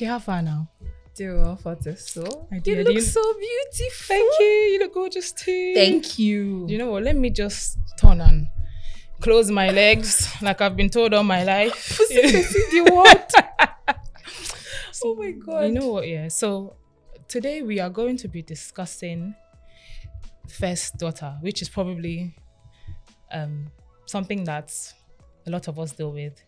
Okay, 0.00 0.06
how 0.06 0.18
far 0.18 0.40
now? 0.40 0.66
Do 1.14 1.36
well 1.36 1.56
for 1.56 1.74
this 1.74 2.08
so. 2.08 2.48
I 2.50 2.54
You 2.54 2.60
did. 2.62 2.86
look 2.86 2.94
You- 2.94 3.02
so 3.02 3.20
beautiful. 3.34 4.16
Thank 4.16 4.40
you. 4.40 4.46
You 4.46 4.78
look 4.78 4.94
gorgeous 4.94 5.30
too. 5.30 5.74
Thank 5.74 6.18
you. 6.18 6.66
You 6.70 6.78
know 6.78 6.90
what? 6.92 7.02
Let 7.02 7.16
me 7.16 7.28
just 7.28 7.76
turn 8.00 8.22
and 8.22 8.48
close 9.20 9.50
my 9.50 9.68
legs 9.68 10.26
like 10.40 10.62
I've 10.62 10.74
been 10.74 10.88
told 10.88 11.12
all 11.12 11.22
my 11.22 11.44
life. 11.44 11.98
the 12.08 12.88
what? 12.90 13.30
oh 15.04 15.14
my 15.16 15.32
god. 15.32 15.64
You 15.66 15.72
know 15.72 15.88
what? 15.88 16.08
Yeah. 16.08 16.28
So 16.28 16.76
today 17.28 17.60
we 17.60 17.78
are 17.78 17.90
going 17.90 18.16
to 18.16 18.28
be 18.28 18.40
discussing 18.40 19.34
first 20.48 20.96
daughter, 20.96 21.36
which 21.42 21.60
is 21.60 21.68
probably 21.68 22.34
um, 23.32 23.66
something 24.06 24.44
that 24.44 24.72
a 25.46 25.50
lot 25.50 25.68
of 25.68 25.78
us 25.78 25.92
deal 25.92 26.10
with 26.10 26.42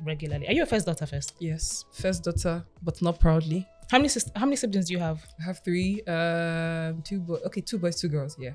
regularly. 0.00 0.46
Are 0.48 0.52
you 0.52 0.62
a 0.62 0.66
first 0.66 0.86
daughter 0.86 1.06
first? 1.06 1.34
Yes, 1.38 1.84
first 1.92 2.24
daughter, 2.24 2.64
but 2.82 3.00
not 3.02 3.18
proudly. 3.20 3.66
How 3.90 3.98
many 3.98 4.08
sis- 4.08 4.30
how 4.36 4.44
many 4.44 4.56
siblings 4.56 4.86
do 4.88 4.92
you 4.92 4.98
have? 4.98 5.24
I 5.40 5.44
have 5.44 5.60
three. 5.64 6.02
Um, 6.04 7.02
two 7.02 7.20
boys. 7.20 7.40
Okay, 7.46 7.60
two 7.62 7.78
boys, 7.78 8.00
two 8.00 8.08
girls. 8.08 8.36
Yeah. 8.38 8.52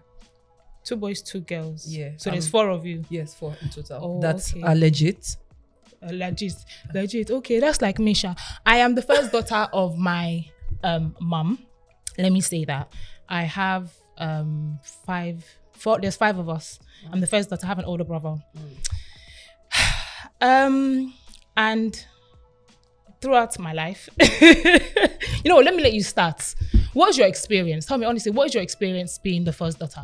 Two 0.83 0.97
boys, 0.97 1.21
two 1.21 1.39
girls. 1.39 1.87
Yeah, 1.87 2.09
So 2.17 2.29
there's 2.29 2.45
um, 2.47 2.51
four 2.51 2.69
of 2.69 2.85
you. 2.85 3.03
Yes, 3.09 3.33
four 3.33 3.55
in 3.61 3.69
total. 3.69 3.99
Oh, 4.03 4.21
That's 4.21 4.53
okay. 4.53 4.75
legit. 4.75 5.37
Uh, 6.05 6.09
legit, 6.11 6.55
legit. 6.93 7.31
Okay, 7.31 7.59
that's 7.61 7.81
like 7.81 7.97
Misha. 7.99 8.35
I 8.65 8.77
am 8.79 8.93
the 8.93 9.01
first 9.01 9.31
daughter 9.31 9.69
of 9.71 9.97
my 9.97 10.45
um 10.83 11.15
mom. 11.21 11.57
Let 12.17 12.31
me 12.33 12.41
say 12.41 12.65
that. 12.65 12.91
I 13.29 13.43
have 13.43 13.91
um 14.17 14.77
five, 15.05 15.43
four. 15.71 15.99
There's 16.01 16.17
five 16.17 16.37
of 16.37 16.49
us. 16.49 16.79
I'm 17.11 17.21
the 17.21 17.27
first 17.27 17.49
daughter. 17.49 17.65
I 17.65 17.69
have 17.69 17.79
an 17.79 17.85
older 17.85 18.03
brother. 18.03 18.35
Um, 20.41 21.13
and 21.57 22.05
throughout 23.21 23.57
my 23.59 23.73
life, 23.73 24.09
you 24.41 25.49
know, 25.49 25.57
let 25.57 25.75
me 25.75 25.83
let 25.83 25.93
you 25.93 26.03
start. 26.03 26.55
What's 26.93 27.17
your 27.17 27.27
experience? 27.27 27.85
Tell 27.85 27.97
me 27.97 28.05
honestly, 28.05 28.31
what 28.31 28.47
is 28.47 28.53
your 28.53 28.63
experience 28.63 29.17
being 29.17 29.43
the 29.43 29.53
first 29.53 29.79
daughter? 29.79 30.03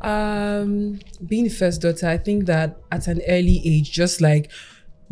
Um, 0.00 1.00
being 1.26 1.44
the 1.44 1.50
first 1.50 1.80
daughter, 1.80 2.08
I 2.08 2.18
think 2.18 2.46
that 2.46 2.78
at 2.92 3.06
an 3.06 3.22
early 3.28 3.62
age, 3.64 3.90
just 3.90 4.20
like 4.20 4.50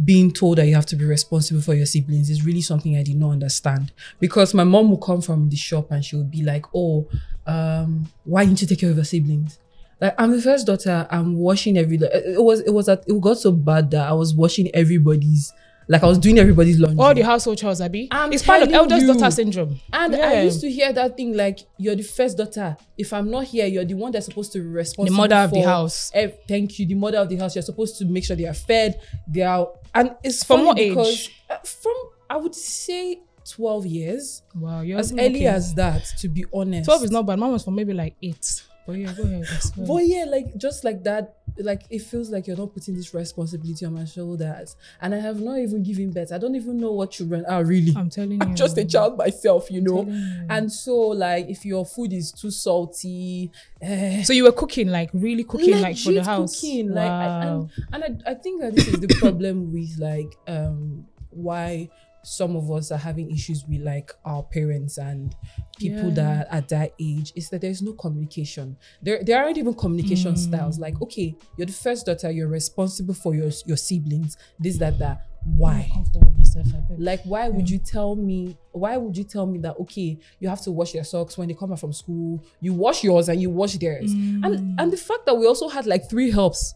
being 0.04 0.30
told 0.30 0.58
that 0.58 0.66
you 0.66 0.74
have 0.74 0.86
to 0.86 0.96
be 0.96 1.04
responsible 1.04 1.60
for 1.60 1.74
your 1.74 1.86
siblings 1.86 2.30
is 2.30 2.44
really 2.44 2.60
something 2.60 2.96
I 2.96 3.02
did 3.02 3.16
not 3.16 3.30
understand. 3.30 3.92
Because 4.20 4.54
my 4.54 4.64
mom 4.64 4.90
would 4.90 5.00
come 5.00 5.20
from 5.20 5.48
the 5.48 5.56
shop 5.56 5.90
and 5.90 6.04
she 6.04 6.16
would 6.16 6.30
be 6.30 6.42
like, 6.42 6.66
"Oh, 6.74 7.08
um, 7.46 8.10
why 8.24 8.44
didn't 8.44 8.62
you 8.62 8.66
take 8.68 8.80
care 8.80 8.90
of 8.90 8.96
your 8.96 9.04
siblings?" 9.04 9.58
Like 10.02 10.14
I'm 10.18 10.32
the 10.32 10.42
first 10.42 10.66
daughter. 10.66 11.06
I'm 11.10 11.36
washing 11.36 11.78
every. 11.78 11.96
It 11.96 12.42
was 12.42 12.60
it 12.60 12.70
was 12.74 12.88
at, 12.88 13.04
it 13.06 13.20
got 13.20 13.38
so 13.38 13.52
bad 13.52 13.90
that 13.92 14.08
I 14.08 14.12
was 14.12 14.34
washing 14.34 14.68
everybody's. 14.74 15.52
Like 15.88 16.02
I 16.04 16.06
was 16.06 16.18
doing 16.18 16.38
everybody's 16.38 16.78
laundry. 16.78 17.04
All 17.04 17.12
the 17.14 17.22
household 17.22 17.58
chores, 17.58 17.80
Abby. 17.80 18.06
I'm 18.10 18.32
it's 18.32 18.42
part 18.44 18.62
of 18.62 18.72
eldest 18.72 19.02
you. 19.06 19.12
daughter 19.14 19.30
syndrome. 19.32 19.80
And 19.92 20.12
Yeah. 20.14 20.28
I 20.28 20.42
used 20.42 20.60
to 20.62 20.70
hear 20.70 20.92
that 20.92 21.16
thing 21.16 21.36
like 21.36 21.58
you're 21.76 21.96
the 21.96 22.04
first 22.04 22.36
daughter. 22.38 22.76
If 22.96 23.12
I'm 23.12 23.30
not 23.30 23.44
here, 23.44 23.66
you're 23.66 23.84
the 23.84 23.94
one 23.94 24.12
that's 24.12 24.26
supposed 24.26 24.52
to 24.52 24.60
be 24.60 24.66
responsible. 24.66 25.14
The 25.16 25.22
mother 25.28 25.36
of 25.44 25.50
the 25.52 25.60
house. 25.62 26.10
ev- 26.14 26.38
thank 26.48 26.78
you, 26.78 26.86
the 26.86 26.94
mother 26.94 27.18
of 27.18 27.28
the 27.28 27.36
house. 27.36 27.56
You're 27.56 27.62
supposed 27.62 27.98
to 27.98 28.04
make 28.04 28.24
sure 28.24 28.36
they 28.36 28.46
are 28.46 28.54
fed. 28.54 29.00
They 29.26 29.42
are, 29.42 29.68
and 29.94 30.14
it's 30.22 30.44
From 30.44 30.66
what 30.66 30.76
because 30.76 31.08
age? 31.26 31.42
uh, 31.50 31.56
from 31.64 31.94
I 32.30 32.36
would 32.36 32.54
say 32.54 33.20
twelve 33.44 33.84
years, 33.84 34.42
Wow, 34.54 34.80
you're 34.82 35.00
as 35.00 35.12
early 35.12 35.46
as 35.48 35.74
that. 35.74 36.04
To 36.20 36.28
be 36.28 36.44
honest, 36.54 36.86
12 36.86 37.04
is 37.04 37.10
not 37.10 37.26
bad. 37.26 37.38
Mine 37.40 37.52
was 37.52 37.64
for 37.64 37.72
maybe 37.72 37.92
like 37.92 38.14
8. 38.22 38.62
But 38.84 38.92
yeah, 38.98 39.12
go 39.16 39.22
ahead. 39.22 39.46
But 39.76 40.04
yeah, 40.06 40.24
like 40.28 40.56
just 40.56 40.82
like 40.82 41.04
that, 41.04 41.36
like 41.58 41.82
it 41.90 42.00
feels 42.00 42.30
like 42.30 42.46
you're 42.48 42.56
not 42.56 42.74
putting 42.74 42.94
this 42.94 43.14
responsibility 43.14 43.84
on 43.86 43.94
my 43.94 44.04
shoulders, 44.04 44.74
and 45.00 45.14
I 45.14 45.18
have 45.18 45.40
not 45.40 45.58
even 45.58 45.82
given 45.84 46.10
birth. 46.10 46.32
I 46.32 46.38
don't 46.38 46.56
even 46.56 46.78
know 46.80 46.90
what 46.92 47.12
children 47.12 47.44
are 47.46 47.64
really. 47.64 47.94
I'm 47.96 48.10
telling 48.10 48.32
you. 48.32 48.38
I'm 48.42 48.56
just 48.56 48.76
a 48.78 48.84
child 48.84 49.16
myself, 49.18 49.70
you 49.70 49.82
know. 49.82 50.04
you. 50.04 50.46
And 50.50 50.72
so, 50.72 50.96
like, 50.98 51.46
if 51.48 51.64
your 51.64 51.86
food 51.86 52.12
is 52.12 52.32
too 52.32 52.50
salty, 52.50 53.52
eh, 53.80 54.22
So 54.24 54.32
you 54.32 54.44
were 54.44 54.52
cooking, 54.52 54.88
like 54.88 55.10
really 55.12 55.44
cooking, 55.44 55.80
like 55.80 55.96
for 55.98 56.12
the 56.12 56.24
house. 56.24 56.60
cooking, 56.60 56.90
like, 56.90 57.10
I- 57.10 57.28
wow. 57.28 57.68
and, 57.92 58.04
and 58.04 58.22
I, 58.26 58.32
I 58.32 58.34
think 58.34 58.62
that 58.62 58.74
this 58.74 58.88
is 58.88 58.98
the 59.00 59.14
problem 59.20 59.72
with 59.72 59.96
like 59.98 60.36
um 60.48 61.06
why 61.30 61.88
some 62.24 62.54
of 62.56 62.70
us 62.70 62.90
are 62.92 62.98
having 62.98 63.30
issues 63.30 63.64
with 63.66 63.80
like 63.82 64.12
our 64.24 64.42
parents 64.44 64.96
and 64.98 65.34
people 65.78 66.08
Yeah. 66.08 66.14
that 66.14 66.48
at 66.50 66.68
that 66.68 66.92
age 67.00 67.32
is 67.34 67.48
that 67.50 67.60
there's 67.62 67.82
no 67.82 67.92
communication. 67.94 68.76
There 69.02 69.22
there 69.24 69.42
aren't 69.42 69.58
even 69.58 69.74
communication 69.74 70.34
Mm. 70.34 70.38
styles. 70.38 70.78
Like, 70.78 71.00
okay, 71.02 71.34
you're 71.56 71.66
the 71.66 71.72
first 71.72 72.06
daughter, 72.06 72.30
you're 72.30 72.48
responsible 72.48 73.14
for 73.14 73.34
your 73.34 73.50
your 73.66 73.76
siblings, 73.76 74.36
this, 74.60 74.78
that, 74.78 74.98
that. 75.00 75.26
Why? 75.56 75.90
Myself, 76.38 76.66
Like, 76.98 77.22
why 77.24 77.48
would 77.48 77.68
you 77.68 77.78
tell 77.78 78.14
me? 78.14 78.56
Why 78.70 78.96
would 78.96 79.16
you 79.16 79.24
tell 79.24 79.46
me 79.46 79.58
that 79.60 79.74
okay, 79.80 80.16
you 80.38 80.48
have 80.48 80.60
to 80.62 80.70
wash 80.70 80.94
your 80.94 81.02
socks 81.04 81.36
when 81.36 81.48
they 81.48 81.54
come 81.54 81.70
back 81.70 81.80
from 81.80 81.92
school? 81.92 82.44
You 82.60 82.74
wash 82.74 83.02
yours 83.02 83.28
and 83.28 83.40
you 83.42 83.50
wash 83.50 83.76
theirs, 83.78 84.14
Mm. 84.14 84.44
and 84.46 84.80
and 84.80 84.92
the 84.92 84.96
fact 84.96 85.26
that 85.26 85.34
we 85.36 85.46
also 85.46 85.68
had 85.68 85.86
like 85.86 86.08
three 86.08 86.30
helps, 86.30 86.74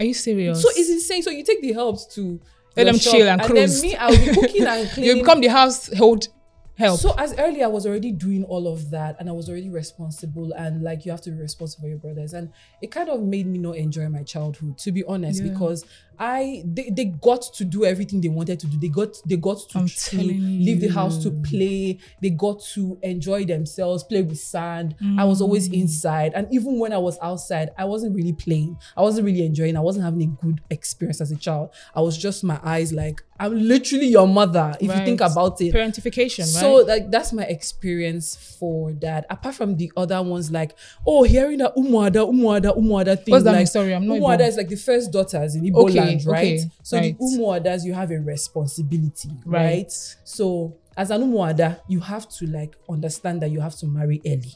Are 0.00 0.06
you 0.06 0.14
serious? 0.14 0.62
so 0.62 0.70
it's 0.70 0.88
insane. 0.88 1.22
So 1.22 1.30
you 1.30 1.44
take 1.44 1.60
the 1.60 1.72
helps 1.74 2.06
to 2.14 2.40
Let 2.76 2.84
them 2.84 2.98
shop, 2.98 3.14
chill 3.14 3.28
and 3.28 3.40
then 3.40 3.46
cruise. 3.48 3.82
me, 3.82 3.96
I'll 3.96 4.10
be 4.10 4.34
cooking 4.34 4.66
and 4.66 4.90
cleaning. 4.92 5.16
you 5.16 5.22
become 5.22 5.40
the 5.40 5.48
household 5.48 6.28
help. 6.76 7.00
So 7.00 7.14
as 7.18 7.34
early, 7.38 7.62
I 7.62 7.66
was 7.66 7.86
already 7.86 8.12
doing 8.12 8.44
all 8.44 8.66
of 8.68 8.90
that, 8.90 9.16
and 9.18 9.28
I 9.28 9.32
was 9.32 9.48
already 9.48 9.68
responsible. 9.70 10.52
And 10.52 10.82
like 10.82 11.04
you 11.04 11.10
have 11.10 11.20
to 11.22 11.30
be 11.30 11.38
responsible 11.38 11.82
for 11.84 11.88
your 11.88 11.98
brothers, 11.98 12.32
and 12.34 12.50
it 12.82 12.90
kind 12.90 13.08
of 13.08 13.22
made 13.22 13.46
me 13.46 13.58
not 13.58 13.76
enjoy 13.76 14.08
my 14.08 14.22
childhood, 14.22 14.78
to 14.78 14.92
be 14.92 15.02
honest, 15.04 15.42
Yeah. 15.42 15.50
because 15.50 15.84
I 16.18 16.62
they, 16.64 16.88
they 16.90 17.04
got 17.06 17.42
to 17.54 17.64
do 17.64 17.84
everything 17.84 18.20
they 18.22 18.28
wanted 18.28 18.58
to 18.60 18.66
do. 18.66 18.78
They 18.78 18.88
got 18.88 19.16
they 19.26 19.36
got 19.36 19.58
to, 19.70 19.78
leave 20.16 20.80
the 20.80 20.88
house 20.88 21.22
to 21.24 21.30
play. 21.30 21.98
They 22.22 22.30
got 22.30 22.62
to 22.74 22.98
enjoy 23.02 23.44
themselves, 23.44 24.02
play 24.04 24.22
with 24.22 24.38
sand. 24.38 24.94
I 25.18 25.24
was 25.24 25.40
always 25.42 25.68
Mm. 25.68 25.74
inside, 25.82 26.32
and 26.34 26.46
even 26.52 26.78
when 26.78 26.92
I 26.92 26.98
was 26.98 27.18
outside, 27.20 27.70
I 27.76 27.84
wasn't 27.84 28.14
really 28.14 28.32
playing. 28.32 28.76
I 28.96 29.02
wasn't 29.02 29.26
really 29.26 29.44
enjoying. 29.44 29.76
I 29.76 29.80
wasn't 29.80 30.04
having 30.04 30.22
a 30.22 30.44
good 30.44 30.60
experience 30.70 31.20
as 31.20 31.30
a 31.32 31.36
child. 31.36 31.70
I 31.94 32.00
was 32.00 32.16
just 32.16 32.44
my 32.44 32.60
eyes 32.62 32.92
like 32.92 33.22
I'm 33.38 33.54
literally 33.58 34.06
your 34.06 34.26
mother. 34.26 34.74
If 34.80 34.90
you 34.90 35.04
think 35.04 35.20
about 35.20 35.60
it, 35.60 35.74
Parentification, 35.74 36.40
right? 36.40 36.46
so 36.62 36.74
like 36.76 37.10
that's 37.10 37.32
my 37.32 37.44
experience 37.44 38.56
for 38.58 38.92
that. 38.94 39.26
Apart 39.30 39.54
from 39.54 39.76
the 39.76 39.92
other 39.96 40.22
ones, 40.22 40.50
like 40.50 40.76
oh, 41.06 41.22
hearing 41.22 41.58
that 41.58 41.74
umuada, 41.76 42.26
umuada, 42.30 42.76
umuada 42.76 43.16
thing. 43.22 43.32
What's 43.32 43.44
that 43.44 43.52
like. 43.52 43.66
Sorry, 43.68 43.94
I'm 43.94 44.06
not 44.06 44.18
Umuada 44.18 44.46
is 44.48 44.56
like 44.56 44.68
the 44.68 44.76
first 44.76 45.12
daughters 45.12 45.54
in 45.54 45.62
Igbo 45.64 45.88
Okay, 45.88 46.00
land, 46.00 46.24
right? 46.26 46.58
okay, 46.60 46.70
so 46.82 46.96
right. 46.98 47.18
the 47.18 47.24
umuadas, 47.24 47.84
you 47.84 47.92
have 47.94 48.10
a 48.10 48.18
responsibility, 48.18 49.30
Right. 49.44 49.64
right? 49.64 49.92
So 50.24 50.76
as 50.96 51.10
an 51.10 51.22
umuada, 51.22 51.80
you 51.88 52.00
have 52.00 52.28
to 52.38 52.46
like 52.46 52.74
understand 52.88 53.42
that 53.42 53.50
you 53.50 53.60
have 53.60 53.76
to 53.76 53.86
marry 53.86 54.20
early. 54.26 54.54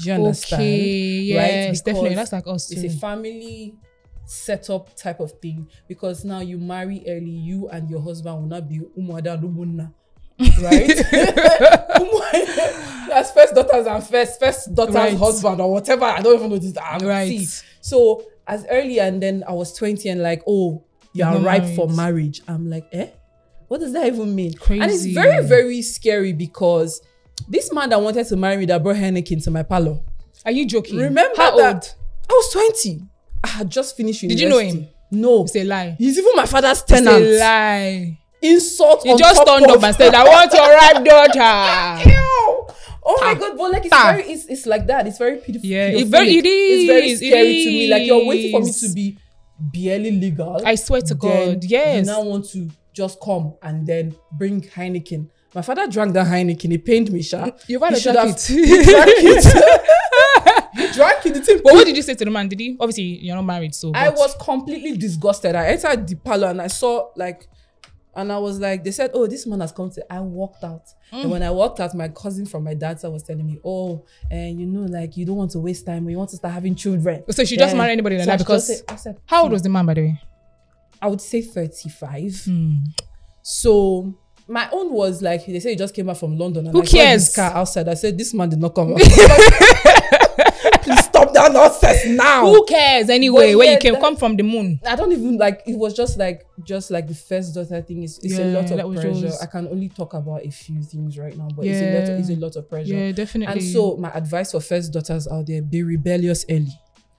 Do 0.00 0.06
you 0.08 0.12
understand? 0.14 0.62
okay, 0.62 0.86
yes, 1.20 1.80
definitely. 1.82 2.10
Because 2.10 2.30
That's 2.30 2.46
like 2.46 2.54
us 2.54 2.70
It's 2.72 2.94
a 2.94 2.98
family 2.98 3.74
setup 4.32 4.94
type 4.96 5.20
of 5.20 5.32
thing 5.40 5.68
because 5.88 6.24
now 6.24 6.40
you 6.40 6.58
marry 6.58 7.02
early, 7.06 7.30
you 7.30 7.68
and 7.68 7.88
your 7.90 8.00
husband 8.00 8.36
will 8.40 8.48
not 8.48 8.68
be 8.68 8.80
umuada 8.98 9.34
and 9.34 9.42
umunna. 9.44 9.92
right? 10.60 10.88
As 13.12 13.30
first 13.32 13.54
daughters 13.54 13.86
and 13.86 14.02
first 14.04 14.40
first 14.40 14.74
daughter's 14.74 14.94
Right. 14.94 15.16
husband 15.16 15.60
or 15.60 15.72
whatever. 15.72 16.04
I 16.04 16.22
don't 16.22 16.36
even 16.36 16.50
know 16.50 16.58
this. 16.58 16.76
I'm 16.82 17.06
Right. 17.06 17.28
see. 17.28 17.46
So 17.80 18.24
as 18.46 18.64
early 18.70 18.98
and 18.98 19.22
then 19.22 19.44
I 19.46 19.52
was 19.52 19.72
20 19.74 20.08
and 20.08 20.22
like, 20.22 20.42
oh, 20.46 20.82
you're 21.12 21.30
You're 21.30 21.40
ripe 21.40 21.66
for 21.76 21.88
marriage. 21.88 22.40
I'm 22.48 22.70
like, 22.70 22.86
eh? 22.92 23.08
What 23.68 23.80
does 23.80 23.92
that 23.92 24.06
even 24.06 24.34
mean? 24.34 24.54
Crazy. 24.54 24.82
And 24.82 24.90
it's 24.90 25.04
very, 25.06 25.44
very 25.46 25.82
scary 25.82 26.32
because 26.32 27.00
this 27.48 27.72
man 27.72 27.90
that 27.90 28.00
wanted 28.00 28.26
to 28.28 28.36
marry 28.36 28.56
me 28.56 28.66
that 28.66 28.82
brought 28.82 28.96
Heineken 28.96 29.42
to 29.44 29.50
my 29.50 29.62
parlor. 29.62 30.00
Are 30.44 30.52
you 30.52 30.66
joking? 30.66 30.98
Remember 30.98 31.36
How 31.36 31.56
that 31.58 31.74
old? 31.74 31.94
I 32.30 32.32
was 32.32 32.52
20. 32.82 33.02
I 33.44 33.48
had 33.48 33.70
just 33.70 33.96
finished 33.96 34.20
Did 34.22 34.38
you 34.40 34.48
know 34.48 34.58
him? 34.58 34.88
No. 35.10 35.44
It's 35.44 35.56
a 35.56 35.64
lie. 35.64 35.96
He's 35.98 36.18
even 36.18 36.32
my 36.36 36.46
father's 36.46 36.82
It's 36.88 36.92
a 36.92 37.38
lie. 37.38 38.18
Insult 38.40 39.04
You 39.04 39.12
on 39.12 39.18
just 39.18 39.46
turned 39.46 39.66
up 39.66 39.82
and 39.82 39.94
said, 39.96 40.14
I 40.14 40.24
want 40.24 40.52
your 40.52 40.68
right 40.68 41.04
daughter. 41.04 42.10
Ew. 42.10 42.66
Oh 43.04 43.18
my 43.20 43.30
Ah. 43.30 43.34
god, 43.34 43.56
but 43.56 43.72
like 43.72 43.84
it's 43.84 43.92
Ah. 43.94 44.12
very 44.16 44.30
it's, 44.32 44.46
it's 44.46 44.66
like 44.66 44.86
that. 44.86 45.06
It's 45.06 45.18
very 45.18 45.36
pitiful. 45.38 45.68
Yeah, 45.68 45.88
it 45.88 46.06
very- 46.06 46.36
it 46.38 46.44
It's 46.46 46.86
very 46.86 47.10
is, 47.10 47.22
it 47.22 47.26
scary 47.28 47.64
to 47.64 47.70
me. 47.70 47.88
Like 47.88 48.06
you're 48.06 48.24
waiting 48.24 48.50
for 48.52 48.60
me 48.64 48.72
to 48.72 48.88
be 48.94 49.18
barely 49.58 50.10
legal. 50.12 50.60
I 50.64 50.74
swear 50.76 51.00
to 51.02 51.14
God. 51.14 51.62
Yes. 51.64 52.06
You 52.06 52.12
now 52.12 52.22
want 52.22 52.48
to 52.50 52.68
just 52.92 53.20
come 53.20 53.54
and 53.62 53.86
then 53.86 54.14
bring 54.32 54.60
Heineken. 54.62 55.28
My 55.54 55.62
father 55.62 55.86
drank 55.86 56.14
that 56.14 56.26
Heineken. 56.26 56.70
He 56.70 56.78
pained 56.78 57.12
me, 57.12 57.22
Sha. 57.22 57.50
You've 57.66 57.82
had 57.82 57.92
He 57.92 57.98
a 57.98 58.00
should 58.00 58.12
drank 58.12 58.28
have- 58.30 58.38
it. 58.38 58.66
He 58.68 58.82
drank 58.84 59.10
it. 59.10 59.44
drank 60.92 61.26
it. 61.26 61.34
The 61.34 61.40
thing 61.40 61.60
But 61.64 61.74
what 61.74 61.86
did 61.86 61.96
you 61.96 62.02
say 62.02 62.14
to 62.14 62.24
the 62.24 62.30
man? 62.30 62.48
Did 62.48 62.60
he? 62.60 62.76
Obviously, 62.78 63.04
you're 63.04 63.36
not 63.36 63.42
married, 63.44 63.74
so. 63.74 63.92
I 63.94 64.10
but- 64.10 64.18
was 64.18 64.34
completely 64.40 64.96
disgusted. 64.96 65.54
I 65.56 65.66
entered 65.68 66.06
the 66.06 66.14
parlor 66.16 66.48
and 66.48 66.60
I 66.62 66.66
saw 66.68 67.10
like, 67.16 67.48
and 68.14 68.30
I 68.30 68.36
was 68.36 68.58
like, 68.60 68.84
they 68.84 68.90
said, 68.90 69.10
"Oh, 69.14 69.26
this 69.26 69.46
man 69.46 69.60
has 69.60 69.72
come 69.72 69.88
to." 69.90 70.12
I 70.12 70.20
walked 70.20 70.62
out, 70.64 70.84
Mm. 71.12 71.22
and 71.22 71.30
when 71.30 71.42
I 71.42 71.50
walked 71.50 71.80
out, 71.80 71.94
my 71.94 72.08
cousin 72.08 72.44
from 72.44 72.62
my 72.64 72.74
dad's 72.74 73.00
side 73.00 73.08
was 73.08 73.22
telling 73.22 73.46
me, 73.46 73.58
"Oh, 73.64 74.04
and 74.30 74.60
you 74.60 74.66
know, 74.66 74.82
like 74.82 75.16
you 75.16 75.24
don't 75.24 75.36
want 75.36 75.50
to 75.52 75.60
waste 75.60 75.86
time. 75.86 76.06
You 76.10 76.18
want 76.18 76.28
to 76.30 76.36
start 76.36 76.52
having 76.52 76.74
children." 76.74 77.24
So 77.30 77.42
she 77.46 77.56
just 77.56 77.70
Then- 77.70 77.78
marry 77.78 77.92
anybody 77.92 78.16
like 78.16 78.24
so 78.26 78.30
that 78.32 78.38
because. 78.38 78.68
just 78.68 78.86
say- 78.90 78.96
said, 78.96 79.16
how 79.24 79.44
old 79.44 79.52
was 79.52 79.62
the 79.62 79.70
man, 79.70 79.86
by 79.86 79.94
the 79.94 80.02
way? 80.02 80.20
I 81.00 81.06
would 81.08 81.22
say 81.22 81.40
thirty-five. 81.40 82.42
Hmm. 82.44 82.74
So 83.40 84.14
my 84.46 84.68
own 84.72 84.92
was 84.92 85.22
like 85.22 85.46
they 85.46 85.58
say 85.60 85.70
he 85.70 85.76
just 85.76 85.94
came 85.94 86.06
back 86.06 86.16
from 86.18 86.36
London 86.36 86.66
and 86.66 86.74
Who 86.76 86.82
I 86.82 86.86
cares? 86.86 87.26
his 87.28 87.34
car 87.34 87.50
outside. 87.52 87.88
I 87.88 87.94
said 87.94 88.18
this 88.18 88.34
man 88.34 88.50
did 88.50 88.58
not 88.60 88.74
come. 88.74 88.94
Please 91.50 91.76
stop 91.76 91.80
that 91.80 92.06
now. 92.08 92.46
Who 92.46 92.64
cares 92.66 93.08
anyway? 93.10 93.52
But 93.52 93.58
Where 93.58 93.66
yeah, 93.66 93.72
you 93.74 93.78
came 93.78 93.92
that- 93.94 94.02
come 94.02 94.16
from 94.16 94.36
the 94.36 94.42
moon. 94.42 94.80
I 94.86 94.96
don't 94.96 95.12
even 95.12 95.36
like 95.38 95.62
it 95.66 95.76
was 95.76 95.94
just 95.94 96.18
like 96.18 96.46
just 96.64 96.90
like 96.90 97.08
the 97.08 97.14
first 97.14 97.54
daughter 97.54 97.80
thing 97.82 98.02
is 98.02 98.18
it's 98.22 98.38
a 98.38 98.44
lot 98.44 98.70
of 98.70 98.92
pressure. 98.94 99.08
yours. 99.10 99.40
I 99.40 99.46
can 99.46 99.68
only 99.68 99.88
talk 99.88 100.14
about 100.14 100.44
a 100.44 100.50
few 100.50 100.82
things 100.82 101.18
right 101.18 101.36
now, 101.36 101.48
but 101.54 101.64
it's 101.66 101.80
a 101.80 101.98
lot 101.98 102.08
Yeah. 102.08 102.18
it's 102.18 102.30
a 102.30 102.36
lot 102.36 102.56
of 102.56 102.68
pressure. 102.68 102.94
Yeah, 102.94 103.12
definitely. 103.12 103.52
And 103.54 103.62
so 103.62 103.96
my 103.96 104.10
advice 104.12 104.52
for 104.52 104.60
first 104.60 104.92
daughters 104.92 105.26
out 105.28 105.46
there, 105.46 105.62
be 105.62 105.82
rebellious 105.82 106.44
early. 106.50 106.68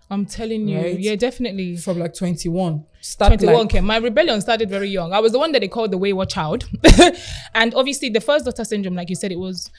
I'm 0.09 0.25
telling 0.27 0.67
you, 0.67 0.77
Right? 0.79 0.99
yeah, 0.99 1.15
definitely. 1.15 1.75
From 1.77 1.97
like 1.97 2.13
21. 2.13 2.83
Start 3.01 3.29
21 3.39 3.53
like 3.55 3.65
okay. 3.65 3.81
My 3.81 3.97
rebellion 3.97 4.39
started 4.41 4.69
very 4.69 4.89
young. 4.89 5.11
I 5.11 5.19
was 5.19 5.31
the 5.31 5.39
one 5.39 5.51
that 5.53 5.59
they 5.61 5.67
called 5.67 5.91
the 5.91 5.97
wayward 5.97 6.29
child. 6.29 6.69
and 7.55 7.73
obviously, 7.73 8.09
the 8.09 8.21
first 8.21 8.45
daughter 8.45 8.63
syndrome, 8.63 8.95
like 8.95 9.09
you 9.09 9.15
said, 9.15 9.31
it 9.31 9.39
was 9.39 9.71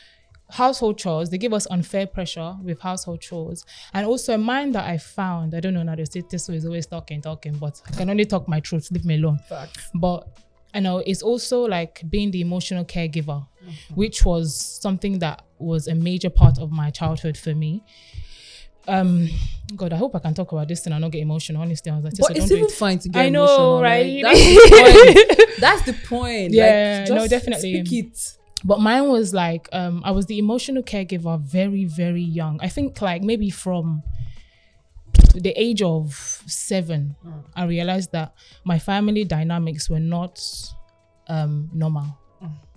household 0.50 0.98
chores. 0.98 1.30
They 1.30 1.38
give 1.38 1.52
us 1.52 1.66
unfair 1.70 2.06
pressure 2.06 2.54
with 2.62 2.80
household 2.80 3.20
chores. 3.20 3.64
And 3.92 4.06
also, 4.06 4.34
a 4.34 4.38
mind 4.38 4.74
that 4.74 4.84
I 4.88 4.98
found, 4.98 5.54
I 5.54 5.60
don't 5.60 5.74
know 5.74 5.82
now, 5.82 5.94
they 5.96 6.04
say 6.04 6.22
this 6.28 6.48
is 6.48 6.64
always 6.66 6.86
talking, 6.86 7.20
talking, 7.22 7.54
but 7.56 7.80
I 7.86 7.92
can 7.92 8.10
only 8.10 8.24
talk 8.24 8.46
my 8.48 8.60
truth. 8.60 8.90
Leave 8.90 9.04
me 9.04 9.16
alone. 9.16 9.38
facts. 9.48 9.90
But 9.94 10.28
I 10.74 10.80
know 10.80 10.98
it's 10.98 11.22
also 11.22 11.62
like 11.62 12.02
being 12.08 12.30
the 12.30 12.40
emotional 12.40 12.84
caregiver, 12.84 13.46
Mm-hmm. 13.64 13.94
which 13.94 14.26
was 14.26 14.54
something 14.82 15.20
that 15.20 15.40
was 15.58 15.88
a 15.88 15.94
major 15.94 16.28
part 16.28 16.58
of 16.58 16.70
my 16.70 16.90
childhood 16.90 17.34
for 17.38 17.54
me. 17.54 17.82
Um, 18.86 19.30
God, 19.74 19.94
I 19.94 19.96
hope 19.96 20.14
I 20.14 20.18
can 20.18 20.34
talk 20.34 20.52
about 20.52 20.68
this 20.68 20.84
and 20.84 20.94
I 20.94 21.00
don't 21.00 21.10
get 21.10 21.22
emotional. 21.22 21.62
Honestly, 21.62 21.90
I 21.90 21.94
was 21.96 22.04
like, 22.04 22.12
But 22.18 22.26
"Sister, 22.36 22.42
it's 22.42 22.52
even 22.52 22.64
it." 22.66 22.70
fine 22.72 22.98
to 22.98 23.08
get 23.08 23.24
I 23.24 23.28
know, 23.30 23.44
emotional, 23.44 23.82
right? 23.82 24.22
That's 24.22 24.44
the 24.44 24.68
point. 25.38 25.58
That's 25.60 25.82
the 25.86 25.92
point. 26.06 26.52
Yeah, 26.52 27.06
like, 27.08 27.16
no, 27.16 27.26
definitely. 27.26 27.86
Speak 27.86 28.04
it. 28.04 28.38
But 28.64 28.80
mine 28.80 29.08
was 29.08 29.34
like, 29.34 29.68
um, 29.72 30.02
I 30.04 30.10
was 30.10 30.26
the 30.26 30.38
emotional 30.38 30.82
caregiver 30.82 31.38
very, 31.40 31.84
very 31.84 32.22
young. 32.22 32.58
I 32.62 32.68
think 32.68 33.00
like 33.02 33.22
maybe 33.22 33.50
from 33.50 34.02
the 35.34 35.50
age 35.50 35.82
of 35.82 36.14
seven, 36.46 37.14
I 37.54 37.64
realized 37.64 38.12
that 38.12 38.34
my 38.64 38.78
family 38.78 39.24
dynamics 39.24 39.90
were 39.90 40.00
not 40.00 40.42
um, 41.28 41.68
normal, 41.74 42.18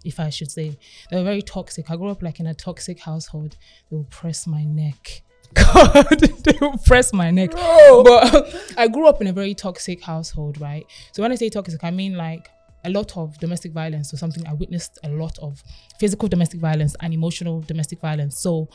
if 0.04 0.20
I 0.20 0.30
should 0.30 0.52
say. 0.52 0.78
They 1.10 1.18
were 1.18 1.24
very 1.24 1.42
toxic. 1.42 1.90
I 1.90 1.96
grew 1.96 2.10
up 2.10 2.22
like 2.22 2.40
in 2.42 2.48
a 2.48 2.54
toxic 2.54 3.00
household. 3.00 3.56
They 3.90 3.96
would 3.96 4.10
press 4.10 4.46
my 4.46 4.66
neck. 4.66 5.22
God, 5.54 6.20
they 6.20 6.58
would 6.60 6.84
press 6.84 7.14
my 7.14 7.32
neck. 7.32 7.52
But 7.52 8.74
I 8.78 8.90
grew 8.90 9.08
up 9.08 9.22
in 9.22 9.28
a 9.28 9.34
very 9.34 9.54
toxic 9.56 10.02
household, 10.04 10.60
right? 10.60 10.86
So 11.14 11.24
when 11.24 11.32
I 11.32 11.36
say 11.36 11.50
toxic, 11.50 11.84
I 11.84 11.92
mean 11.92 12.18
like 12.18 12.50
a 12.86 12.90
lot 12.90 13.16
of 13.18 13.38
domestic 13.40 13.72
violence 13.72 14.14
or 14.14 14.18
something. 14.18 14.46
I 14.48 14.54
witnessed 14.54 14.98
a 15.04 15.10
lot 15.10 15.38
of 15.40 15.62
physical 16.00 16.28
domestic 16.28 16.60
violence 16.60 16.96
and 17.02 17.14
emotional 17.14 17.62
domestic 17.62 18.00
violence. 18.00 18.40
So 18.40 18.70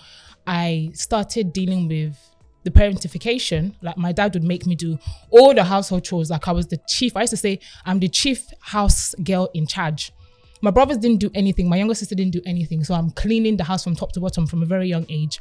I 0.47 0.91
started 0.95 1.53
dealing 1.53 1.89
with 1.89 2.17
the 2.65 2.71
parentification. 2.71 3.75
Like 3.83 3.97
my 3.97 4.13
dad 4.13 4.35
would 4.35 4.45
make 4.45 4.67
me 4.67 4.75
do 4.75 4.99
all 5.31 5.55
the 5.55 5.65
household 5.65 6.05
chores. 6.05 6.31
Like 6.31 6.47
I 6.49 6.53
was 6.53 6.67
the 6.67 6.79
chief. 6.89 7.17
I 7.17 7.23
used 7.23 7.33
to 7.33 7.37
say 7.37 7.59
I'm 7.85 8.01
the 8.01 8.09
chief 8.09 8.47
house 8.61 9.15
girl 9.23 9.49
in 9.55 9.67
charge. 9.67 10.13
My 10.61 10.71
brothers 10.71 10.99
didn't 10.99 11.19
do 11.19 11.31
anything. 11.35 11.69
My 11.69 11.77
younger 11.77 11.95
sister 11.95 12.15
didn't 12.15 12.33
do 12.33 12.43
anything. 12.47 12.85
So 12.85 12.95
I'm 12.95 13.11
cleaning 13.11 13.57
the 13.57 13.65
house 13.65 13.83
from 13.83 13.97
top 13.97 14.13
to 14.13 14.21
bottom 14.21 14.47
from 14.47 14.63
a 14.63 14.67
very 14.67 14.89
young 14.89 15.07
age. 15.09 15.41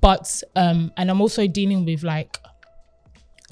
But 0.00 0.42
um, 0.56 0.92
and 0.96 1.10
I'm 1.10 1.20
also 1.20 1.46
dealing 1.46 1.84
with 1.84 2.02
like 2.02 2.36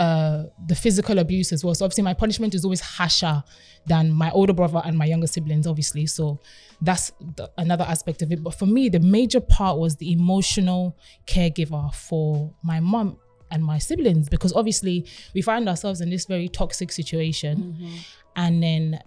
uh 0.00 0.44
the 0.66 0.74
physical 0.74 1.18
abuse 1.18 1.52
as 1.52 1.62
well. 1.62 1.74
So 1.74 1.84
obviously 1.84 2.04
my 2.04 2.14
punishment 2.14 2.54
is 2.54 2.64
always 2.64 2.80
harsher 2.80 3.44
than 3.86 4.10
my 4.10 4.30
older 4.30 4.54
brother 4.54 4.80
and 4.84 4.96
my 4.96 5.04
younger 5.04 5.26
siblings, 5.26 5.66
obviously. 5.66 6.06
So 6.06 6.40
that's 6.80 7.12
the, 7.36 7.50
another 7.58 7.84
aspect 7.84 8.22
of 8.22 8.32
it. 8.32 8.42
But 8.42 8.54
for 8.54 8.64
me, 8.66 8.88
the 8.88 9.00
major 9.00 9.40
part 9.40 9.78
was 9.78 9.96
the 9.96 10.10
emotional 10.10 10.96
caregiver 11.26 11.94
for 11.94 12.50
my 12.62 12.80
mom 12.80 13.18
and 13.50 13.62
my 13.62 13.76
siblings 13.78 14.30
because 14.30 14.54
obviously 14.54 15.06
we 15.34 15.42
find 15.42 15.68
ourselves 15.68 16.00
in 16.00 16.08
this 16.08 16.24
very 16.24 16.48
toxic 16.48 16.90
situation 16.92 17.76
and 18.36 18.62
then 18.62 18.98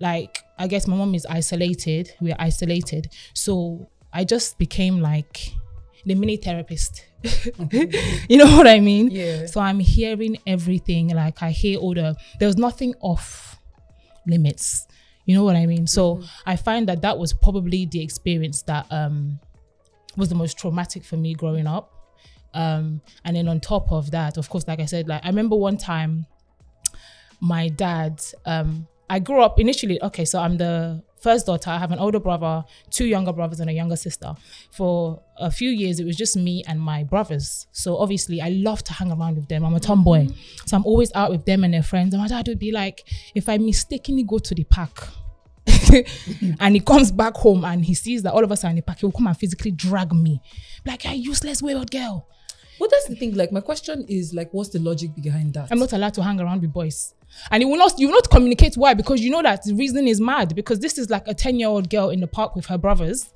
like 0.00 0.42
i 0.58 0.66
guess 0.66 0.86
my 0.86 0.94
mom 0.94 1.14
is 1.14 1.24
isolated 1.30 2.12
we're 2.20 2.36
isolated 2.38 3.08
so 3.32 3.88
i 4.12 4.22
just 4.22 4.58
became 4.58 5.00
like 5.00 5.48
the 6.04 6.14
mini 6.14 6.36
therapist 6.36 7.06
you 8.28 8.38
know 8.38 8.56
what 8.56 8.66
i 8.66 8.80
mean? 8.80 9.10
Yeah. 9.10 9.46
so 9.46 9.60
i'm 9.60 9.78
hearing 9.80 10.38
everything 10.46 11.08
like 11.08 11.42
i 11.42 11.50
hear 11.50 11.78
all 11.78 11.94
the 11.94 12.16
there 12.38 12.48
was 12.48 12.56
nothing 12.56 12.94
off 13.00 13.58
limits. 14.26 14.86
You 15.24 15.34
know 15.36 15.44
what 15.44 15.56
i 15.56 15.66
mean? 15.66 15.86
So 15.86 16.22
i 16.46 16.56
find 16.56 16.88
that 16.88 17.02
that 17.02 17.18
was 17.18 17.32
probably 17.32 17.86
the 17.86 18.02
experience 18.02 18.62
that 18.62 18.86
um 18.90 19.38
was 20.16 20.28
the 20.28 20.34
most 20.34 20.58
traumatic 20.58 21.04
for 21.04 21.16
me 21.16 21.34
growing 21.34 21.66
up. 21.66 21.92
Um 22.54 23.00
and 23.24 23.36
then 23.36 23.48
on 23.48 23.60
top 23.60 23.92
of 23.92 24.10
that 24.12 24.36
of 24.36 24.48
course 24.48 24.66
like 24.66 24.80
i 24.80 24.86
said 24.86 25.08
like 25.08 25.24
i 25.24 25.28
remember 25.28 25.56
one 25.56 25.76
time 25.76 26.26
my 27.40 27.68
dad 27.68 28.22
um 28.46 28.86
i 29.08 29.18
grew 29.18 29.42
up 29.42 29.58
initially 29.58 30.02
okay 30.02 30.24
so 30.24 30.38
i'm 30.38 30.56
the 30.56 31.02
first 31.26 31.46
daughter. 31.46 31.70
I 31.70 31.78
have 31.78 31.90
an 31.90 31.98
older 31.98 32.20
brother 32.20 32.64
two 32.90 33.06
younger 33.06 33.32
brothers 33.32 33.58
and 33.58 33.68
a 33.68 33.72
younger 33.72 33.96
sister. 33.96 34.34
For 34.70 35.20
a 35.38 35.50
few 35.50 35.70
years 35.70 35.98
it 35.98 36.04
was 36.04 36.16
just 36.16 36.36
me 36.36 36.62
and 36.68 36.80
my 36.80 37.02
brothers. 37.02 37.66
So 37.72 37.96
obviously 37.98 38.40
i 38.40 38.50
love 38.50 38.84
to 38.84 38.92
hang 38.92 39.10
around 39.10 39.34
with 39.36 39.48
them. 39.48 39.64
I'm 39.64 39.74
a 39.74 39.80
tomboy. 39.80 40.26
Mm-hmm. 40.26 40.66
So 40.66 40.76
i'm 40.76 40.84
always 40.84 41.10
out 41.14 41.30
with 41.30 41.44
them 41.44 41.64
and 41.64 41.74
their 41.74 41.82
friends. 41.82 42.14
And 42.14 42.22
my 42.22 42.28
dad 42.28 42.46
would 42.48 42.58
be 42.60 42.72
like 42.72 43.02
if 43.34 43.48
i 43.48 43.58
mistakenly 43.58 44.22
go 44.22 44.38
to 44.38 44.54
the 44.54 44.64
park 44.64 45.08
and 46.60 46.74
he 46.76 46.80
comes 46.80 47.10
back 47.10 47.34
home 47.34 47.64
and 47.64 47.84
he 47.84 47.94
sees 47.94 48.22
that 48.22 48.32
all 48.32 48.44
of 48.44 48.52
us 48.52 48.62
are 48.64 48.70
in 48.70 48.76
the 48.76 48.82
park 48.82 49.00
he 49.00 49.06
will 49.06 49.12
come 49.12 49.26
and 49.26 49.36
physically 49.36 49.72
drag 49.72 50.12
me. 50.12 50.40
Like 50.84 51.04
you 51.04 51.10
useless 51.30 51.60
wayward 51.60 51.90
girl 51.90 52.28
But 52.78 52.90
that's 52.90 53.08
the 53.08 53.14
thing. 53.16 53.34
Like 53.34 53.52
my 53.52 53.60
question 53.60 54.04
is 54.08 54.34
like, 54.34 54.52
what's 54.52 54.70
the 54.70 54.78
logic 54.78 55.10
behind 55.22 55.54
that? 55.54 55.68
I'm 55.70 55.78
not 55.78 55.92
allowed 55.92 56.14
to 56.14 56.22
hang 56.22 56.40
around 56.40 56.60
with 56.62 56.72
boys. 56.72 57.14
And 57.50 57.62
you 57.62 57.68
will 57.68 57.78
not 57.78 57.98
you 57.98 58.08
will 58.08 58.14
not 58.14 58.30
communicate 58.30 58.76
why 58.76 58.94
because 58.94 59.20
you 59.20 59.30
know 59.30 59.42
that 59.42 59.62
the 59.64 59.74
reason 59.74 60.06
is 60.06 60.20
mad 60.20 60.54
because 60.54 60.78
this 60.80 60.96
is 60.98 61.10
like 61.10 61.26
a 61.26 61.34
10 61.34 61.58
year 61.58 61.68
old 61.68 61.90
girl 61.90 62.10
in 62.10 62.20
the 62.20 62.26
park 62.26 62.54
with 62.56 62.66
her 62.66 62.78
brothers 62.78 63.30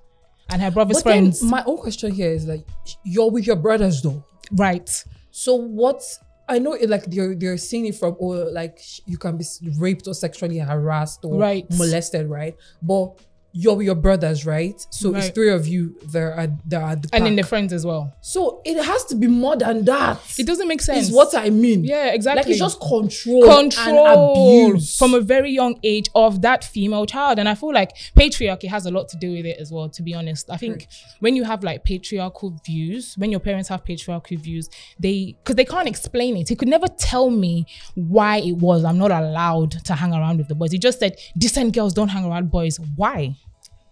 and 0.48 0.60
her 0.62 0.70
brothers' 0.70 0.98
But 0.98 1.02
friends. 1.10 1.42
my 1.42 1.62
own 1.64 1.78
question 1.78 2.12
here 2.12 2.30
is 2.30 2.46
like, 2.46 2.66
you're 3.04 3.30
with 3.30 3.46
your 3.46 3.56
brothers 3.56 4.02
though. 4.02 4.24
right. 4.52 4.88
So 5.30 5.54
what? 5.54 6.02
I 6.48 6.58
know 6.58 6.72
it 6.72 6.90
like 6.90 7.04
they're 7.04 7.36
they're 7.36 7.56
seeing 7.56 7.86
it 7.86 7.94
from 7.94 8.16
or 8.18 8.50
like 8.50 8.80
you 9.06 9.16
can 9.16 9.36
be 9.36 9.44
raped 9.78 10.08
or 10.08 10.14
sexually 10.14 10.58
harassed 10.58 11.20
or 11.24 11.38
Right. 11.38 11.64
molested, 11.70 12.28
right? 12.28 12.56
But 12.82 13.20
you're 13.52 13.74
with 13.74 13.86
your 13.86 13.94
brothers, 13.96 14.46
right? 14.46 14.84
So 14.90 15.14
it's 15.14 15.28
three 15.30 15.50
of 15.50 15.66
you 15.66 15.96
there 16.04 16.34
are 16.34 16.48
there 16.64 16.82
are 16.82 16.96
the 16.96 17.08
And 17.12 17.26
then 17.26 17.36
the 17.36 17.42
friends 17.42 17.72
as 17.72 17.84
well. 17.84 18.14
so 18.20 18.62
it 18.64 18.82
has 18.82 19.04
to 19.06 19.14
be 19.14 19.26
more 19.26 19.56
than 19.56 19.84
that. 19.86 20.20
It 20.38 20.46
doesn't 20.46 20.68
make 20.68 20.80
sense. 20.80 21.08
Is 21.08 21.12
what 21.12 21.34
I 21.34 21.50
mean. 21.50 21.84
yeah, 21.84 22.12
exactly. 22.12 22.42
Like 22.42 22.50
it's 22.50 22.58
just 22.58 22.80
control, 22.80 23.42
control 23.42 24.06
and 24.06 24.70
abuse 24.70 24.96
from 24.96 25.14
a 25.14 25.20
very 25.20 25.50
young 25.50 25.78
age 25.82 26.08
of 26.14 26.42
that 26.42 26.64
female 26.64 27.06
child. 27.06 27.38
And 27.38 27.48
I 27.48 27.54
feel 27.54 27.72
like 27.72 27.96
patriarchy 28.16 28.68
has 28.68 28.86
a 28.86 28.90
lot 28.90 29.08
to 29.10 29.16
do 29.16 29.32
with 29.32 29.46
it 29.46 29.58
as 29.58 29.72
well, 29.72 29.88
to 29.90 30.02
be 30.02 30.14
honest. 30.14 30.50
I 30.50 30.56
think 30.56 30.86
when 31.18 31.34
you 31.36 31.44
have 31.44 31.64
like 31.64 31.84
patriarchal 31.84 32.56
views, 32.64 33.14
when 33.16 33.30
your 33.30 33.40
parents 33.40 33.68
have 33.68 33.84
patriarchal 33.84 34.36
views, 34.38 34.68
they 34.98 35.36
because 35.42 35.56
they 35.56 35.64
can't 35.64 35.88
explain 35.88 36.36
it. 36.36 36.48
He 36.48 36.54
could 36.56 36.68
never 36.68 36.86
tell 36.86 37.30
me 37.30 37.66
why 37.94 38.38
it 38.38 38.52
was 38.58 38.84
I'm 38.84 38.98
not 38.98 39.10
allowed 39.10 39.72
to 39.86 39.94
hang 39.94 40.12
around 40.12 40.38
with 40.38 40.48
the 40.48 40.54
boys. 40.54 40.72
He 40.72 40.78
just 40.78 40.98
said 41.00 41.16
decent 41.36 41.74
girls 41.74 41.92
don't 41.94 42.08
hang 42.08 42.24
around 42.24 42.50
boys. 42.50 42.78
Why? 42.96 43.36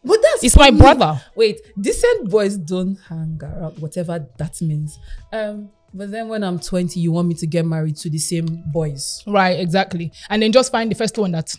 But 0.09 0.19
that's 0.23 0.43
It's 0.45 0.57
my 0.57 0.71
brother. 0.71 1.21
Wait, 1.37 1.61
decent 1.79 2.31
boys 2.31 2.57
don't 2.57 2.97
hang 3.09 3.39
around, 3.43 3.79
whatever 3.79 4.27
that 4.39 4.61
means. 4.63 4.99
Um, 5.33 5.69
but 5.93 6.11
then 6.11 6.29
when 6.29 6.43
I'm 6.43 6.59
20, 6.59 6.99
you 6.99 7.13
want 7.13 7.29
me 7.29 7.35
to 7.35 7.47
get 7.47 7.65
married 7.67 7.97
to 7.97 8.11
the 8.11 8.19
same 8.19 8.63
boys. 8.73 9.23
Right, 9.27 9.61
exactly. 9.61 10.11
And 10.31 10.43
then 10.43 10.51
just 10.53 10.73
find 10.73 10.91
the 10.91 10.95
first 10.95 11.19
one 11.19 11.33
that 11.33 11.55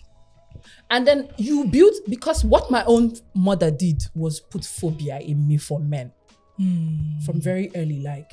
And 0.89 1.06
then 1.06 1.29
you 1.38 1.65
build 1.65 1.94
because 2.08 2.44
what 2.44 2.72
my 2.72 2.84
own 2.86 3.13
mother 3.36 3.70
did 3.72 4.01
was 4.15 4.39
put 4.39 4.65
phobia 4.65 5.20
in 5.20 5.48
me 5.48 5.58
for 5.58 5.79
men 5.79 6.12
Hmm. 6.58 7.20
from 7.25 7.39
very 7.39 7.72
early. 7.75 8.01
Like, 8.01 8.32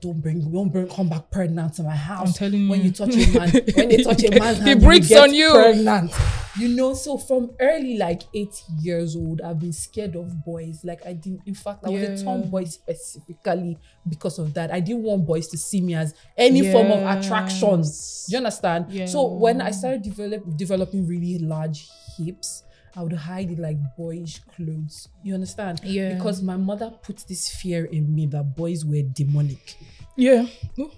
don't 0.00 0.20
bring, 0.20 0.50
don't 0.50 0.68
bring, 0.70 0.88
come 0.88 1.08
back 1.08 1.30
pregnant 1.30 1.74
to 1.74 1.82
my 1.82 1.94
house. 1.94 2.28
I'm 2.28 2.32
telling 2.32 2.68
when 2.68 2.82
you. 2.82 2.92
When 2.92 3.12
you 3.12 3.14
touch 3.14 3.14
a 3.14 3.38
man, 3.38 3.50
when 3.74 3.88
they 3.88 4.02
touch 4.02 4.24
a 4.24 4.38
man's 4.38 4.58
He 4.58 4.68
hand, 4.70 4.82
you 4.82 5.00
get 5.00 5.22
on 5.22 5.34
you. 5.34 5.50
Pregnant, 5.52 6.12
you 6.58 6.68
know. 6.68 6.94
So 6.94 7.18
from 7.18 7.50
early, 7.60 7.96
like 7.96 8.22
eight 8.34 8.62
years 8.80 9.16
old, 9.16 9.40
I've 9.40 9.58
been 9.58 9.72
scared 9.72 10.16
of 10.16 10.44
boys. 10.44 10.84
Like 10.84 11.04
I 11.06 11.12
didn't. 11.12 11.42
In 11.46 11.54
fact, 11.54 11.84
I 11.84 11.90
was 11.90 12.02
a 12.02 12.24
tomboy 12.24 12.64
specifically 12.64 13.78
because 14.08 14.38
of 14.38 14.54
that. 14.54 14.72
I 14.72 14.80
didn't 14.80 15.02
want 15.02 15.26
boys 15.26 15.48
to 15.48 15.58
see 15.58 15.80
me 15.80 15.94
as 15.94 16.14
any 16.36 16.70
form 16.72 16.90
of 16.90 17.02
attractions. 17.18 18.26
Do 18.28 18.32
you 18.32 18.38
understand? 18.38 18.86
Yeah. 18.90 19.06
So 19.06 19.26
when 19.26 19.60
I 19.60 19.70
started 19.70 20.02
develop, 20.02 20.56
developing 20.56 21.06
really 21.06 21.38
large 21.38 21.88
hips, 22.16 22.64
I 22.96 23.02
would 23.02 23.12
hide 23.12 23.50
in 23.50 23.62
like 23.62 23.76
boyish 23.96 24.40
clothes. 24.54 25.08
You 25.22 25.34
understand? 25.34 25.80
Yeah. 25.84 26.14
Because 26.14 26.42
my 26.42 26.56
mother 26.56 26.90
put 27.02 27.24
this 27.28 27.48
fear 27.48 27.84
in 27.84 28.14
me 28.14 28.26
that 28.26 28.56
boys 28.56 28.84
were 28.84 29.02
demonic. 29.02 29.76
Yeah. 30.16 30.46
Ooh. 30.78 30.90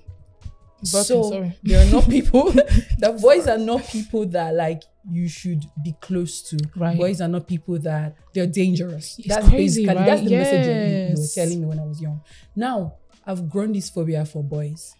So 0.82 1.02
sorry. 1.02 1.56
they 1.62 1.74
are 1.76 1.90
not 1.92 2.08
people. 2.16 2.50
the 2.98 3.18
boys 3.20 3.46
are 3.46 3.58
not 3.58 3.84
people 3.84 4.26
that 4.28 4.54
like 4.54 4.82
you 5.08 5.28
should 5.28 5.64
be 5.84 5.94
close 6.00 6.42
to. 6.50 6.58
Right. 6.76 6.96
Boys 6.96 7.20
are 7.20 7.28
not 7.28 7.46
people 7.46 7.78
that 7.80 8.16
they're 8.32 8.46
dangerous. 8.46 9.18
It's 9.18 9.28
that's 9.28 9.48
crazy, 9.48 9.86
basically 9.86 9.96
right? 9.96 10.06
that's 10.06 10.22
the 10.22 10.36
message 10.36 10.66
you, 10.66 11.16
you 11.16 11.22
were 11.22 11.28
telling 11.34 11.60
me 11.60 11.66
when 11.66 11.78
I 11.78 11.84
was 11.84 12.00
young. 12.00 12.20
Now 12.56 12.96
I've 13.26 13.48
grown 13.48 13.72
this 13.72 13.90
phobia 13.90 14.24
for 14.24 14.42
boys. 14.42 14.94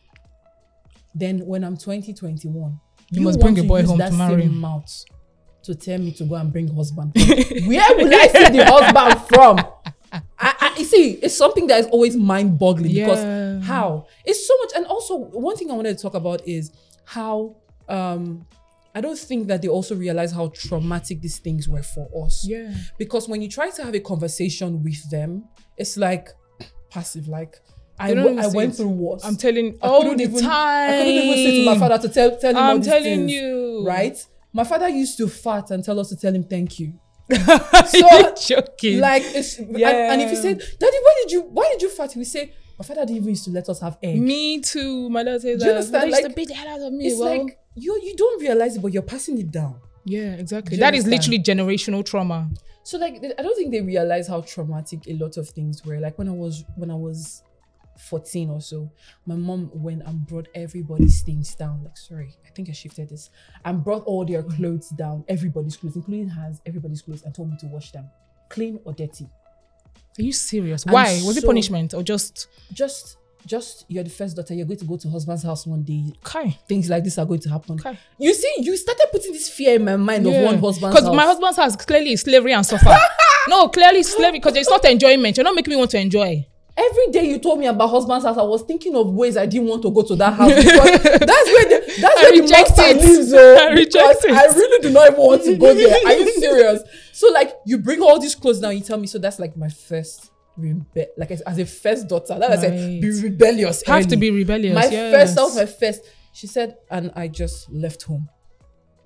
Then 1.14 1.40
when 1.40 1.62
I'm 1.64 1.76
20, 1.76 2.14
21, 2.14 2.80
You 3.10 3.20
must 3.20 3.38
bring 3.38 3.58
a 3.58 3.64
boy 3.64 3.82
home 3.82 3.98
to 3.98 4.10
marry 4.12 4.48
mouth 4.48 5.04
to 5.64 5.74
tell 5.74 5.98
me 5.98 6.12
to 6.12 6.24
go 6.24 6.34
and 6.36 6.52
bring 6.52 6.68
husband. 6.74 7.12
Where 7.16 7.96
will 7.96 8.12
I 8.14 8.26
see 8.28 8.48
the 8.56 8.64
husband 8.66 9.20
from? 9.28 9.58
I, 10.12 10.20
I 10.38 10.74
you 10.78 10.84
see, 10.84 11.12
it's 11.12 11.36
something 11.36 11.66
that 11.68 11.80
is 11.80 11.86
always 11.86 12.16
mind-boggling 12.16 12.90
Yeah. 12.90 13.06
because 13.06 13.64
how 13.64 14.06
it's 14.24 14.46
so 14.46 14.56
much. 14.58 14.70
And 14.76 14.86
also, 14.86 15.16
one 15.16 15.56
thing 15.56 15.70
I 15.70 15.74
wanted 15.74 15.96
to 15.96 16.02
talk 16.02 16.14
about 16.14 16.46
is 16.46 16.70
how 17.04 17.56
um 17.88 18.46
I 18.94 19.00
don't 19.00 19.18
think 19.18 19.46
that 19.48 19.62
they 19.62 19.68
also 19.68 19.94
realize 19.94 20.32
how 20.32 20.48
traumatic 20.48 21.22
these 21.22 21.38
things 21.38 21.66
were 21.66 21.82
for 21.82 22.08
us. 22.26 22.44
Yeah. 22.46 22.74
Because 22.98 23.26
when 23.26 23.40
you 23.40 23.48
try 23.48 23.70
to 23.70 23.84
have 23.84 23.94
a 23.94 24.00
conversation 24.00 24.82
with 24.82 25.08
them, 25.10 25.44
it's 25.78 25.96
like 25.96 26.28
passive. 26.90 27.26
Like 27.26 27.58
I, 27.98 28.12
w- 28.12 28.38
I 28.38 28.48
went 28.48 28.74
it. 28.74 28.76
through 28.76 28.88
worse. 28.88 29.24
I'm 29.24 29.36
telling 29.36 29.78
I 29.80 29.86
all 29.86 30.02
the 30.14 30.22
even- 30.22 30.40
time. 30.42 30.90
I 30.90 30.98
couldn't 30.98 31.12
even 31.24 31.34
say 31.36 31.64
to 31.64 31.70
my 31.70 31.78
father 31.78 32.06
to 32.06 32.12
tell, 32.12 32.36
tell 32.38 32.50
him 32.50 32.56
I'm 32.58 32.76
these 32.78 32.86
telling 32.86 33.04
things, 33.04 33.32
you. 33.32 33.84
right? 33.86 34.26
My 34.52 34.64
father 34.64 34.88
used 34.88 35.16
to 35.18 35.28
fart 35.28 35.70
and 35.70 35.82
tell 35.84 35.98
us 35.98 36.08
to 36.10 36.16
tell 36.16 36.34
him 36.34 36.44
thank 36.44 36.78
you. 36.78 36.94
You're 37.30 38.34
joking. 38.34 39.00
Like 39.00 39.22
it's 39.24 39.58
and, 39.58 39.76
and 39.76 40.20
if 40.22 40.30
he 40.30 40.36
said, 40.36 40.58
Daddy, 40.58 40.96
why 41.00 41.14
did 41.22 41.32
you 41.32 41.42
why 41.42 41.68
did 41.72 41.82
you 41.82 41.88
fart? 41.88 42.14
We 42.16 42.24
say, 42.24 42.52
My 42.78 42.84
father 42.84 43.02
didn't 43.02 43.16
even 43.16 43.28
used 43.30 43.44
to 43.44 43.50
let 43.50 43.68
us 43.68 43.80
have 43.80 43.98
egg. 44.02 44.20
me 44.20 44.60
too. 44.60 45.08
My 45.10 45.22
dad 45.22 45.40
says 45.40 45.60
Do 45.60 45.66
you 45.66 45.70
that. 45.72 45.76
understand? 45.78 46.08
Used 46.10 46.20
to 46.20 46.26
Like, 46.28 46.36
beat 46.36 46.48
the 46.48 46.54
hell 46.54 46.68
out 46.68 46.86
of 46.86 46.92
me. 46.92 47.06
It's 47.06 47.18
well. 47.18 47.38
like 47.44 47.58
you 47.74 47.98
you 48.02 48.14
don't 48.16 48.40
realize 48.40 48.76
it, 48.76 48.82
but 48.82 48.92
you're 48.92 49.02
passing 49.02 49.38
it 49.38 49.50
down. 49.50 49.80
yeah, 50.04 50.34
exactly. 50.34 50.76
Do 50.76 50.80
That 50.80 50.94
is 50.94 51.06
literally 51.06 51.38
generational 51.38 52.04
trauma. 52.04 52.50
So 52.82 52.98
like 52.98 53.14
I 53.38 53.42
don't 53.42 53.56
think 53.56 53.70
they 53.72 53.80
realize 53.80 54.26
how 54.28 54.40
traumatic 54.42 55.06
a 55.08 55.14
lot 55.14 55.36
of 55.38 55.48
things 55.48 55.84
were. 55.86 55.98
Like 56.00 56.18
when 56.18 56.28
I 56.28 56.32
was 56.32 56.64
when 56.76 56.90
I 56.90 56.94
was 56.96 57.42
14 58.02 58.50
or 58.50 58.60
so, 58.60 58.90
my 59.26 59.34
mom 59.34 59.70
went 59.72 60.02
and 60.04 60.26
brought 60.26 60.48
everybody's 60.54 61.22
things 61.22 61.54
down. 61.54 61.84
Like, 61.84 61.96
sorry, 61.96 62.36
I 62.46 62.50
think 62.50 62.68
I 62.68 62.72
shifted 62.72 63.08
this. 63.08 63.30
And 63.64 63.82
brought 63.84 64.04
all 64.04 64.24
their 64.24 64.42
clothes 64.42 64.88
down, 64.90 65.24
everybody's 65.28 65.76
clothes, 65.76 65.96
including 65.96 66.28
hers, 66.28 66.60
everybody's 66.66 67.02
clothes, 67.02 67.22
and 67.22 67.34
told 67.34 67.50
me 67.50 67.56
to 67.60 67.66
wash 67.66 67.92
them. 67.92 68.08
Clean 68.48 68.78
or 68.84 68.92
dirty. 68.92 69.28
Are 70.18 70.22
you 70.22 70.32
serious? 70.32 70.84
And 70.84 70.92
Why? 70.92 71.20
Was 71.24 71.36
it 71.36 71.44
punishment 71.44 71.94
or 71.94 72.02
just 72.02 72.48
Just 72.72 73.16
just 73.46 73.84
you're 73.88 74.04
the 74.04 74.10
first 74.10 74.36
daughter, 74.36 74.54
you're 74.54 74.66
going 74.66 74.78
to 74.78 74.84
go 74.84 74.96
to 74.96 75.08
husband's 75.08 75.42
house 75.42 75.66
one 75.66 75.82
day. 75.82 76.04
okay? 76.24 76.56
Things 76.68 76.88
like 76.88 77.02
this 77.04 77.18
are 77.18 77.26
going 77.26 77.40
to 77.40 77.50
happen. 77.50 77.74
Okay. 77.74 77.98
You 78.18 78.32
see, 78.34 78.52
you 78.58 78.76
started 78.76 79.08
putting 79.10 79.32
this 79.32 79.48
fear 79.48 79.76
in 79.76 79.84
my 79.84 79.96
mind 79.96 80.26
of 80.26 80.32
one 80.32 80.58
husband's 80.58 80.94
Because 80.94 81.14
my 81.14 81.24
husband's 81.24 81.56
house 81.56 81.76
clearly 81.76 82.12
is 82.12 82.20
slavery 82.20 82.52
and 82.52 82.64
suffer. 82.64 82.96
no, 83.48 83.68
clearly 83.68 84.02
slavery 84.02 84.38
because 84.38 84.56
it's 84.56 84.70
not 84.70 84.84
enjoyment. 84.84 85.36
You're 85.36 85.44
not 85.44 85.54
making 85.54 85.72
me 85.72 85.76
want 85.76 85.90
to 85.92 85.98
enjoy. 85.98 86.46
Every 86.74 87.08
day 87.12 87.24
you 87.28 87.38
told 87.38 87.58
me 87.58 87.66
about 87.66 87.88
husband's 87.88 88.24
house, 88.24 88.38
I 88.38 88.42
was 88.42 88.62
thinking 88.62 88.96
of 88.96 89.12
ways 89.12 89.36
I 89.36 89.44
didn't 89.44 89.68
want 89.68 89.82
to 89.82 89.90
go 89.90 90.02
to 90.02 90.16
that 90.16 90.32
house 90.32 90.50
that's 90.54 90.66
where 90.66 91.64
the 91.68 91.94
that's 92.00 92.18
I 92.18 92.22
where 92.22 92.32
the 92.32 92.48
monster 92.48 92.82
it. 92.82 92.96
lives. 92.96 93.32
Oh, 93.34 93.58
I 93.68 93.72
reject 93.72 94.24
it. 94.24 94.30
I 94.30 94.44
really 94.54 94.82
do 94.82 94.90
not 94.90 95.08
even 95.12 95.20
want 95.20 95.44
to 95.44 95.56
go 95.56 95.74
there. 95.74 96.06
Are 96.06 96.12
you 96.12 96.32
serious? 96.40 96.82
So 97.12 97.28
like 97.28 97.54
you 97.66 97.78
bring 97.78 98.00
all 98.00 98.18
these 98.18 98.34
clothes 98.34 98.60
now, 98.60 98.70
you 98.70 98.80
tell 98.80 98.98
me. 98.98 99.06
So 99.06 99.18
that's 99.18 99.38
like 99.38 99.54
my 99.56 99.68
first 99.68 100.30
rebe- 100.58 101.08
like 101.18 101.30
as, 101.30 101.42
as 101.42 101.58
a 101.58 101.66
first 101.66 102.08
daughter. 102.08 102.38
That 102.38 102.52
I 102.52 102.56
said 102.56 103.00
be 103.02 103.20
rebellious. 103.20 103.82
Have 103.86 104.06
to 104.08 104.16
be 104.16 104.30
rebellious. 104.30 104.74
My 104.74 104.86
yes. 104.86 105.12
first, 105.14 105.34
that 105.36 105.42
was 105.42 105.56
my 105.56 105.66
first. 105.66 106.04
She 106.32 106.46
said, 106.46 106.78
and 106.90 107.12
I 107.14 107.28
just 107.28 107.70
left 107.70 108.04
home. 108.04 108.28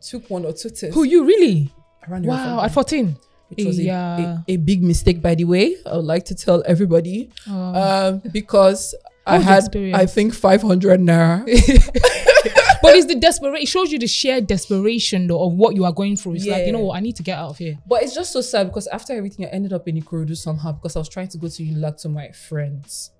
Took 0.01 0.31
one 0.31 0.45
or 0.45 0.53
two 0.53 0.71
tests. 0.71 0.95
Who 0.95 1.03
you 1.03 1.25
really? 1.25 1.73
I 2.07 2.11
ran 2.13 2.25
away 2.25 2.37
from 2.37 2.57
Wow, 2.57 2.65
at 2.65 2.73
14. 2.73 3.17
Which 3.49 3.65
was 3.65 3.79
a, 3.79 3.83
Yeah. 3.83 4.39
a, 4.49 4.53
a 4.55 4.57
big 4.57 4.83
mistake, 4.83 5.23
by 5.23 5.35
the 5.35 5.45
way. 5.45 5.77
I 5.87 5.97
would 5.97 6.05
like 6.05 6.25
to 6.27 6.35
tell 6.35 6.63
everybody 6.67 7.31
Oh. 7.49 7.53
um, 7.53 8.23
because 8.33 8.95
I 9.27 9.33
How 9.33 9.37
was 9.39 9.45
the 9.47 9.51
had, 9.53 9.59
experience? 9.65 9.99
I 9.99 10.07
think, 10.07 10.35
500 10.35 11.01
naira. 11.01 11.45
but 12.83 12.95
it's 12.95 13.07
the 13.07 13.17
desperation. 13.17 13.63
It 13.63 13.69
shows 13.69 13.91
you 13.93 13.99
the 13.99 14.07
sheer 14.07 14.41
desperation 14.41 15.27
though 15.27 15.43
of 15.45 15.55
what 15.55 15.75
you 15.75 15.85
are 15.85 15.93
going 15.93 16.17
through. 16.17 16.35
It's 16.35 16.47
like 16.47 16.67
you 16.67 16.73
know 16.73 16.81
what, 16.81 16.97
I 16.97 17.01
need 17.01 17.17
to 17.17 17.23
get 17.23 17.39
out 17.39 17.51
of 17.51 17.59
here. 17.59 17.79
but 17.87 18.03
it's 18.03 18.15
just 18.15 18.33
so 18.33 18.41
sad 18.41 18.69
because 18.69 18.87
after 18.89 19.13
everything, 19.15 19.47
I 19.47 19.49
ended 19.51 19.73
up 19.73 19.89
in 19.89 20.01
Ikorodu 20.01 20.37
somehow 20.37 20.73
because 20.73 20.95
I 20.97 21.01
was 21.01 21.09
trying 21.09 21.29
to 21.29 21.39
go 21.39 21.49
to 21.49 21.63
Unilag 21.63 22.01
to 22.03 22.09
my 22.09 22.31
friends. 22.31 23.11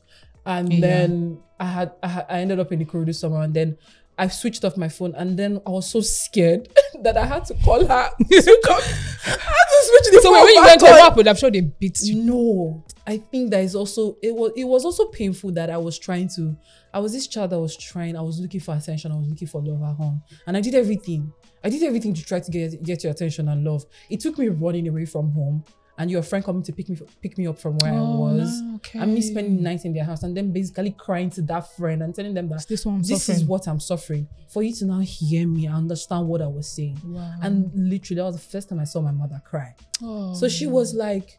And 0.45 0.73
Yeah. 0.73 0.81
then 0.81 1.39
I 1.59 1.65
had, 1.67 1.93
I 2.03 2.09
had 2.09 2.27
I 2.29 2.41
ended 2.41 2.61
up 2.61 2.71
in 2.71 2.85
Ikorodu 2.85 3.15
somehow 3.15 3.41
and 3.41 3.55
then 3.55 3.77
I 4.19 4.29
switched 4.29 4.65
off 4.65 4.77
my 4.77 4.89
phone 4.89 5.15
and 5.15 5.39
then 5.39 5.61
I 5.67 5.71
was 5.71 5.91
so 5.91 6.01
scared 6.01 6.69
that 7.03 7.17
I 7.17 7.27
had 7.27 7.45
to 7.47 7.55
call 7.55 7.85
her. 7.85 8.11
Switch 8.31 8.65
off. 8.71 9.23
I 9.27 9.31
had 9.31 9.67
to 9.69 9.83
switch 9.83 10.13
the 10.13 10.21
So 10.23 10.33
phone 10.33 10.45
when 10.45 10.55
you 10.55 10.63
went 10.63 10.81
to 10.81 11.13
with, 11.17 11.29
I'm 11.29 11.37
sure 11.37 11.51
they 11.51 11.61
beat 11.61 12.01
you. 12.01 12.23
No, 12.23 12.85
I 13.07 13.19
think 13.19 13.51
that 13.51 13.63
is 13.63 13.75
also 13.75 14.17
it 14.23 14.35
was 14.35 14.53
it 14.57 14.65
was 14.65 14.85
also 14.85 15.07
painful 15.07 15.53
that 15.53 15.71
I 15.71 15.77
was 15.77 15.99
trying 15.99 16.29
to 16.37 16.57
I 16.95 16.99
was 16.99 17.13
this 17.13 17.27
child 17.27 17.51
that 17.51 17.61
was 17.61 17.77
trying 17.77 18.17
I 18.17 18.23
was 18.23 18.41
looking 18.41 18.61
for 18.61 18.75
attention 18.75 19.13
I 19.13 19.17
was 19.17 19.29
looking 19.29 19.49
for 19.49 19.61
love 19.63 19.83
at 19.83 19.97
home 19.97 20.23
and 20.47 20.57
I 20.57 20.61
did 20.61 20.75
everything 20.75 21.33
I 21.63 21.69
did 21.69 21.83
everything 21.83 22.15
to 22.15 22.25
try 22.25 22.41
to 22.41 22.51
get 22.51 22.83
get 22.83 23.03
your 23.05 23.13
attention 23.13 23.49
and 23.49 23.65
love. 23.65 23.85
It 24.09 24.21
took 24.21 24.39
me 24.39 24.49
running 24.49 24.89
away 24.89 25.05
from 25.05 25.33
home 25.33 25.65
and 25.99 26.11
your 26.11 26.23
friend 26.23 26.45
coming 26.45 26.63
to 26.63 26.73
pick 26.73 26.89
me 26.89 26.99
pick 27.23 27.39
me 27.39 27.47
up 27.47 27.59
from 27.59 27.77
where 27.79 27.93
I 27.93 27.97
Oh, 27.99 28.21
was 28.21 28.61
no, 28.61 28.77
okay. 28.77 28.99
and 28.99 29.15
me 29.15 29.21
spending 29.21 29.63
nights 29.63 29.85
in 29.85 29.93
their 29.95 30.05
house 30.05 30.23
and 30.23 30.37
then 30.37 30.53
basically 30.53 30.91
crying 30.93 31.31
to 31.31 31.43
that 31.43 31.75
friend 31.77 32.03
and 32.03 32.15
telling 32.15 32.35
them 32.35 32.49
that 32.49 32.67
this 32.69 32.85
this 33.03 33.29
is 33.29 33.45
what 33.45 33.67
I'm 33.67 33.81
suffering. 33.81 34.29
For 34.49 34.63
you 34.63 34.75
to 34.77 34.85
now 34.87 35.01
hear 35.01 35.47
me 35.49 35.69
I 35.69 35.75
understand 35.75 36.29
what 36.29 36.41
I 36.43 36.47
was 36.47 36.69
saying. 36.69 36.99
Wow. 37.05 37.35
And 37.43 37.71
literally, 37.75 38.19
that 38.21 38.25
was 38.27 38.37
the 38.37 38.43
first 38.53 38.69
time 38.69 38.81
I 38.81 38.85
saw 38.85 39.01
my 39.01 39.13
mother 39.13 39.41
cry. 39.45 39.75
Oh. 40.03 40.35
So 40.35 40.49
she 40.49 40.67
was 40.67 40.95
like, 40.95 41.39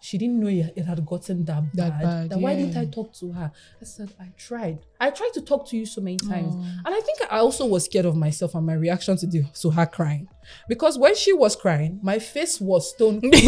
she 0.00 0.16
didn't 0.18 0.40
know 0.40 0.48
it, 0.48 0.72
it 0.76 0.84
had 0.84 1.04
gotten 1.04 1.44
that 1.44 1.74
bad. 1.74 2.00
That 2.00 2.28
bad, 2.30 2.40
why 2.40 2.54
didn't. 2.54 2.76
I 2.76 2.86
talk 2.86 3.12
to 3.14 3.32
her? 3.32 3.50
I 3.80 3.84
said, 3.84 4.12
I 4.20 4.30
tried. 4.36 4.78
I 5.00 5.10
tried 5.10 5.32
to 5.34 5.42
talk 5.42 5.68
to 5.70 5.76
you 5.76 5.86
so 5.86 6.00
many 6.00 6.16
times. 6.18 6.54
Oh. 6.56 6.60
And 6.86 6.94
I 6.94 7.00
think 7.00 7.18
I 7.30 7.38
also 7.38 7.66
was 7.66 7.84
scared 7.84 8.06
of 8.06 8.16
myself 8.16 8.54
and 8.54 8.64
my 8.64 8.74
reaction 8.74 9.16
to 9.16 9.26
the 9.26 9.44
to 9.60 9.70
her 9.70 9.86
crying. 9.86 10.28
Because 10.68 10.98
when 10.98 11.16
she 11.16 11.32
was 11.32 11.56
crying, 11.56 11.98
my 12.02 12.18
face 12.18 12.60
was 12.60 12.90
stone 12.90 13.20
cold. 13.20 13.34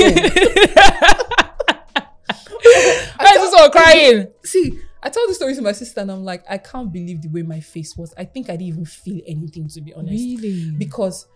I 3.22 3.34
just 3.34 3.52
saw 3.56 3.68
crying. 3.70 4.26
See, 4.44 4.80
I 5.02 5.08
told 5.08 5.28
this 5.28 5.36
story 5.36 5.54
to 5.54 5.62
my 5.62 5.72
sister 5.72 6.00
and 6.00 6.10
I'm 6.10 6.24
like, 6.24 6.44
I 6.48 6.58
can't 6.58 6.92
believe 6.92 7.22
the 7.22 7.28
way 7.28 7.42
my 7.42 7.60
face 7.60 7.96
was. 7.96 8.12
I 8.18 8.24
think 8.24 8.50
I 8.50 8.52
didn't 8.52 8.68
even 8.68 8.84
feel 8.84 9.20
anything 9.26 9.68
to 9.68 9.80
be 9.80 9.94
honest. 9.94 10.12
Really? 10.42 10.72
because 10.72 11.26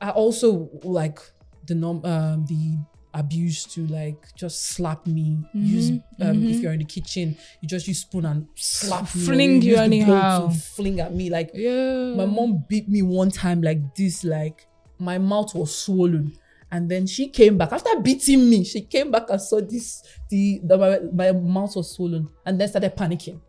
I 0.00 0.10
also 0.10 0.70
like 0.82 1.18
the 1.66 1.74
norm 1.74 2.04
um 2.04 2.44
the 2.46 2.76
abuse 3.14 3.64
to 3.64 3.86
like 3.86 4.26
just 4.34 4.66
slap 4.66 5.06
me 5.06 5.38
use 5.54 5.90
um 5.90 6.02
mhm. 6.20 6.50
if 6.50 6.60
you're 6.60 6.72
in 6.72 6.80
the 6.80 6.84
kitchen 6.84 7.36
you 7.60 7.68
just 7.68 7.86
use 7.86 8.00
spoon 8.00 8.26
and 8.26 8.46
slap 8.56 9.02
me 9.14 9.24
Fling 9.24 9.62
you 9.62 9.70
use 9.70 9.76
the 9.76 9.82
anyhow. 9.84 10.48
fling 10.50 11.00
at 11.00 11.14
me 11.14 11.30
like 11.30 11.50
yeah. 11.54 12.14
my 12.14 12.26
mom 12.26 12.64
beat 12.68 12.88
me 12.88 13.02
one 13.02 13.30
time 13.30 13.62
like 13.62 13.94
this 13.94 14.24
like 14.24 14.66
my 14.98 15.18
mouth 15.18 15.54
was 15.54 15.76
swollen 15.76 16.36
and 16.72 16.90
then 16.90 17.06
she 17.06 17.28
came 17.28 17.56
back 17.56 17.72
after 17.72 18.00
beating 18.00 18.50
me 18.50 18.64
she 18.64 18.80
came 18.80 19.10
back 19.10 19.30
and 19.30 19.40
saw 19.40 19.60
this 19.60 20.02
the, 20.28 20.60
the 20.64 20.76
my, 20.76 21.30
my 21.30 21.32
mouth 21.32 21.76
was 21.76 21.94
swollen 21.94 22.28
and 22.44 22.60
then 22.60 22.68
started 22.68 22.96
panicking 22.96 23.40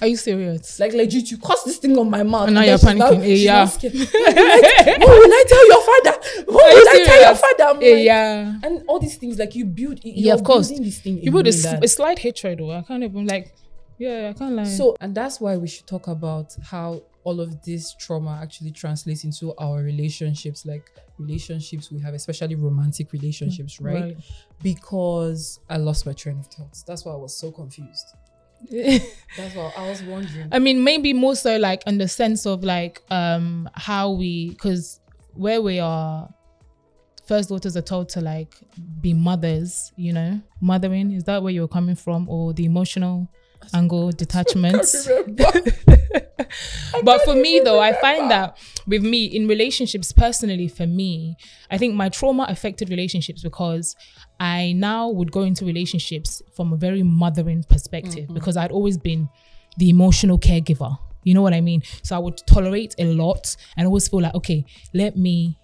Are 0.00 0.06
you 0.06 0.16
serious? 0.16 0.80
like 0.80 0.92
legit, 0.94 1.30
you 1.30 1.38
caused 1.38 1.66
this 1.66 1.76
thing 1.78 1.96
on 1.98 2.08
my 2.08 2.22
mouth. 2.22 2.46
And 2.46 2.54
now 2.54 2.62
you're 2.62 2.78
panicking. 2.78 3.22
Eh, 3.22 3.34
yeah. 3.34 3.64
what 3.66 3.82
will 3.82 5.32
I 5.32 5.44
tell 5.46 5.66
your 5.68 5.82
father? 5.82 6.18
What 6.46 6.74
will 6.74 6.88
I 6.88 7.04
tell 7.04 7.22
your 7.22 7.34
father? 7.34 7.80
Like- 7.80 8.04
yeah. 8.04 8.54
And 8.62 8.82
all 8.88 8.98
these 8.98 9.16
things, 9.16 9.38
like 9.38 9.54
you 9.54 9.64
build. 9.66 10.00
Yeah, 10.02 10.34
of 10.34 10.44
course. 10.44 10.68
This 10.70 11.00
thing 11.00 11.22
you 11.22 11.42
this 11.42 11.62
that- 11.62 11.84
a 11.84 11.88
slight 11.88 12.18
hatred 12.18 12.58
though. 12.58 12.72
I 12.72 12.82
can't 12.82 13.02
even 13.02 13.26
like. 13.26 13.54
Yeah, 13.98 14.32
I 14.34 14.38
can't 14.38 14.54
lie. 14.54 14.64
So, 14.64 14.96
and 15.02 15.14
that's 15.14 15.42
why 15.42 15.58
we 15.58 15.68
should 15.68 15.86
talk 15.86 16.08
about 16.08 16.56
how 16.64 17.02
all 17.24 17.38
of 17.38 17.62
this 17.62 17.94
trauma 17.94 18.38
actually 18.42 18.70
translates 18.70 19.24
into 19.24 19.54
our 19.58 19.82
relationships, 19.82 20.64
like 20.64 20.90
relationships 21.18 21.92
we 21.92 22.00
have, 22.00 22.14
especially 22.14 22.54
romantic 22.54 23.12
relationships, 23.12 23.78
right? 23.78 24.02
Right. 24.02 24.16
Because 24.62 25.60
I 25.68 25.76
lost 25.76 26.06
my 26.06 26.14
train 26.14 26.38
of 26.38 26.46
thoughts. 26.46 26.82
That's 26.82 27.04
why 27.04 27.12
I 27.12 27.16
was 27.16 27.36
so 27.36 27.50
confused. 27.52 28.06
That's 28.70 29.54
why 29.54 29.72
I 29.76 29.88
was 29.88 30.02
wondering. 30.02 30.48
I 30.52 30.58
mean, 30.58 30.84
maybe 30.84 31.12
more 31.12 31.34
so 31.36 31.56
like 31.56 31.82
in 31.86 31.98
the 31.98 32.08
sense 32.08 32.46
of 32.46 32.62
like 32.62 33.02
um 33.10 33.68
how 33.74 34.10
we 34.10 34.50
because 34.50 35.00
where 35.34 35.62
we 35.62 35.78
are 35.78 36.28
first 37.26 37.48
daughters 37.48 37.76
are 37.76 37.82
told 37.82 38.08
to 38.10 38.20
like 38.20 38.54
be 39.00 39.14
mothers, 39.14 39.92
you 39.96 40.12
know, 40.12 40.40
mothering. 40.60 41.12
Is 41.12 41.24
that 41.24 41.42
where 41.42 41.52
you're 41.52 41.68
coming 41.68 41.94
from? 41.94 42.28
Or 42.28 42.52
the 42.52 42.64
emotional 42.64 43.32
angle 43.74 44.10
detachments. 44.22 45.06
but 47.04 47.20
for 47.24 47.34
me 47.34 47.60
though 47.60 47.80
i 47.80 47.92
find 48.00 48.30
that 48.30 48.58
with 48.86 49.02
me 49.02 49.24
in 49.24 49.46
relationships 49.46 50.10
personally 50.10 50.66
for 50.66 50.86
me 50.86 51.36
i 51.70 51.78
think 51.78 51.94
my 51.94 52.08
trauma 52.08 52.44
affected 52.48 52.90
relationships 52.90 53.42
because 53.42 53.94
i 54.40 54.72
now 54.72 55.08
would 55.08 55.30
go 55.30 55.42
into 55.42 55.64
relationships 55.64 56.42
from 56.56 56.72
a 56.72 56.76
very 56.76 57.02
mothering 57.02 57.62
perspective 57.68 58.28
because 58.32 58.56
i'd 58.56 58.72
always 58.72 58.98
been 58.98 59.28
the 59.78 59.88
emotional 59.90 60.38
caregiver 60.38 60.96
You 61.22 61.34
know 61.34 61.42
what 61.42 61.52
I 61.52 61.60
mean? 61.60 61.82
So 62.02 62.16
I 62.16 62.18
would 62.18 62.38
tolerate 62.46 62.94
a 62.98 63.04
lot 63.04 63.54
and 63.76 63.86
always 63.86 64.08
feel 64.08 64.22
like, 64.22 64.34
okay, 64.34 64.64
let 64.94 65.16
me 65.16 65.58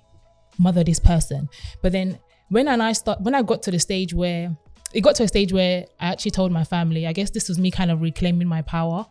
mother 0.58 0.84
this 0.84 0.98
person. 0.98 1.48
But 1.82 1.92
then 1.92 2.18
when 2.48 2.68
and 2.68 2.82
I 2.82 2.92
start 2.92 3.20
when 3.22 3.34
I 3.34 3.42
got 3.42 3.62
to 3.62 3.70
the 3.70 3.78
stage 3.78 4.12
where 4.14 4.56
it 4.96 5.02
got 5.02 5.14
to 5.16 5.24
a 5.24 5.28
stage 5.28 5.52
where 5.52 5.84
I 6.00 6.06
actually 6.06 6.30
told 6.30 6.52
my 6.52 6.64
family, 6.64 7.06
I 7.06 7.12
guess 7.12 7.28
this 7.28 7.50
was 7.50 7.58
me 7.58 7.70
kind 7.70 7.90
of 7.90 8.00
reclaiming 8.00 8.48
my 8.48 8.62
power. 8.62 9.04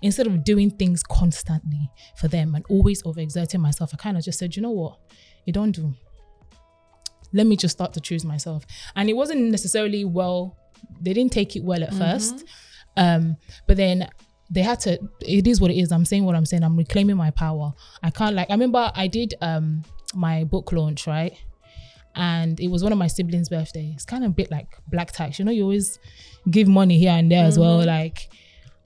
Instead 0.00 0.28
of 0.28 0.44
doing 0.44 0.70
things 0.70 1.02
constantly 1.02 1.90
for 2.16 2.28
them 2.28 2.54
and 2.54 2.64
always 2.68 3.02
overexerting 3.02 3.58
myself, 3.58 3.90
I 3.92 3.96
kind 3.96 4.16
of 4.16 4.22
just 4.22 4.38
said, 4.38 4.54
you 4.54 4.62
know 4.62 4.70
what? 4.70 5.00
You 5.44 5.52
don't 5.52 5.72
do. 5.72 5.94
Let 7.32 7.48
me 7.48 7.56
just 7.56 7.72
start 7.72 7.92
to 7.94 8.00
choose 8.00 8.24
myself. 8.24 8.64
And 8.94 9.10
it 9.10 9.14
wasn't 9.14 9.50
necessarily 9.50 10.04
well, 10.04 10.56
they 11.00 11.12
didn't 11.12 11.32
take 11.32 11.56
it 11.56 11.64
well 11.64 11.82
at 11.82 11.92
first. 11.92 12.44
Um, 12.96 13.36
but 13.66 13.76
then 13.76 14.08
they 14.48 14.62
had 14.62 14.78
to 14.80 15.00
it 15.22 15.48
is 15.48 15.60
what 15.60 15.72
it 15.72 15.80
is. 15.80 15.90
I'm 15.90 16.04
saying 16.04 16.24
what 16.24 16.36
I'm 16.36 16.46
saying. 16.46 16.62
I'm 16.62 16.76
reclaiming 16.76 17.16
my 17.16 17.32
power. 17.32 17.72
I 18.00 18.10
can't 18.10 18.36
like 18.36 18.48
I 18.48 18.52
remember 18.52 18.92
I 18.94 19.08
did 19.08 19.34
um 19.40 19.82
my 20.14 20.44
book 20.44 20.70
launch, 20.70 21.08
right? 21.08 21.36
And 22.14 22.60
it 22.60 22.68
was 22.68 22.82
one 22.82 22.92
of 22.92 22.98
my 22.98 23.06
siblings' 23.06 23.48
birthdays. 23.48 23.94
It's 23.94 24.04
kind 24.04 24.24
of 24.24 24.30
a 24.32 24.34
bit 24.34 24.50
like 24.50 24.68
black 24.88 25.12
tax. 25.12 25.38
You 25.38 25.44
know, 25.44 25.52
you 25.52 25.62
always 25.62 25.98
give 26.50 26.68
money 26.68 26.98
here 26.98 27.12
and 27.12 27.30
there 27.30 27.44
as 27.44 27.58
well. 27.58 27.78
Mm-hmm. 27.78 27.88
Like, 27.88 28.30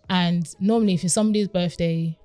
and 0.09 0.47
normally 0.61 0.95
if 0.95 1.05
it's 1.05 1.15
somebody's 1.15 1.49
birthday, 1.49 2.17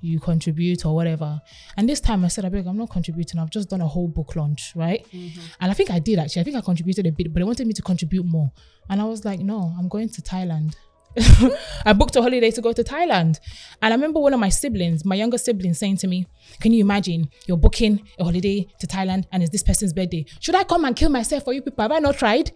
you 0.00 0.20
contribute 0.20 0.86
or 0.86 0.94
whatever. 0.94 1.40
And 1.76 1.88
this 1.88 2.00
time 2.00 2.24
I 2.24 2.28
said, 2.28 2.44
I 2.44 2.50
beg, 2.50 2.66
I'm 2.66 2.76
not 2.76 2.90
contributing. 2.90 3.40
I've 3.40 3.50
just 3.50 3.68
done 3.68 3.80
a 3.80 3.86
whole 3.88 4.06
book 4.06 4.36
launch, 4.36 4.72
right? 4.76 5.04
Mm-hmm. 5.12 5.40
And 5.60 5.70
I 5.70 5.74
think 5.74 5.90
I 5.90 5.98
did 5.98 6.20
actually. 6.20 6.42
I 6.42 6.44
think 6.44 6.56
I 6.56 6.60
contributed 6.60 7.06
a 7.06 7.10
bit, 7.10 7.32
but 7.32 7.40
they 7.40 7.44
wanted 7.44 7.66
me 7.66 7.72
to 7.72 7.82
contribute 7.82 8.24
more. 8.24 8.50
And 8.88 9.00
I 9.00 9.04
was 9.04 9.24
like, 9.24 9.40
no, 9.40 9.74
I'm 9.76 9.88
going 9.88 10.08
to 10.10 10.22
Thailand. 10.22 10.76
I 11.84 11.92
booked 11.92 12.16
a 12.16 12.22
holiday 12.22 12.50
to 12.50 12.60
go 12.60 12.72
to 12.72 12.84
Thailand. 12.84 13.38
And 13.82 13.92
I 13.92 13.96
remember 13.96 14.20
one 14.20 14.34
of 14.34 14.40
my 14.40 14.48
siblings, 14.48 15.04
my 15.04 15.14
younger 15.14 15.38
sibling, 15.38 15.74
saying 15.74 15.96
to 15.98 16.06
me, 16.06 16.26
Can 16.60 16.72
you 16.72 16.80
imagine 16.80 17.28
you're 17.46 17.56
booking 17.56 18.06
a 18.18 18.24
holiday 18.24 18.66
to 18.80 18.86
Thailand 18.86 19.24
and 19.32 19.42
it's 19.42 19.50
this 19.50 19.62
person's 19.62 19.92
birthday? 19.92 20.24
Should 20.40 20.54
I 20.54 20.64
come 20.64 20.84
and 20.84 20.94
kill 20.94 21.10
myself 21.10 21.44
for 21.44 21.52
you 21.52 21.62
people? 21.62 21.82
Have 21.82 21.92
I 21.92 21.98
not 21.98 22.18
tried? 22.18 22.52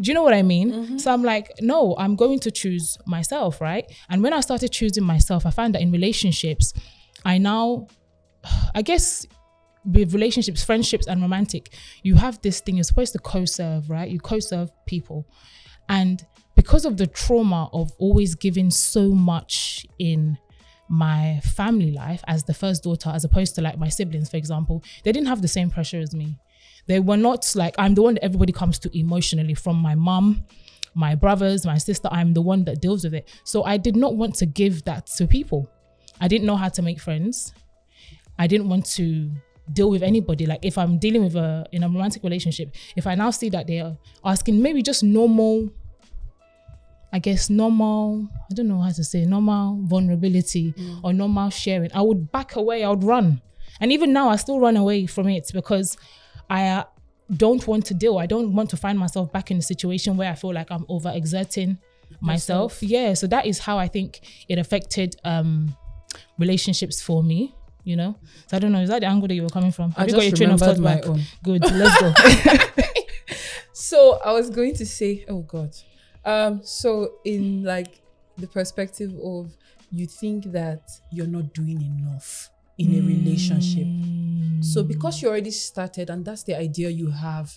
Do 0.00 0.08
you 0.08 0.14
know 0.14 0.22
what 0.22 0.32
I 0.32 0.42
mean? 0.42 0.72
Mm-hmm. 0.72 0.98
So 0.98 1.12
I'm 1.12 1.22
like, 1.22 1.50
no, 1.60 1.94
I'm 1.98 2.16
going 2.16 2.38
to 2.40 2.50
choose 2.50 2.96
myself, 3.06 3.60
right? 3.60 3.84
And 4.08 4.22
when 4.22 4.32
I 4.32 4.40
started 4.40 4.70
choosing 4.70 5.04
myself, 5.04 5.44
I 5.44 5.50
found 5.50 5.74
that 5.74 5.82
in 5.82 5.92
relationships, 5.92 6.72
I 7.24 7.36
now, 7.38 7.86
I 8.74 8.82
guess, 8.82 9.26
with 9.84 10.12
relationships, 10.14 10.62
friendships, 10.64 11.06
and 11.06 11.20
romantic, 11.20 11.74
you 12.02 12.14
have 12.14 12.40
this 12.42 12.60
thing, 12.60 12.76
you're 12.76 12.84
supposed 12.84 13.12
to 13.12 13.18
co 13.18 13.44
serve, 13.44 13.90
right? 13.90 14.10
You 14.10 14.20
co 14.20 14.38
serve 14.38 14.70
people. 14.86 15.26
And 15.88 16.24
because 16.60 16.84
of 16.84 16.98
the 16.98 17.06
trauma 17.06 17.70
of 17.72 17.90
always 17.96 18.34
giving 18.34 18.70
so 18.70 19.08
much 19.08 19.86
in 19.98 20.36
my 20.90 21.40
family 21.42 21.90
life 21.90 22.22
as 22.26 22.44
the 22.44 22.52
first 22.52 22.82
daughter, 22.82 23.08
as 23.08 23.24
opposed 23.24 23.54
to 23.54 23.62
like 23.62 23.78
my 23.78 23.88
siblings, 23.88 24.28
for 24.28 24.36
example, 24.36 24.84
they 25.02 25.10
didn't 25.10 25.28
have 25.28 25.40
the 25.40 25.48
same 25.48 25.70
pressure 25.70 25.98
as 26.00 26.14
me. 26.14 26.38
They 26.86 27.00
were 27.00 27.16
not 27.16 27.50
like, 27.54 27.74
I'm 27.78 27.94
the 27.94 28.02
one 28.02 28.12
that 28.16 28.24
everybody 28.24 28.52
comes 28.52 28.78
to 28.80 28.90
emotionally 28.98 29.54
from 29.54 29.76
my 29.76 29.94
mom, 29.94 30.44
my 30.94 31.14
brothers, 31.14 31.64
my 31.64 31.78
sister. 31.78 32.10
I'm 32.12 32.34
the 32.34 32.42
one 32.42 32.64
that 32.64 32.82
deals 32.82 33.04
with 33.04 33.14
it. 33.14 33.30
So 33.44 33.64
I 33.64 33.78
did 33.78 33.96
not 33.96 34.16
want 34.16 34.34
to 34.34 34.44
give 34.44 34.84
that 34.84 35.06
to 35.16 35.26
people. 35.26 35.66
I 36.20 36.28
didn't 36.28 36.46
know 36.46 36.56
how 36.56 36.68
to 36.68 36.82
make 36.82 37.00
friends. 37.00 37.54
I 38.38 38.46
didn't 38.46 38.68
want 38.68 38.84
to 38.96 39.30
deal 39.72 39.88
with 39.88 40.02
anybody. 40.02 40.44
Like 40.44 40.62
if 40.62 40.76
I'm 40.76 40.98
dealing 40.98 41.24
with 41.24 41.36
a 41.36 41.64
in 41.72 41.84
a 41.84 41.88
romantic 41.88 42.22
relationship, 42.22 42.74
if 42.96 43.06
I 43.06 43.14
now 43.14 43.30
see 43.30 43.48
that 43.48 43.66
they 43.66 43.80
are 43.80 43.96
asking 44.22 44.60
maybe 44.60 44.82
just 44.82 45.02
normal, 45.02 45.70
I 47.12 47.18
guess 47.18 47.50
normal, 47.50 48.28
I 48.50 48.54
don't 48.54 48.68
know 48.68 48.80
how 48.80 48.90
to 48.90 49.04
say 49.04 49.24
normal 49.24 49.80
vulnerability 49.82 50.74
or 51.02 51.12
normal 51.12 51.50
sharing, 51.50 51.90
I 51.92 52.02
would 52.02 52.30
back 52.30 52.56
away, 52.56 52.84
I 52.84 52.90
would 52.90 53.04
run. 53.04 53.42
And 53.80 53.92
even 53.92 54.12
now 54.12 54.28
I 54.28 54.36
still 54.36 54.60
run 54.60 54.76
away 54.76 55.06
from 55.06 55.28
it 55.28 55.50
because 55.52 55.96
I 56.48 56.68
uh, 56.68 56.84
don't 57.36 57.66
want 57.66 57.86
to 57.86 57.94
deal. 57.94 58.18
I 58.18 58.26
don't 58.26 58.54
want 58.54 58.70
to 58.70 58.76
find 58.76 58.98
myself 58.98 59.32
back 59.32 59.50
in 59.50 59.56
a 59.56 59.62
situation 59.62 60.16
where 60.16 60.30
I 60.30 60.34
feel 60.34 60.52
like 60.52 60.70
I'm 60.70 60.84
overexerting 60.84 61.78
myself. 62.20 62.82
Yeah. 62.82 63.14
So 63.14 63.26
that 63.28 63.46
is 63.46 63.58
how 63.58 63.78
I 63.78 63.88
think 63.88 64.20
it 64.48 64.58
affected 64.58 65.16
um 65.24 65.76
relationships 66.38 67.00
for 67.00 67.22
me. 67.22 67.54
You 67.82 67.96
know, 67.96 68.18
so 68.46 68.58
I 68.58 68.60
don't 68.60 68.72
know. 68.72 68.80
Is 68.80 68.90
that 68.90 69.00
the 69.00 69.06
angle 69.06 69.26
that 69.26 69.34
you 69.34 69.42
were 69.42 69.48
coming 69.48 69.72
from? 69.72 69.94
I 69.96 70.00
Have 70.00 70.10
you 70.10 70.14
got 70.14 70.24
your 70.24 70.36
train 70.36 70.50
of 70.50 70.60
thought 70.60 70.76
remembered 70.76 71.02
back? 71.02 71.06
my 71.06 71.12
own. 71.12 71.22
Good. 71.42 71.62
Let's 71.62 71.98
go. 71.98 72.82
So 73.80 74.20
I 74.24 74.32
was 74.32 74.50
going 74.50 74.74
to 74.74 74.84
say, 74.86 75.24
oh 75.26 75.40
God. 75.40 75.74
Um, 76.24 76.60
so 76.62 77.14
in 77.24 77.64
like 77.64 78.00
the 78.36 78.46
perspective 78.46 79.12
of 79.22 79.56
you 79.90 80.06
think 80.06 80.52
that 80.52 80.90
you're 81.12 81.26
not 81.26 81.52
doing 81.54 81.80
enough 81.82 82.50
in 82.78 82.94
a 82.94 83.00
relationship. 83.00 83.86
So 84.62 84.82
because 84.82 85.20
you 85.20 85.28
already 85.28 85.50
started 85.50 86.10
and 86.10 86.24
that's 86.24 86.42
the 86.44 86.56
idea 86.56 86.88
you 86.88 87.10
have, 87.10 87.56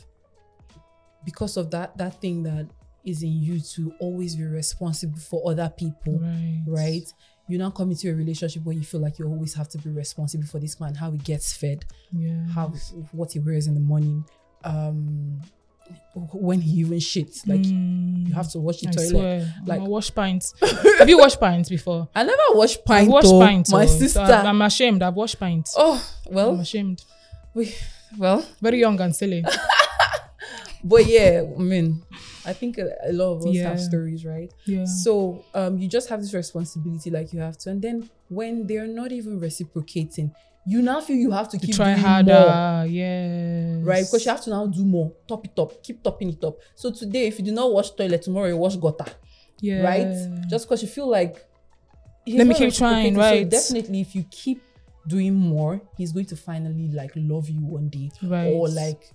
because 1.26 1.58
of 1.58 1.72
that 1.72 1.98
that 1.98 2.20
thing 2.20 2.44
that 2.44 2.68
is 3.06 3.22
in 3.24 3.42
you 3.42 3.60
to 3.60 3.94
always 4.00 4.36
be 4.36 4.44
responsible 4.46 5.18
for 5.20 5.50
other 5.50 5.72
people, 5.76 6.20
right. 6.20 6.64
right? 6.68 7.14
You 7.50 7.58
now 7.58 7.70
come 7.70 7.92
into 7.92 8.10
a 8.10 8.16
relationship 8.16 8.64
where 8.64 8.76
you 8.76 8.84
feel 8.84 9.02
like 9.02 9.20
you 9.20 9.28
always 9.28 9.54
have 9.54 9.68
to 9.70 9.78
be 9.78 9.90
responsible 9.90 10.46
for 10.46 10.60
this 10.60 10.80
man, 10.80 10.96
how 10.96 11.12
he 11.12 11.18
gets 11.18 11.54
fed, 11.54 11.86
Yeah. 12.14 12.48
how 12.48 12.70
what 13.12 13.34
he 13.34 13.40
wears 13.40 13.68
in 13.68 13.74
the 13.74 13.82
morning, 13.82 14.24
um, 14.64 15.42
when 16.32 16.62
he 16.62 16.80
even 16.82 17.00
shits. 17.00 17.48
Like 17.48 17.66
you 17.66 18.34
have 18.36 18.50
to 18.52 18.60
wash 18.60 18.82
the 18.82 18.88
Mm. 18.88 18.90
I 18.90 18.94
toilet. 18.94 19.10
swear. 19.10 19.54
Like- 19.66 19.80
Like 19.80 19.88
wash 19.90 20.14
pints. 20.14 20.54
Have 21.00 21.10
you 21.10 21.18
washed 21.18 21.40
pints 21.40 21.70
before? 21.70 22.08
I 22.16 22.24
never 22.24 22.42
wash 22.52 22.78
washed 22.88 23.28
though. 23.30 23.40
pints. 23.40 23.72
My. 23.72 23.86
So 23.86 23.98
sister. 24.00 24.20
I'm, 24.22 24.46
I'm 24.48 24.62
ashamed. 24.62 25.02
I've 25.04 25.16
washed 25.16 25.40
pints. 25.40 25.74
oh 25.78 25.98
well. 26.30 26.52
I'm 26.52 26.60
ashamed. 26.60 27.04
we, 27.56 27.74
well, 28.18 28.46
Very 28.62 28.80
young 28.80 29.00
and 29.02 29.16
silly. 29.16 29.44
but 30.84 31.06
yeah. 31.08 31.44
I 31.58 31.62
mean, 31.62 32.04
I 32.46 32.54
think 32.54 32.78
a, 32.78 32.90
a 33.06 33.14
lot 33.14 33.34
of 33.38 33.46
us 33.46 33.56
Yeah. 33.56 33.70
have 33.70 33.80
stories, 33.82 34.26
right? 34.26 34.52
Yeah. 34.66 34.86
So 34.86 35.44
um, 35.54 35.78
you 35.78 35.88
just 35.88 36.10
have 36.10 36.22
this 36.22 36.34
responsibility, 36.34 37.10
like 37.10 37.34
you 37.34 37.40
have 37.40 37.58
to, 37.60 37.70
and 37.72 37.82
then 37.82 38.10
when 38.30 38.68
they're 38.68 38.88
not 38.88 39.12
even 39.12 39.40
reciprocating, 39.40 40.32
you 40.66 40.82
now 40.82 41.02
feel 41.02 41.18
you 41.18 41.32
have 41.32 41.50
to 41.50 41.58
To 41.58 41.66
keep 41.66 41.76
try 41.76 41.94
doing 41.94 42.06
harder. 42.06 42.34
more. 42.34 42.86
Yeah. 42.88 43.80
right? 43.84 44.06
Because 44.06 44.26
you 44.26 44.32
have 44.32 44.42
to 44.46 44.50
now 44.50 44.66
do 44.68 44.86
more, 44.86 45.12
top 45.28 45.46
it 45.46 45.58
up, 45.60 45.84
keep 45.84 46.02
topping 46.04 46.30
it 46.30 46.44
up. 46.44 46.58
So 46.76 46.92
today, 46.92 47.28
if 47.28 47.38
you 47.40 47.46
do 47.46 47.52
not 47.52 47.72
wash 47.72 47.92
toilet, 47.92 48.22
tomorrow 48.22 48.48
you 48.48 48.58
wash 48.58 48.76
gutter, 48.78 49.12
Yeah. 49.62 49.82
right? 49.84 50.48
Just 50.50 50.66
because 50.66 50.82
you 50.82 50.88
feel 50.88 51.08
like 51.10 51.46
Let 52.26 52.48
me 52.48 52.54
keep 52.56 52.74
trying, 52.74 53.16
right. 53.16 53.44
So 53.46 53.50
definitely, 53.50 54.00
if 54.02 54.16
you 54.16 54.24
keep 54.32 54.62
doing 55.06 55.34
more, 55.36 55.82
he's 55.98 56.14
going 56.14 56.28
to 56.28 56.38
finally 56.38 56.88
like 56.88 57.12
love 57.16 57.50
you 57.50 57.60
one 57.66 57.90
day, 57.90 58.10
Right. 58.22 58.54
or 58.54 58.70
like 58.70 59.12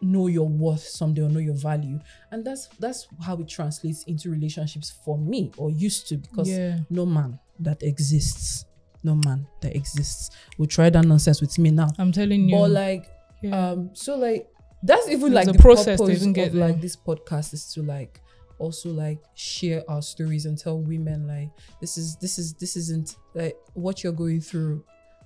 know 0.00 0.28
your 0.28 0.48
worth 0.48 0.80
someday 0.86 1.22
or 1.22 1.28
know 1.28 1.40
your 1.40 1.56
value, 1.56 1.98
and 2.30 2.44
that's 2.44 2.68
that's 2.78 3.08
how 3.20 3.36
it 3.36 3.48
translates 3.48 4.04
into 4.04 4.30
relationships 4.30 4.92
for 5.04 5.18
me 5.18 5.50
or 5.58 5.70
used 5.72 6.06
to 6.08 6.16
because 6.16 6.48
Yeah. 6.48 6.78
no 6.88 7.04
man 7.04 7.38
that 7.58 7.82
exists. 7.82 8.64
No 9.02 9.18
man 9.24 9.46
that 9.60 9.74
exists 9.74 10.30
will 10.58 10.66
try 10.66 10.90
that 10.90 11.04
nonsense 11.04 11.40
with 11.40 11.58
me 11.58 11.70
now. 11.70 11.88
I'm 11.98 12.12
telling 12.12 12.48
you. 12.48 12.56
But 12.56 12.70
like 12.70 13.10
yeah. 13.42 13.70
um 13.70 13.90
so 13.94 14.16
like 14.16 14.48
that's 14.82 15.08
even 15.08 15.32
There's 15.32 15.46
like 15.46 15.56
the 15.56 15.62
process 15.62 15.98
to 15.98 16.06
purpose 16.06 16.20
even 16.20 16.32
get 16.32 16.48
of 16.48 16.54
like 16.54 16.80
this 16.80 16.96
podcast 16.96 17.52
is 17.54 17.72
to 17.74 17.82
like 17.82 18.20
also 18.58 18.90
like 18.90 19.18
share 19.34 19.82
our 19.88 20.02
stories 20.02 20.46
and 20.46 20.56
tell 20.58 20.80
women 20.80 21.26
like 21.26 21.50
this 21.80 21.96
is 21.96 22.16
this 22.16 22.38
is 22.38 22.54
this 22.54 22.76
isn't 22.76 23.16
like 23.34 23.56
what 23.72 24.04
you're 24.04 24.12
going 24.12 24.40
through 24.40 24.84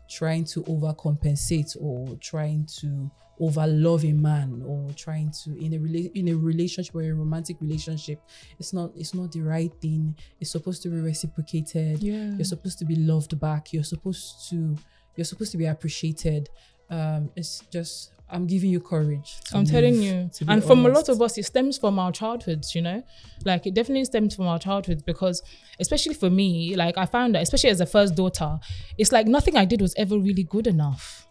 trying 0.09 0.45
to 0.45 0.63
overcompensate 0.65 1.77
or 1.81 2.17
trying 2.21 2.67
to 2.67 3.11
over 3.41 3.67
love 3.67 4.05
a 4.05 4.13
man 4.13 4.63
or 4.65 4.91
trying 4.93 5.31
to 5.31 5.57
in 5.59 5.75
a 5.75 5.79
rela- 5.79 6.11
in 6.15 6.29
a 6.29 6.35
relationship 6.35 6.95
or 6.95 7.03
a 7.03 7.13
romantic 7.13 7.57
relationship 7.61 8.21
it's 8.59 8.73
not 8.73 8.91
it's 8.97 9.15
not 9.15 9.31
the 9.33 9.41
right 9.41 9.73
thing 9.81 10.15
it's 10.41 10.51
supposed 10.51 10.83
to 10.83 10.89
be 10.89 11.01
reciprocated 11.01 12.03
yeah. 12.03 12.31
you're 12.35 12.45
supposed 12.45 12.79
to 12.79 12.85
be 12.85 12.97
loved 12.97 13.39
back 13.41 13.73
you're 13.73 13.85
supposed 13.85 14.49
to 14.49 14.77
you're 15.17 15.25
supposed 15.25 15.53
to 15.53 15.59
be 15.59 15.67
appreciated 15.67 16.49
um 16.91 17.31
it's 17.35 17.61
just 17.73 18.13
i'm 18.31 18.47
giving 18.47 18.71
you 18.71 18.81
courage 18.81 19.41
I'm 19.53 19.65
telling 19.65 20.01
you. 20.03 20.31
And 20.49 20.63
from 20.65 20.85
a 20.87 20.89
lot 20.89 21.09
of 21.09 21.21
us, 21.23 21.39
it 21.39 21.45
stems 21.45 21.79
from 21.79 21.99
our 21.99 22.11
childhoods, 22.11 22.75
you 22.75 22.83
know? 22.83 23.03
Like, 23.45 23.67
it 23.67 23.75
definitely 23.75 24.05
stems 24.07 24.35
from 24.35 24.47
our 24.47 24.59
childhoods 24.59 25.03
because, 25.03 25.43
especially 25.79 26.15
for 26.15 26.31
me, 26.31 26.75
like, 26.75 26.97
I 26.99 27.07
found 27.07 27.35
that, 27.35 27.43
especially 27.43 27.71
as 27.71 27.81
a 27.81 27.87
first 27.87 28.15
daughter, 28.15 28.59
it's 28.99 29.13
like 29.13 29.27
nothing 29.27 29.57
I 29.57 29.65
did 29.65 29.81
was 29.81 29.95
ever 29.97 30.19
really 30.19 30.43
good 30.43 30.67
enough. 30.67 31.24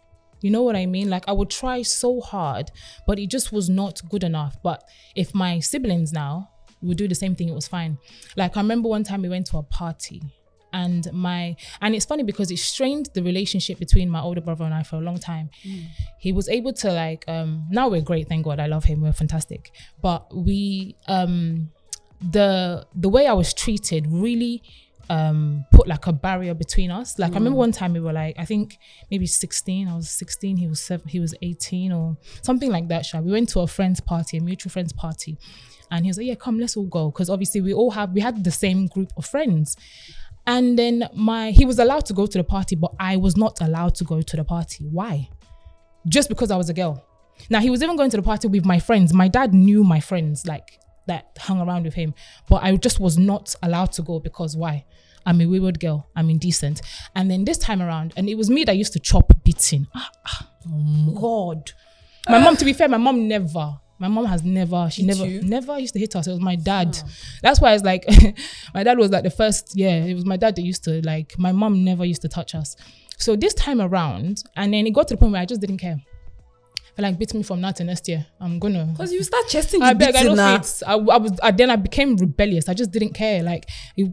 You 0.44 0.50
know 0.50 0.62
what 0.62 0.76
I 0.76 0.84
mean? 0.84 1.08
Like, 1.08 1.24
I 1.26 1.32
would 1.32 1.48
try 1.48 1.80
so 1.80 2.20
hard, 2.20 2.70
but 3.06 3.18
it 3.18 3.30
just 3.30 3.50
was 3.50 3.70
not 3.70 4.02
good 4.10 4.22
enough. 4.22 4.58
But 4.62 4.84
if 5.16 5.34
my 5.34 5.58
siblings 5.58 6.12
now 6.12 6.50
would 6.82 6.98
do 6.98 7.08
the 7.08 7.14
same 7.14 7.34
thing, 7.34 7.48
it 7.48 7.54
was 7.54 7.66
fine. 7.66 7.96
Like, 8.36 8.54
I 8.54 8.60
remember 8.60 8.90
one 8.90 9.04
time 9.04 9.22
we 9.22 9.30
went 9.30 9.46
to 9.46 9.56
a 9.56 9.62
party 9.62 10.20
and 10.74 11.10
my 11.14 11.56
and 11.80 11.94
it's 11.94 12.04
funny 12.04 12.24
because 12.24 12.50
it 12.50 12.58
strained 12.58 13.08
the 13.14 13.22
relationship 13.22 13.78
between 13.78 14.10
my 14.10 14.20
older 14.20 14.40
brother 14.42 14.64
and 14.64 14.74
I 14.74 14.82
for 14.82 14.96
a 14.96 15.00
long 15.00 15.18
time. 15.18 15.48
He 16.18 16.32
was 16.32 16.48
able 16.48 16.72
to 16.74 16.92
like 16.92 17.24
um 17.28 17.66
now 17.70 17.88
we're 17.88 18.02
great, 18.02 18.28
thank 18.28 18.44
God. 18.44 18.58
I 18.60 18.66
love 18.66 18.84
him. 18.84 19.00
We're 19.00 19.12
fantastic. 19.12 19.70
But 20.02 20.36
we 20.36 20.96
um 21.06 21.70
the 22.20 22.86
the 22.94 23.08
way 23.08 23.26
I 23.26 23.32
was 23.34 23.54
treated 23.54 24.08
really 24.10 24.62
um 25.10 25.64
put 25.70 25.86
like 25.86 26.06
a 26.06 26.12
barrier 26.12 26.54
between 26.54 26.90
us. 26.90 27.18
Like 27.18 27.32
I 27.32 27.34
remember 27.34 27.58
one 27.58 27.72
time 27.72 27.92
we 27.92 28.00
were 28.00 28.12
like, 28.12 28.36
I 28.38 28.44
think 28.44 28.78
maybe 29.10 29.26
16. 29.26 29.88
I 29.88 29.94
was 29.94 30.10
16, 30.10 30.56
he 30.56 30.66
was 30.66 30.80
seven, 30.80 31.08
he 31.08 31.20
was 31.20 31.34
18 31.42 31.92
or 31.92 32.16
something 32.42 32.70
like 32.70 32.88
that. 32.88 33.06
Sha. 33.06 33.20
We 33.20 33.32
went 33.32 33.48
to 33.50 33.60
a 33.60 33.66
friend's 33.66 34.00
party, 34.00 34.38
a 34.38 34.40
mutual 34.40 34.70
friend's 34.70 34.92
party. 34.92 35.38
And 35.90 36.04
he 36.04 36.08
was 36.08 36.16
like, 36.16 36.26
Yeah, 36.26 36.34
come, 36.34 36.58
let's 36.58 36.76
all 36.76 36.86
go. 36.86 37.10
Because 37.10 37.30
obviously 37.30 37.60
we 37.60 37.74
all 37.74 37.90
have 37.90 38.12
we 38.12 38.20
had 38.20 38.42
the 38.42 38.50
same 38.50 38.86
group 38.86 39.12
of 39.16 39.26
friends. 39.26 39.76
And 40.46 40.78
then 40.78 41.08
my 41.14 41.50
he 41.50 41.64
was 41.64 41.78
allowed 41.78 42.06
to 42.06 42.12
go 42.12 42.26
to 42.26 42.38
the 42.38 42.44
party, 42.44 42.76
but 42.76 42.92
I 42.98 43.16
was 43.16 43.36
not 43.36 43.60
allowed 43.60 43.94
to 43.96 44.04
go 44.04 44.20
to 44.22 44.36
the 44.36 44.44
party. 44.44 44.86
Why? 44.90 45.28
Just 46.08 46.28
because 46.28 46.50
I 46.50 46.56
was 46.56 46.68
a 46.68 46.74
girl. 46.74 47.02
Now 47.50 47.60
he 47.60 47.70
was 47.70 47.82
even 47.82 47.96
going 47.96 48.10
to 48.10 48.16
the 48.16 48.22
party 48.22 48.48
with 48.48 48.64
my 48.64 48.78
friends. 48.78 49.12
My 49.12 49.28
dad 49.28 49.54
knew 49.54 49.84
my 49.84 50.00
friends 50.00 50.46
like 50.46 50.78
that 51.06 51.36
hung 51.38 51.60
around 51.60 51.84
with 51.84 51.94
him, 51.94 52.14
but 52.48 52.62
I 52.62 52.76
just 52.76 53.00
was 53.00 53.18
not 53.18 53.54
allowed 53.62 53.92
to 53.92 54.02
go 54.02 54.20
because 54.20 54.56
why? 54.56 54.84
I'm 55.26 55.40
a 55.40 55.46
wayward 55.46 55.80
girl. 55.80 56.08
I'm 56.14 56.28
indecent. 56.30 56.82
And 57.14 57.30
then 57.30 57.44
this 57.44 57.58
time 57.58 57.80
around, 57.80 58.12
and 58.16 58.28
it 58.28 58.34
was 58.36 58.50
me 58.50 58.64
that 58.64 58.76
used 58.76 58.92
to 58.92 58.98
chop 58.98 59.32
beating. 59.42 59.86
Ah, 59.94 60.10
ah, 60.26 60.50
oh 60.68 61.14
God. 61.18 61.72
My 62.28 62.38
mom, 62.38 62.56
to 62.56 62.64
be 62.64 62.72
fair, 62.72 62.88
my 62.88 62.98
mom 62.98 63.28
never. 63.28 63.78
My 63.98 64.08
mom 64.08 64.24
has 64.26 64.42
never, 64.42 64.88
she 64.90 65.02
Hit 65.02 65.16
never, 65.16 65.26
you? 65.26 65.42
never 65.42 65.78
used 65.78 65.94
to 65.94 66.00
hit 66.00 66.16
us. 66.16 66.26
It 66.26 66.32
was 66.32 66.40
my 66.40 66.56
dad. 66.56 66.98
That's 67.42 67.60
why 67.60 67.74
it's 67.74 67.84
like, 67.84 68.04
my 68.74 68.82
dad 68.82 68.98
was 68.98 69.10
like 69.10 69.22
the 69.22 69.30
first, 69.30 69.72
yeah, 69.76 70.04
it 70.04 70.14
was 70.14 70.24
my 70.26 70.36
dad 70.36 70.56
that 70.56 70.62
used 70.62 70.84
to, 70.84 71.00
like, 71.06 71.38
my 71.38 71.52
mom 71.52 71.84
never 71.84 72.04
used 72.04 72.22
to 72.22 72.28
touch 72.28 72.54
us. 72.54 72.76
So 73.18 73.36
this 73.36 73.54
time 73.54 73.80
around, 73.80 74.42
and 74.56 74.74
then 74.74 74.86
it 74.86 74.90
got 74.90 75.08
to 75.08 75.14
the 75.14 75.18
point 75.18 75.32
where 75.32 75.40
I 75.40 75.46
just 75.46 75.60
didn't 75.60 75.78
care. 75.78 75.96
Like, 76.96 77.18
beat 77.18 77.34
me 77.34 77.42
from 77.42 77.60
now 77.60 77.72
to 77.72 77.82
next 77.84 78.08
year. 78.08 78.24
I'm 78.40 78.58
gonna, 78.60 78.84
Because 78.86 79.12
you 79.12 79.22
start 79.24 79.48
chesting 79.48 79.80
the 79.80 79.86
I 79.86 79.94
beg, 79.94 80.14
I 80.14 80.22
don't 80.22 80.36
now. 80.36 80.58
fit. 80.60 80.82
I, 80.86 80.92
I 80.94 81.16
was, 81.16 81.32
I, 81.42 81.50
then 81.50 81.70
I 81.70 81.76
became 81.76 82.16
rebellious. 82.16 82.68
I 82.68 82.74
just 82.74 82.92
didn't 82.92 83.14
care. 83.14 83.42
Like, 83.42 83.68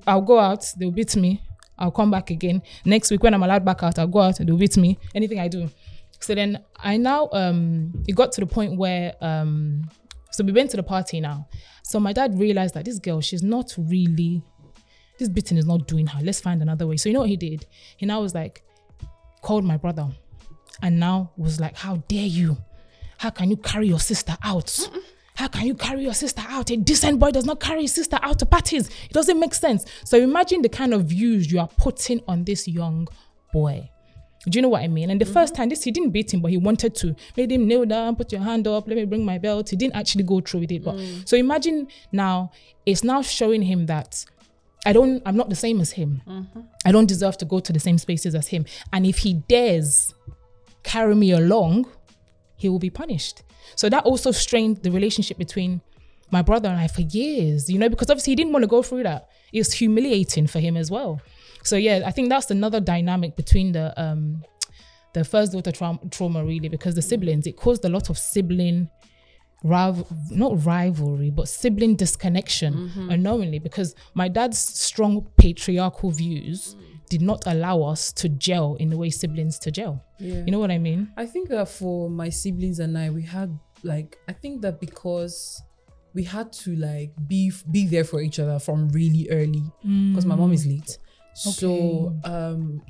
I'll 0.07 0.21
go 0.21 0.39
out, 0.39 0.65
they'll 0.77 0.89
beat 0.91 1.15
me. 1.15 1.43
I'll 1.77 1.91
come 1.91 2.09
back 2.11 2.29
again. 2.31 2.61
Next 2.85 3.11
week, 3.11 3.21
when 3.23 3.33
I'm 3.33 3.43
allowed 3.43 3.63
back 3.65 3.83
out, 3.83 3.99
I'll 3.99 4.07
go 4.07 4.19
out, 4.21 4.37
they'll 4.39 4.57
beat 4.57 4.77
me. 4.77 4.97
Anything 5.13 5.39
I 5.39 5.47
do. 5.47 5.69
So 6.19 6.33
then 6.35 6.63
I 6.77 6.97
now, 6.97 7.29
um, 7.33 7.93
it 8.07 8.15
got 8.15 8.31
to 8.33 8.41
the 8.41 8.47
point 8.47 8.77
where, 8.77 9.15
um, 9.21 9.89
so 10.31 10.43
we 10.43 10.51
went 10.51 10.69
to 10.71 10.77
the 10.77 10.83
party 10.83 11.19
now. 11.19 11.47
So 11.83 11.99
my 11.99 12.13
dad 12.13 12.39
realized 12.39 12.73
that 12.75 12.85
this 12.85 12.99
girl, 12.99 13.21
she's 13.21 13.43
not 13.43 13.73
really, 13.77 14.41
this 15.19 15.29
beating 15.29 15.57
is 15.57 15.65
not 15.65 15.87
doing 15.87 16.07
her. 16.07 16.19
Let's 16.23 16.39
find 16.39 16.61
another 16.61 16.87
way. 16.87 16.97
So 16.97 17.09
you 17.09 17.13
know 17.13 17.21
what 17.21 17.29
he 17.29 17.37
did? 17.37 17.65
He 17.97 18.05
now 18.05 18.21
was 18.21 18.33
like, 18.33 18.63
called 19.41 19.65
my 19.65 19.77
brother 19.77 20.07
and 20.83 20.99
now 20.99 21.31
was 21.37 21.59
like, 21.59 21.75
How 21.75 21.97
dare 22.07 22.25
you? 22.27 22.57
How 23.21 23.29
can 23.29 23.51
you 23.51 23.57
carry 23.57 23.87
your 23.87 23.99
sister 23.99 24.35
out? 24.43 24.89
How 25.35 25.47
can 25.47 25.67
you 25.67 25.75
carry 25.75 26.01
your 26.01 26.13
sister 26.15 26.41
out? 26.49 26.71
A 26.71 26.75
decent 26.75 27.19
boy 27.19 27.29
does 27.29 27.45
not 27.45 27.59
carry 27.59 27.83
his 27.83 27.93
sister 27.93 28.17
out 28.19 28.39
to 28.39 28.47
parties. 28.47 28.87
It 28.87 29.13
doesn't 29.13 29.39
make 29.39 29.53
sense. 29.53 29.85
So 30.05 30.17
imagine 30.17 30.63
the 30.63 30.69
kind 30.69 30.91
of 30.91 31.05
views 31.05 31.51
you 31.51 31.59
are 31.59 31.67
putting 31.67 32.21
on 32.27 32.45
this 32.45 32.67
young 32.67 33.07
boy. 33.53 33.91
Do 34.49 34.57
you 34.57 34.63
know 34.63 34.69
what 34.69 34.81
I 34.81 34.87
mean? 34.87 35.11
And 35.11 35.21
the 35.21 35.27
first 35.27 35.53
time, 35.53 35.69
this 35.69 35.83
he 35.83 35.91
didn't 35.91 36.09
beat 36.09 36.33
him, 36.33 36.41
but 36.41 36.49
he 36.49 36.57
wanted 36.57 36.95
to. 36.95 37.15
Made 37.37 37.51
him 37.51 37.67
kneel 37.67 37.85
down, 37.85 38.15
put 38.15 38.31
your 38.31 38.41
hand 38.41 38.67
up, 38.67 38.87
let 38.87 38.97
me 38.97 39.05
bring 39.05 39.23
my 39.23 39.37
belt. 39.37 39.69
He 39.69 39.75
didn't 39.75 39.95
actually 39.95 40.23
go 40.23 40.41
through 40.41 40.61
with 40.61 40.71
it. 40.71 40.83
But 40.83 40.95
mm. 40.95 41.29
so 41.29 41.37
imagine 41.37 41.89
now, 42.11 42.51
it's 42.87 43.03
now 43.03 43.21
showing 43.21 43.61
him 43.61 43.85
that 43.85 44.25
I 44.83 44.93
don't, 44.93 45.21
I'm 45.27 45.37
not 45.37 45.49
the 45.49 45.55
same 45.55 45.79
as 45.79 45.91
him. 45.91 46.23
Mm-hmm. 46.27 46.61
I 46.85 46.91
don't 46.91 47.05
deserve 47.05 47.37
to 47.37 47.45
go 47.45 47.59
to 47.59 47.71
the 47.71 47.79
same 47.79 47.99
spaces 47.99 48.33
as 48.33 48.47
him. 48.47 48.65
And 48.91 49.05
if 49.05 49.19
he 49.19 49.35
dares 49.47 50.11
carry 50.81 51.13
me 51.13 51.31
along, 51.31 51.85
he 52.61 52.69
will 52.69 52.79
be 52.79 52.89
punished. 52.89 53.43
So 53.75 53.89
that 53.89 54.03
also 54.05 54.31
strained 54.31 54.77
the 54.83 54.91
relationship 54.91 55.37
between 55.37 55.81
my 56.31 56.41
brother 56.41 56.69
and 56.69 56.79
I 56.79 56.87
for 56.87 57.01
years, 57.01 57.69
you 57.69 57.77
know, 57.77 57.89
because 57.89 58.09
obviously 58.09 58.31
he 58.31 58.35
didn't 58.35 58.53
want 58.53 58.63
to 58.63 58.67
go 58.67 58.81
through 58.81 59.03
that. 59.03 59.27
It 59.51 59.59
was 59.59 59.73
humiliating 59.73 60.47
for 60.47 60.59
him 60.59 60.77
as 60.77 60.89
well. 60.89 61.19
So 61.63 61.75
yeah, 61.75 62.03
I 62.05 62.11
think 62.11 62.29
that's 62.29 62.49
another 62.51 62.79
dynamic 62.79 63.35
between 63.35 63.73
the 63.73 63.85
um 64.01 64.43
the 65.13 65.23
first 65.25 65.51
daughter 65.51 65.71
trauma, 65.71 65.99
trauma 66.09 66.43
really 66.45 66.69
because 66.69 66.95
the 66.95 67.01
siblings 67.01 67.45
it 67.45 67.57
caused 67.57 67.83
a 67.83 67.89
lot 67.89 68.09
of 68.09 68.17
sibling 68.17 68.89
rival 69.63 70.07
not 70.31 70.65
rivalry 70.65 71.29
but 71.29 71.47
sibling 71.47 71.95
disconnection 71.95 72.73
unknowingly 73.09 73.59
because 73.59 73.93
my 74.13 74.27
dad's 74.29 74.57
strong 74.57 75.27
patriarchal 75.37 76.09
views 76.11 76.75
did 77.11 77.21
not 77.21 77.43
allow 77.45 77.81
us 77.81 78.13
to 78.13 78.29
gel 78.29 78.75
in 78.75 78.89
the 78.89 78.97
way 78.97 79.09
siblings 79.09 79.59
to 79.59 79.69
gel. 79.69 80.01
Yeah. 80.17 80.45
you 80.45 80.51
know 80.51 80.59
what 80.59 80.71
i 80.71 80.77
mean? 80.77 81.11
I 81.17 81.25
think 81.25 81.49
that 81.49 81.67
for 81.67 82.09
my 82.09 82.29
siblings 82.29 82.79
and 82.79 82.97
I, 82.97 83.09
we 83.09 83.21
had 83.21 83.49
like 83.83 84.17
I 84.29 84.33
think 84.33 84.61
that 84.61 84.79
because 84.79 85.61
we 86.13 86.23
had 86.23 86.53
to 86.63 86.73
like 86.77 87.11
be 87.27 87.51
be 87.69 87.85
there 87.85 88.05
for 88.05 88.21
each 88.21 88.39
other 88.39 88.59
from 88.59 88.87
really 88.89 89.27
early 89.29 89.65
because 89.83 90.25
my 90.25 90.35
mom 90.35 90.53
is 90.53 90.65
late. 90.65 90.97
So 91.33 92.15
um 92.23 92.81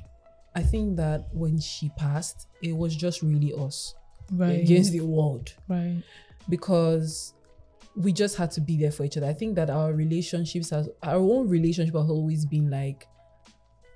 I 0.54 0.62
think 0.62 0.96
that 0.98 1.26
when 1.32 1.58
she 1.58 1.90
passed, 1.98 2.46
it 2.62 2.76
was 2.76 2.94
just 2.94 3.22
really 3.22 3.52
us 3.54 3.94
right. 4.30 4.60
against 4.60 4.92
the 4.92 5.00
world. 5.00 5.52
Right. 5.66 6.00
Because 6.48 7.34
we 7.96 8.12
just 8.12 8.36
had 8.36 8.50
to 8.52 8.60
be 8.60 8.76
there 8.76 8.92
for 8.92 9.04
each 9.04 9.16
other. 9.16 9.26
I 9.26 9.32
think 9.32 9.56
that 9.56 9.68
our 9.68 9.92
relationships 9.92 10.70
has 10.70 10.88
our 11.02 11.16
own 11.16 11.48
relationship 11.48 11.94
has 11.96 12.08
always 12.08 12.46
been 12.46 12.70
like 12.70 13.08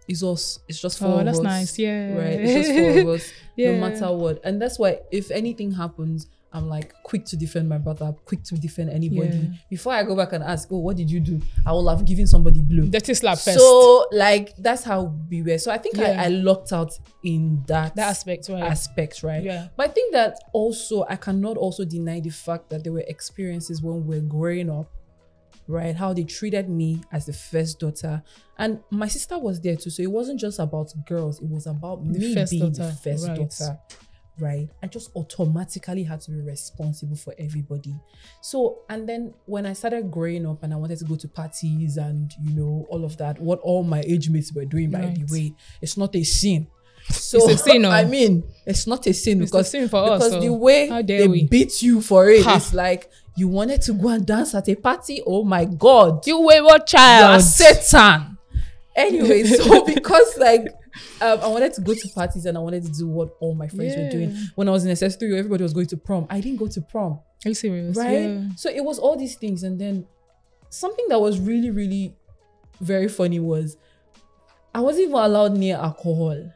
it's 0.09 0.23
us. 0.23 0.59
It's 0.69 0.81
just 0.81 0.99
for 0.99 1.07
oh 1.07 1.19
us. 1.19 1.25
that's 1.25 1.41
nice 1.41 1.79
yeah 1.79 2.15
Right. 2.15 2.41
It's 2.41 2.69
just 2.69 3.05
for 3.05 3.11
us, 3.15 3.33
Yeah. 3.57 3.73
no 3.79 3.89
matter 3.89 4.13
what. 4.13 4.41
And 4.45 4.61
that's 4.61 4.79
why 4.79 5.01
if 5.11 5.31
anything 5.31 5.73
happens, 5.73 6.27
I'm 6.53 6.69
like 6.69 6.95
quick 7.03 7.25
to 7.27 7.37
defend 7.37 7.69
my 7.69 7.77
brother, 7.77 8.15
quick 8.25 8.43
to 8.45 8.55
defend 8.55 8.89
anybody. 8.91 9.37
Yeah. 9.37 9.59
Before 9.69 9.93
I 9.93 10.03
go 10.05 10.17
back 10.17 10.33
and 10.33 10.43
ask, 10.43 10.69
oh, 10.71 10.79
what 10.79 10.97
did 10.97 11.11
you 11.11 11.21
do? 11.21 11.41
I 11.67 11.73
will 11.73 11.87
have 11.89 12.05
given 12.07 12.27
somebody 12.27 12.61
blue. 12.63 12.87
dirty 12.89 13.13
slap 13.15 13.37
first 13.39 13.59
So 13.59 14.07
like 14.13 14.55
that's 14.57 14.83
how 14.85 15.13
we 15.29 15.43
were. 15.43 15.59
So 15.59 15.71
I 15.71 15.77
think 15.79 15.97
Yeah. 15.97 16.19
I, 16.23 16.25
I 16.27 16.29
locked 16.29 16.73
out 16.73 16.93
in 17.25 17.63
that, 17.67 17.97
that 17.97 18.09
aspect 18.09 18.49
right 18.49 18.63
aspect, 18.63 19.23
right? 19.23 19.43
yeah 19.43 19.69
But 19.77 19.91
I 19.91 19.93
think 19.93 20.13
that 20.15 20.39
also 20.53 21.05
I 21.09 21.17
cannot 21.17 21.57
also 21.59 21.85
deny 21.85 22.21
the 22.21 22.31
fact 22.31 22.71
that 22.71 22.85
there 22.85 22.93
were 22.93 23.05
experiences 23.07 23.83
when 23.83 24.07
we're 24.07 24.21
growing 24.21 24.71
up, 24.71 24.91
right? 25.69 25.95
How 25.97 26.13
they 26.13 26.25
treated 26.25 26.69
me 26.69 27.01
as 27.13 27.27
the 27.27 27.33
first 27.33 27.79
daughter, 27.81 28.23
and 28.59 28.81
my 28.91 29.09
sister 29.09 29.39
was 29.39 29.61
there 29.61 29.77
too. 29.77 29.91
So 29.91 30.03
it 30.03 30.11
wasn't 30.11 30.41
just 30.41 30.59
about 30.59 30.93
girls; 31.07 31.41
it 31.41 31.49
was 31.49 31.67
about 31.67 32.03
The 32.05 32.19
me 32.19 32.35
first 32.35 32.51
being 32.53 32.71
the 32.73 32.79
daughter, 32.79 32.97
first 33.03 33.27
right. 33.29 33.37
daughter, 33.37 33.79
right? 34.39 34.69
I 34.83 34.87
just 34.87 35.11
automatically 35.17 36.05
had 36.05 36.21
to 36.23 36.31
be 36.31 36.41
responsible 36.41 37.17
for 37.17 37.35
everybody. 37.39 37.95
So 38.43 38.83
and 38.89 39.09
then 39.09 39.35
when 39.47 39.67
I 39.67 39.73
started 39.73 40.11
growing 40.11 40.47
up 40.47 40.63
and 40.63 40.73
I 40.73 40.77
wanted 40.77 40.99
to 40.99 41.05
go 41.05 41.17
to 41.17 41.29
parties 41.29 41.97
and 41.97 42.31
you 42.43 42.55
know 42.55 42.87
all 42.91 43.05
of 43.05 43.17
that, 43.19 43.41
what 43.41 43.61
all 43.61 43.83
my 43.83 44.01
age 44.07 44.29
mates 44.31 44.53
were 44.53 44.65
doing, 44.65 44.91
by 44.91 45.01
the 45.01 45.27
way, 45.31 45.55
it's 45.83 45.97
not 45.97 46.15
a 46.15 46.23
sin. 46.25 46.69
So 47.09 47.49
It's 47.49 47.61
a 47.61 47.65
sin, 47.65 47.85
oh. 47.85 47.91
I 47.91 48.05
mean, 48.05 48.43
it's 48.67 48.87
not 48.87 49.07
a 49.07 49.15
sin 49.15 49.41
It's 49.41 49.53
because 49.53 49.71
sin 49.71 49.89
for 49.89 50.11
us, 50.11 50.25
because 50.25 50.35
oh. 50.35 50.41
the 50.41 50.53
way 50.53 51.03
they 51.03 51.29
we? 51.29 51.47
beat 51.47 51.81
you 51.81 52.01
for 52.01 52.29
it, 52.29 52.43
Ha. 52.45 52.57
it's 52.57 52.75
like 52.75 53.11
you 53.37 53.49
wanted 53.49 53.83
to 53.83 53.93
go 53.93 54.09
and 54.09 54.27
dance 54.27 54.55
at 54.55 54.69
a 54.69 54.75
party. 54.75 55.23
Oh 55.27 55.45
my 55.45 55.65
god, 55.65 56.27
you 56.27 56.41
wayward 56.41 56.83
you 56.83 56.87
child 56.87 57.43
Satan. 57.43 58.39
Anyway, 58.95 59.45
so 59.45 59.85
because 59.95 60.39
like 60.39 60.63
um, 61.21 61.41
I 61.41 61.49
wanted 61.49 61.75
to 61.75 61.81
go 61.83 61.95
to 61.95 62.09
parties 62.09 62.47
and 62.47 62.57
I 62.57 62.61
wanted 62.61 62.85
to 62.85 62.93
do 62.93 63.07
what 63.07 63.37
all 63.41 63.55
my 63.55 63.69
friends 63.69 63.95
were 63.97 64.09
doing. 64.09 64.37
When 64.55 64.69
I 64.69 64.73
was 64.73 64.85
in 64.85 64.93
SS3, 64.93 65.39
everybody 65.39 65.63
was 65.63 65.75
going 65.75 65.87
to 65.89 65.97
prom. 65.97 66.27
I 66.31 66.41
didn't 66.41 66.59
go 66.59 66.67
to 66.67 66.81
prom 66.81 67.21
are 67.47 67.51
you 67.51 67.55
serious 67.55 67.97
right 67.97 68.23
yeah. 68.23 68.43
so 68.57 68.69
it 68.69 68.85
was 68.85 68.99
all 68.99 69.17
these 69.17 69.37
things 69.37 69.63
and 69.63 69.81
then 69.81 70.05
something 70.69 71.07
that 71.09 71.21
was 71.21 71.39
really 71.39 71.71
really 71.71 72.15
very 72.81 73.09
funny 73.09 73.39
was 73.39 73.77
i 74.75 74.81
wasn't 74.81 75.03
even 75.03 75.15
allowed 75.15 75.53
near 75.53 75.77
alcohol 75.77 76.51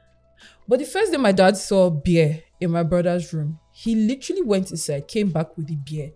but 0.67 0.79
the 0.81 0.85
first 0.85 1.13
day 1.13 1.19
my 1.19 1.33
dad 1.33 1.57
saw 1.57 1.89
beer 1.89 2.43
in 2.61 2.71
my 2.71 2.83
brother's 2.83 3.33
room 3.33 3.59
he 3.83 3.95
literally 3.95 4.43
went 4.43 4.71
inside 4.71 5.09
came 5.09 5.31
back 5.31 5.57
with 5.57 5.67
the 5.67 5.77
beer 5.77 6.11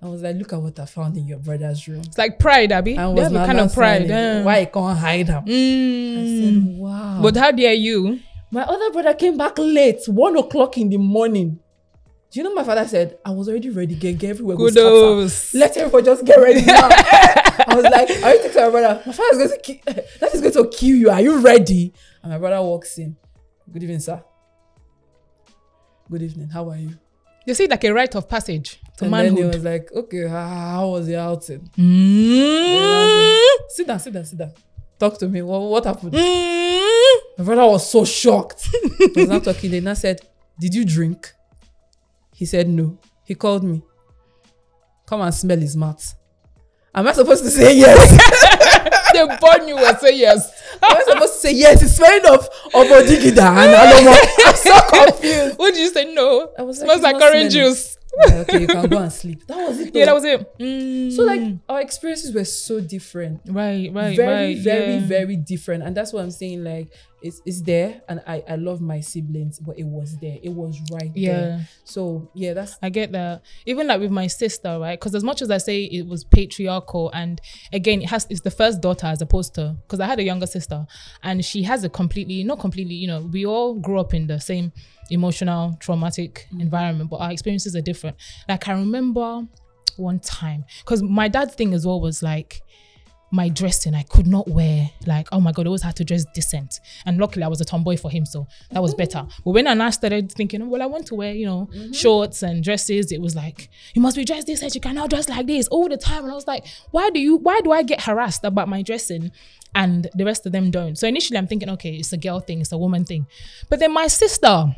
i 0.00 0.06
was 0.06 0.22
like 0.22 0.36
look 0.36 0.52
at 0.52 0.60
what 0.60 0.78
i 0.78 0.84
found 0.84 1.16
in 1.16 1.26
your 1.26 1.38
brother's 1.38 1.86
room 1.88 2.00
it's 2.00 2.18
like 2.18 2.38
pride 2.38 2.70
abby 2.70 2.96
I 2.96 3.06
was 3.08 3.28
kind 3.32 3.58
of 3.60 3.74
pride 3.74 4.10
eh. 4.10 4.42
why 4.44 4.58
i 4.58 4.64
can't 4.66 4.98
hide 4.98 5.30
i 5.30 5.40
Mm. 5.40 6.38
said 6.40 6.78
wow 6.78 7.20
but 7.22 7.36
how 7.36 7.50
dare 7.50 7.72
you 7.74 8.20
my 8.50 8.62
other 8.62 8.90
brother 8.92 9.14
came 9.14 9.36
back 9.36 9.58
late 9.58 10.00
one 10.06 10.36
o'clock 10.36 10.78
in 10.78 10.88
the 10.90 10.96
morning 10.98 11.58
do 12.30 12.40
you 12.40 12.44
know 12.44 12.54
my 12.54 12.62
father 12.62 12.86
said 12.86 13.18
i 13.24 13.30
was 13.30 13.48
already 13.48 13.70
ready 13.70 13.94
get, 13.96 14.18
get 14.18 14.30
everywhere 14.30 14.56
go 14.56 14.68
scatter." 14.68 14.88
kudos 14.88 15.54
let 15.54 15.76
everybody 15.76 16.04
just 16.04 16.24
get 16.24 16.38
ready 16.38 16.64
now. 16.64 16.88
I 17.70 17.74
was 17.74 17.84
like, 17.84 18.08
are 18.22 18.34
you 18.34 18.40
texting 18.40 18.64
my 18.64 18.70
brother? 18.70 19.02
My 19.04 19.12
father's 19.12 19.38
going 19.38 19.50
to 19.50 19.58
kill 19.58 19.78
that 20.20 20.32
is 20.34 20.40
going 20.40 20.54
to 20.54 20.68
kill 20.78 20.96
you. 20.96 21.10
Are 21.10 21.20
you 21.20 21.40
ready? 21.40 21.92
And 22.22 22.32
my 22.32 22.38
brother 22.38 22.62
walks 22.62 22.96
in. 22.98 23.16
Good 23.70 23.82
evening, 23.82 24.00
sir. 24.00 24.22
Good 26.10 26.22
evening. 26.22 26.48
How 26.48 26.70
are 26.70 26.76
you? 26.76 26.96
You 27.48 27.54
see 27.54 27.66
like 27.66 27.84
a 27.84 27.92
rite 27.92 28.14
of 28.14 28.28
passage 28.28 28.80
to 28.98 29.04
and 29.04 29.14
then 29.14 29.24
he 29.24 29.30
manhood 29.42 29.54
was 29.54 29.64
like, 29.64 29.90
okay, 29.92 30.28
how, 30.28 30.88
was 30.88 31.06
the 31.06 31.16
outing? 31.16 31.70
Mm. 31.76 33.38
Sit 33.68 33.86
down, 33.86 33.98
sit 33.98 34.12
down, 34.12 34.24
sit 34.24 34.38
down. 34.38 34.52
Talk 34.98 35.18
to 35.18 35.28
me. 35.28 35.42
What, 35.42 35.60
what 35.60 35.84
happened? 35.84 36.12
Mm. 36.12 37.16
My 37.38 37.44
brother 37.44 37.66
was 37.66 37.90
so 37.90 38.04
shocked. 38.04 38.68
he 38.98 39.12
was 39.16 39.28
not 39.28 39.44
talking. 39.44 39.70
Then 39.70 39.86
I 39.88 39.94
said, 39.94 40.20
Did 40.58 40.74
you 40.74 40.84
drink? 40.84 41.32
He 42.34 42.44
said 42.44 42.68
no. 42.68 42.98
He 43.24 43.34
called 43.34 43.64
me. 43.64 43.82
Come 45.06 45.22
and 45.22 45.34
smell 45.34 45.58
his 45.58 45.76
mouth. 45.76 46.14
Am 46.94 47.06
I 47.06 47.12
supposed 47.12 47.44
to 47.44 47.50
say 47.50 47.76
yes? 47.76 49.10
they 49.12 49.24
born 49.40 49.68
you 49.68 49.76
and 49.78 49.98
say 49.98 50.18
yes 50.18 50.57
I 50.82 50.94
was 50.94 51.06
supposed 51.06 51.32
to 51.34 51.38
say 51.40 51.52
yes. 51.52 51.82
It's 51.82 51.96
smelling 51.96 52.24
of 52.26 52.44
of 52.44 52.86
odigida 52.86 53.46
and 53.46 53.72
alomo. 53.74 54.14
I'm 54.46 54.54
so 54.56 54.80
confused. 55.04 55.58
What 55.58 55.74
did 55.74 55.80
you 55.80 55.88
say? 55.90 56.12
No. 56.12 56.50
I 56.58 56.62
was 56.62 56.80
like, 56.80 56.86
smells 56.86 56.98
it's 56.98 57.04
like 57.04 57.14
orange 57.22 57.52
smelling. 57.52 57.70
juice. 57.70 57.98
Yeah, 58.26 58.34
okay, 58.38 58.60
you 58.62 58.66
can 58.66 58.88
go 58.88 58.98
and 58.98 59.12
sleep. 59.12 59.46
That 59.46 59.68
was 59.68 59.78
it. 59.80 59.94
Yeah, 59.94 60.06
that 60.06 60.14
was 60.14 60.24
it. 60.24 60.58
Mm. 60.58 61.12
so 61.14 61.22
like 61.24 61.40
our 61.68 61.80
experiences 61.80 62.34
were 62.34 62.44
so 62.44 62.80
different. 62.80 63.42
right, 63.46 63.92
right, 63.92 64.16
very, 64.16 64.54
right. 64.54 64.58
very, 64.58 64.94
yeah. 64.94 65.00
very 65.00 65.36
different. 65.36 65.82
And 65.84 65.96
that's 65.96 66.12
what 66.12 66.22
I'm 66.22 66.30
saying. 66.30 66.64
Like 66.64 66.88
it's 67.22 67.42
it's 67.44 67.62
there, 67.62 68.02
and 68.08 68.22
I 68.26 68.42
I 68.48 68.56
love 68.56 68.80
my 68.80 69.00
siblings, 69.00 69.58
but 69.58 69.78
it 69.78 69.86
was 69.86 70.16
there. 70.18 70.38
It 70.42 70.50
was 70.50 70.78
right 70.92 71.10
Yeah. 71.14 71.40
there. 71.40 71.68
So 71.84 72.30
yeah, 72.34 72.54
that's 72.54 72.78
I 72.82 72.90
get 72.90 73.12
that. 73.12 73.42
Even 73.66 73.86
like 73.86 74.00
with 74.00 74.10
my 74.10 74.26
sister, 74.26 74.78
right? 74.78 74.98
Because 74.98 75.14
as 75.14 75.24
much 75.24 75.42
as 75.42 75.50
I 75.50 75.58
say 75.58 75.84
it 75.84 76.06
was 76.06 76.24
patriarchal, 76.24 77.10
and 77.12 77.40
again, 77.72 78.02
it 78.02 78.08
has 78.08 78.26
it's 78.30 78.42
the 78.42 78.50
first 78.50 78.80
daughter 78.80 79.06
as 79.06 79.20
opposed 79.20 79.54
to 79.54 79.76
because 79.82 80.00
I 80.00 80.06
had 80.06 80.18
a 80.18 80.24
younger 80.24 80.46
sister, 80.46 80.86
and 81.22 81.44
she 81.44 81.62
has 81.64 81.84
a 81.84 81.88
completely 81.88 82.44
not 82.44 82.60
completely. 82.60 82.94
You 82.94 83.08
know, 83.08 83.22
we 83.22 83.46
all 83.46 83.74
grew 83.74 83.98
up 83.98 84.14
in 84.14 84.26
the 84.26 84.38
same 84.38 84.72
emotional 85.10 85.76
traumatic 85.80 86.46
mm. 86.52 86.60
environment, 86.60 87.10
but 87.10 87.16
our 87.16 87.32
experiences 87.32 87.74
are 87.74 87.80
different. 87.80 88.16
Like 88.48 88.68
I 88.68 88.72
remember 88.72 89.42
one 89.96 90.20
time 90.20 90.64
because 90.80 91.02
my 91.02 91.28
dad's 91.28 91.54
thing 91.54 91.74
as 91.74 91.84
well 91.84 92.00
was 92.00 92.22
like 92.22 92.62
my 93.30 93.48
dressing 93.48 93.94
I 93.94 94.02
could 94.02 94.26
not 94.26 94.48
wear 94.48 94.90
like 95.06 95.28
oh 95.32 95.40
my 95.40 95.52
god 95.52 95.66
I 95.66 95.68
always 95.68 95.82
had 95.82 95.96
to 95.96 96.04
dress 96.04 96.24
decent. 96.34 96.80
And 97.04 97.18
luckily 97.18 97.42
I 97.42 97.48
was 97.48 97.60
a 97.60 97.64
tomboy 97.64 97.96
for 97.96 98.10
him 98.10 98.24
so 98.24 98.46
that 98.70 98.82
was 98.82 98.94
better. 98.94 99.26
But 99.44 99.50
when 99.50 99.66
I 99.66 99.90
started 99.90 100.32
thinking 100.32 100.62
oh, 100.62 100.66
well 100.66 100.82
I 100.82 100.86
want 100.86 101.06
to 101.08 101.14
wear 101.14 101.32
you 101.32 101.46
know 101.46 101.68
mm-hmm. 101.72 101.92
shorts 101.92 102.42
and 102.42 102.64
dresses 102.64 103.12
it 103.12 103.20
was 103.20 103.36
like 103.36 103.68
you 103.94 104.02
must 104.02 104.16
be 104.16 104.24
dressed 104.24 104.46
this 104.46 104.74
you 104.74 104.80
cannot 104.80 105.10
dress 105.10 105.28
like 105.28 105.46
this 105.46 105.68
all 105.68 105.88
the 105.88 105.96
time. 105.96 106.24
And 106.24 106.32
I 106.32 106.34
was 106.34 106.46
like 106.46 106.66
why 106.90 107.10
do 107.10 107.20
you 107.20 107.36
why 107.36 107.60
do 107.60 107.72
I 107.72 107.82
get 107.82 108.02
harassed 108.02 108.44
about 108.44 108.68
my 108.68 108.82
dressing 108.82 109.30
and 109.74 110.08
the 110.14 110.24
rest 110.24 110.46
of 110.46 110.52
them 110.52 110.70
don't? 110.70 110.96
So 110.96 111.06
initially 111.06 111.38
I'm 111.38 111.46
thinking 111.46 111.68
okay 111.70 111.96
it's 111.96 112.12
a 112.12 112.18
girl 112.18 112.40
thing 112.40 112.60
it's 112.60 112.72
a 112.72 112.78
woman 112.78 113.04
thing. 113.04 113.26
But 113.68 113.80
then 113.80 113.92
my 113.92 114.06
sister 114.06 114.74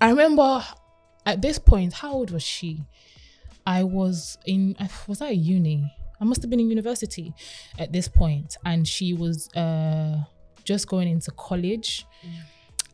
I 0.00 0.08
remember 0.08 0.64
at 1.24 1.40
this 1.40 1.58
point 1.58 1.92
how 1.92 2.14
old 2.14 2.30
was 2.32 2.42
she? 2.42 2.84
I 3.64 3.84
was 3.84 4.38
in 4.44 4.76
was 5.06 5.20
I 5.20 5.28
at 5.28 5.36
uni? 5.36 5.92
I 6.20 6.24
must 6.24 6.42
have 6.42 6.50
been 6.50 6.60
in 6.60 6.68
university 6.68 7.32
at 7.78 7.92
this 7.92 8.08
point, 8.08 8.56
and 8.64 8.86
she 8.86 9.14
was 9.14 9.48
uh 9.54 10.16
just 10.64 10.86
going 10.88 11.08
into 11.08 11.30
college, 11.32 12.06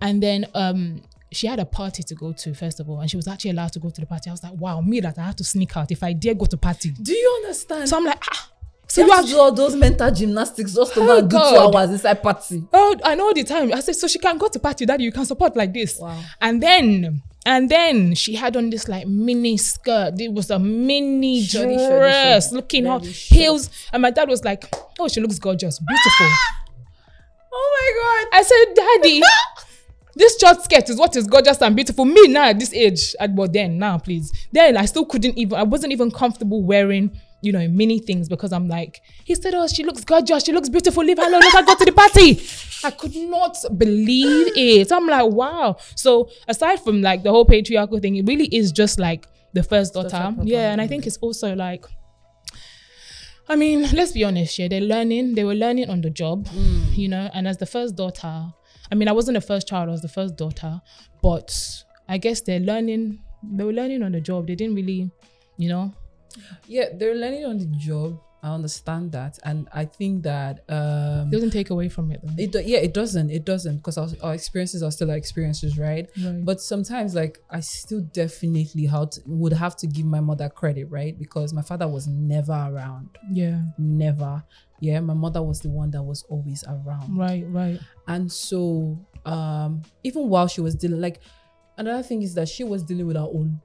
and 0.01 0.23
then 0.23 0.47
um 0.55 1.03
she 1.33 1.47
had 1.49 1.59
a 1.59 1.65
party 1.67 2.03
to 2.05 2.15
go 2.15 2.33
to 2.33 2.55
first 2.55 2.79
of 2.81 2.89
all, 2.89 3.01
and 3.01 3.11
she 3.11 3.17
was 3.17 3.27
actually 3.29 3.51
allowed 3.51 3.73
to 3.73 3.81
go 3.81 3.91
to 3.91 4.01
the 4.01 4.07
party. 4.07 4.31
I 4.31 4.33
was 4.33 4.43
like, 4.43 4.55
wow, 4.55 4.81
me 4.81 5.01
that 5.01 5.19
I 5.19 5.25
have 5.25 5.37
to 5.37 5.45
sneak 5.45 5.77
out 5.77 5.91
if 5.91 6.03
I 6.03 6.13
dare 6.13 6.35
go 6.35 6.47
to 6.47 6.57
party. 6.57 6.91
Do 7.03 7.13
you 7.13 7.41
understand? 7.43 7.89
So 7.89 7.97
I'm 7.97 8.05
like, 8.05 8.23
ah. 8.31 8.53
So 8.97 9.03
you 9.03 9.07
you 9.07 9.13
have 9.13 9.21
have 9.21 9.27
to 9.27 9.31
do 9.33 9.41
all 9.41 9.53
those 9.53 9.77
mental 9.77 10.11
gymnastics 10.11 10.75
just 10.75 10.95
to 10.95 11.01
Oh, 11.01 11.07
go 11.07 11.19
and 11.19 11.33
oh, 11.35 11.51
do 11.51 11.71
two 11.73 11.79
hours 11.79 11.91
inside 11.91 12.23
party. 12.23 12.65
Oh, 12.73 12.97
I 13.05 13.15
know 13.15 13.27
all 13.27 13.35
the 13.35 13.45
time. 13.45 13.73
I 13.73 13.81
said, 13.81 13.97
so 13.97 14.09
she 14.09 14.19
can 14.19 14.39
go 14.39 14.49
to 14.49 14.59
party, 14.59 14.87
daddy. 14.87 15.05
You 15.05 15.13
can 15.13 15.25
support 15.25 15.57
like 15.57 15.73
this. 15.73 15.99
Wow. 15.99 16.21
And 16.41 16.63
then, 16.63 17.23
and 17.45 17.71
then 17.71 18.15
she 18.15 18.35
had 18.35 18.57
on 18.57 18.71
this 18.71 18.89
like 18.89 19.07
mini 19.07 19.57
skirt. 19.57 20.21
It 20.21 20.33
was 20.33 20.51
a 20.51 20.59
mini 20.59 21.43
shoddy, 21.43 21.77
dress, 21.77 22.47
shoddy. 22.47 22.57
looking 22.57 22.87
hot, 22.87 23.05
heels. 23.07 23.71
And 23.93 24.03
my 24.03 24.11
dad 24.11 24.29
was 24.29 24.43
like, 24.45 24.65
"Oh, 24.99 25.09
she 25.09 25.21
looks 25.21 25.39
gorgeous, 25.39 25.79
beautiful." 25.79 26.27
Oh 27.59 27.71
my 27.81 28.29
god! 28.29 28.39
I 28.39 28.43
said, 28.43 28.75
"Daddy." 28.75 29.23
This 30.17 30.39
short 30.39 30.63
skirt 30.63 30.89
is 30.89 30.97
what 30.99 31.15
is 31.15 31.27
gorgeous 31.27 31.61
and 31.61 31.77
beautiful. 31.77 32.07
Me 32.07 32.27
now 32.29 32.49
at 32.49 32.59
this 32.59 32.73
age, 32.73 33.15
at 33.21 33.37
but 33.37 33.53
then 33.53 33.79
now, 33.79 33.99
please. 33.99 34.33
Then 34.51 34.75
I 34.79 34.87
still 34.87 35.05
couldn't 35.05 35.37
even. 35.37 35.59
I 35.59 35.63
wasn't 35.63 35.93
even 35.93 36.11
comfortable 36.11 36.63
wearing, 36.63 37.11
you 37.43 37.53
know, 37.53 37.69
many 37.69 37.99
things 37.99 38.29
because 38.29 38.53
I'm 38.53 38.69
like, 38.69 39.01
he 39.25 39.35
said, 39.35 39.55
"Oh, 39.55 39.67
she 39.67 39.85
looks 39.85 40.05
gorgeous. 40.05 40.45
She 40.45 40.53
looks 40.53 40.69
beautiful. 40.69 41.05
Leave 41.05 41.19
her 41.19 41.29
alone. 41.29 41.41
Let 41.41 41.53
her 41.55 41.63
go 41.65 41.75
to 41.75 41.85
the 41.85 41.93
party." 41.93 42.41
I 42.85 42.91
could 42.91 43.17
not 43.17 43.57
believe 43.77 44.53
it. 44.57 44.93
I'm 44.93 45.07
like, 45.07 45.31
wow. 45.33 45.77
So 45.95 46.29
aside 46.47 46.81
from 46.81 47.03
like 47.03 47.23
the 47.23 47.31
whole 47.31 47.45
patriarchal 47.45 47.99
thing, 47.99 48.17
it 48.17 48.27
really 48.27 48.47
is 48.47 48.73
just 48.73 48.99
like 48.99 49.27
the 49.53 49.63
first 49.63 49.95
daughter. 49.95 50.11
Daughter, 50.11 50.43
yeah, 50.45 50.73
and 50.73 50.81
I 50.81 50.87
think 50.87 51.07
it's 51.07 51.17
also 51.19 51.55
like. 51.55 51.85
I 53.49 53.55
mean, 53.55 53.87
let's 53.93 54.11
be 54.11 54.25
honest, 54.25 54.59
yeah, 54.59 54.67
they're 54.67 54.81
learning. 54.81 55.37
They 55.37 55.45
were 55.45 55.55
learning 55.55 55.89
on 55.89 56.01
the 56.01 56.11
job, 56.11 56.49
you 56.95 57.09
know. 57.09 57.31
And 57.33 57.47
as 57.47 57.59
the 57.59 57.67
first 57.67 57.95
daughter, 57.95 58.53
I 58.91 58.95
mean, 58.95 59.09
I 59.09 59.13
wasn't 59.13 59.37
the 59.37 59.41
first 59.41 59.69
child; 59.69 59.89
I 59.89 59.93
was 59.93 60.03
the 60.03 60.09
first 60.09 60.37
daughter. 60.37 60.81
But 61.23 61.57
I 62.09 62.19
guess 62.19 62.41
they're 62.41 62.61
learning. 62.61 63.21
They 63.45 63.63
were 63.63 63.73
learning 63.73 64.03
on 64.03 64.13
the 64.13 64.21
job. 64.21 64.49
They 64.49 64.57
didn't 64.57 64.75
really, 64.75 65.11
you 65.59 65.69
know. 65.69 65.95
Yeah, 66.67 66.87
they're 66.95 67.15
learning 67.15 67.45
on 67.45 67.59
the 67.59 67.67
job. 67.79 68.21
I 68.43 68.51
understand 68.51 69.11
that, 69.13 69.39
and 69.45 69.67
I 69.73 69.87
think 69.87 70.23
that 70.23 70.61
um, 70.69 71.29
It 71.29 71.33
doesn't 71.33 71.51
take 71.51 71.71
away 71.71 71.89
from 71.89 72.13
it 72.13 72.21
though. 72.23 72.35
it 72.39 72.67
yeah, 72.67 72.79
it 72.79 72.95
doesn't. 72.95 73.31
It 73.31 73.45
doesn't 73.45 73.79
because 73.79 73.99
our, 73.99 74.09
our 74.23 74.35
experiences 74.35 74.85
are 74.85 74.91
still 74.93 75.11
our 75.11 75.17
experiences, 75.17 75.77
right? 75.79 76.09
Right. 76.23 76.45
But 76.45 76.61
sometimes, 76.61 77.15
like, 77.17 77.39
I 77.51 77.59
still 77.61 78.03
definitely 78.03 78.87
how 78.87 79.07
to, 79.07 79.21
would 79.27 79.53
have 79.55 79.75
to 79.79 79.89
give 79.89 80.07
my 80.07 80.21
mother 80.21 80.49
credit, 80.49 80.85
right? 80.91 81.19
Because 81.19 81.53
my 81.53 81.63
father 81.63 81.89
was 81.89 82.07
never 82.07 82.53
around, 82.53 83.09
yeah. 83.33 83.63
never. 83.79 84.45
Yeah, 84.81 85.01
my 85.01 85.15
mother 85.15 85.43
was 85.43 85.61
the 85.61 85.71
one 85.71 85.91
that 85.93 86.03
was 86.03 86.23
always 86.29 86.63
around. 86.69 87.17
Right. 87.17 87.45
Right. 87.49 87.81
And 88.07 88.31
so, 88.31 88.97
um, 89.25 89.83
even 90.05 90.29
while 90.29 90.47
she 90.47 90.61
was 90.61 90.77
dealing, 90.77 91.01
like, 91.01 91.21
another 91.79 92.03
thing 92.03 92.23
is 92.23 92.35
that 92.35 92.49
she 92.49 92.63
was 92.63 92.85
dealing 92.85 93.07
with 93.07 93.17
her 93.17 93.23
own, 93.23 93.61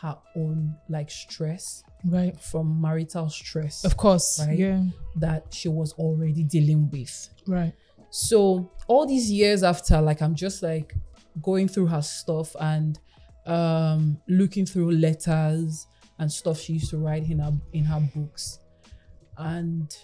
her 0.00 0.16
own 0.34 0.74
like 0.88 1.10
stress 1.10 1.84
Right. 2.06 2.38
from 2.40 2.80
marital 2.80 3.28
stress 3.28 3.84
Of 3.84 3.96
course. 3.96 4.40
Right. 4.46 4.58
Yeah. 4.58 4.82
that 5.16 5.52
she 5.52 5.68
was 5.68 5.92
already 5.94 6.44
dealing 6.44 6.90
with. 6.90 7.28
Right. 7.46 7.72
So 8.10 8.70
all 8.86 9.06
these 9.06 9.30
years 9.30 9.62
after, 9.62 10.00
like, 10.00 10.22
I'm 10.22 10.34
just 10.34 10.62
like 10.62 10.94
going 11.42 11.68
through 11.68 11.86
her 11.88 12.02
stuff 12.02 12.54
and 12.60 12.98
um 13.46 14.18
looking 14.28 14.66
through 14.66 14.90
letters 14.92 15.86
and 16.18 16.30
stuff 16.32 16.58
she 16.60 16.74
used 16.74 16.90
to 16.90 16.98
write 16.98 17.28
in 17.30 17.38
her 17.38 17.52
in 17.72 17.84
her 17.84 18.00
books, 18.14 18.58
and 19.36 19.94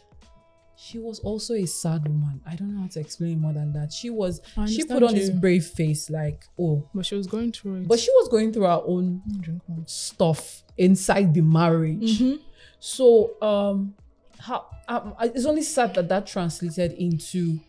she 0.85 0.99
was 0.99 1.21
also 1.21 1.55
a 1.55 1.65
sad 1.67 2.09
woman. 2.09 2.41
I 2.47 2.57
don't 2.57 2.75
know 2.75 2.83
how 2.83 2.89
to 2.89 3.01
explain 3.01 3.41
more 3.41 3.53
than 3.53 3.73
that. 3.75 3.93
She 3.93 4.11
was 4.11 4.41
she 4.67 4.85
put 4.85 5.03
on 5.03 5.15
this 5.15 5.31
brave 5.31 5.65
face 5.67 6.11
like 6.11 6.45
oh 6.59 6.89
But 6.95 7.07
she 7.07 7.15
was 7.15 7.27
going 7.27 7.53
through 7.53 7.83
it. 7.83 7.89
but 7.89 7.99
she 8.01 8.11
was 8.19 8.29
going 8.29 8.53
through 8.53 8.65
her 8.65 8.83
own 8.85 9.23
drink 9.41 9.63
stuff 9.87 10.63
inside 10.77 11.33
the 11.35 11.41
marriage 11.43 12.19
Mhm. 12.21 12.41
so 12.81 13.41
um 13.43 13.95
how 14.39 14.67
um, 14.89 15.15
it's 15.21 15.47
only 15.47 15.63
sad 15.63 15.95
that 15.95 16.09
that 16.09 16.27
translated 16.27 16.93
into 16.93 17.61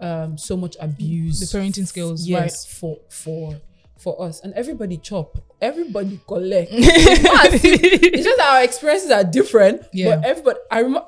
um 0.00 0.36
so 0.36 0.56
much 0.56 0.76
abuse 0.80 1.40
The 1.40 1.58
parenting 1.58 1.86
skills, 1.86 2.26
yes 2.28 2.66
for 2.66 2.98
for 3.08 3.58
for 3.98 4.20
us 4.22 4.40
and 4.42 4.54
everybody 4.54 4.96
chop 4.96 5.38
everybody 5.60 6.20
collect 6.26 6.70
it's 6.72 8.22
just 8.24 8.40
our 8.40 8.62
experiences 8.62 9.10
are 9.10 9.24
different 9.24 9.82
Yeah. 9.92 10.16
but 10.16 10.24
everybody 10.24 10.58
i 10.70 10.78
remember 10.80 11.06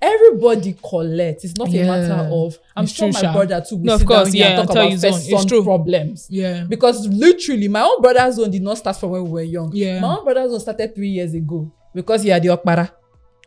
everybody 0.00 0.74
collect 0.82 1.44
it's 1.44 1.56
not 1.56 1.68
a 1.68 1.72
Yeah. 1.72 1.86
matter 1.86 2.28
of 2.32 2.58
i'm 2.76 2.84
It's 2.84 2.92
sure 2.94 3.08
true, 3.08 3.12
my 3.12 3.20
Sha. 3.20 3.32
brother 3.32 3.64
too 3.68 3.76
will 3.76 3.84
No, 3.84 3.94
of 3.94 4.00
sit 4.00 4.08
down 4.08 4.16
course, 4.18 4.32
here 4.32 4.44
and 4.46 4.50
yeah, 4.52 4.56
talk 4.56 4.68
I'll 4.70 4.74
tell 4.74 4.86
about 4.88 5.00
first 5.00 5.30
son 5.30 5.46
true. 5.46 5.62
problems 5.62 6.26
Yeah. 6.30 6.64
because 6.68 7.06
literally 7.08 7.68
my 7.68 7.82
own 7.82 8.00
brother's 8.02 8.38
own 8.38 8.50
did 8.50 8.62
not 8.62 8.78
start 8.78 8.96
from 8.96 9.10
when 9.10 9.24
we 9.24 9.30
were 9.30 9.42
young 9.42 9.70
Yeah. 9.72 10.00
my 10.00 10.16
own 10.16 10.24
brother's 10.24 10.52
own 10.52 10.60
started 10.60 10.94
three 10.94 11.08
years 11.10 11.34
ago 11.34 11.72
because 11.94 12.22
he 12.22 12.30
had 12.30 12.42
the 12.42 12.48
okpara 12.48 12.90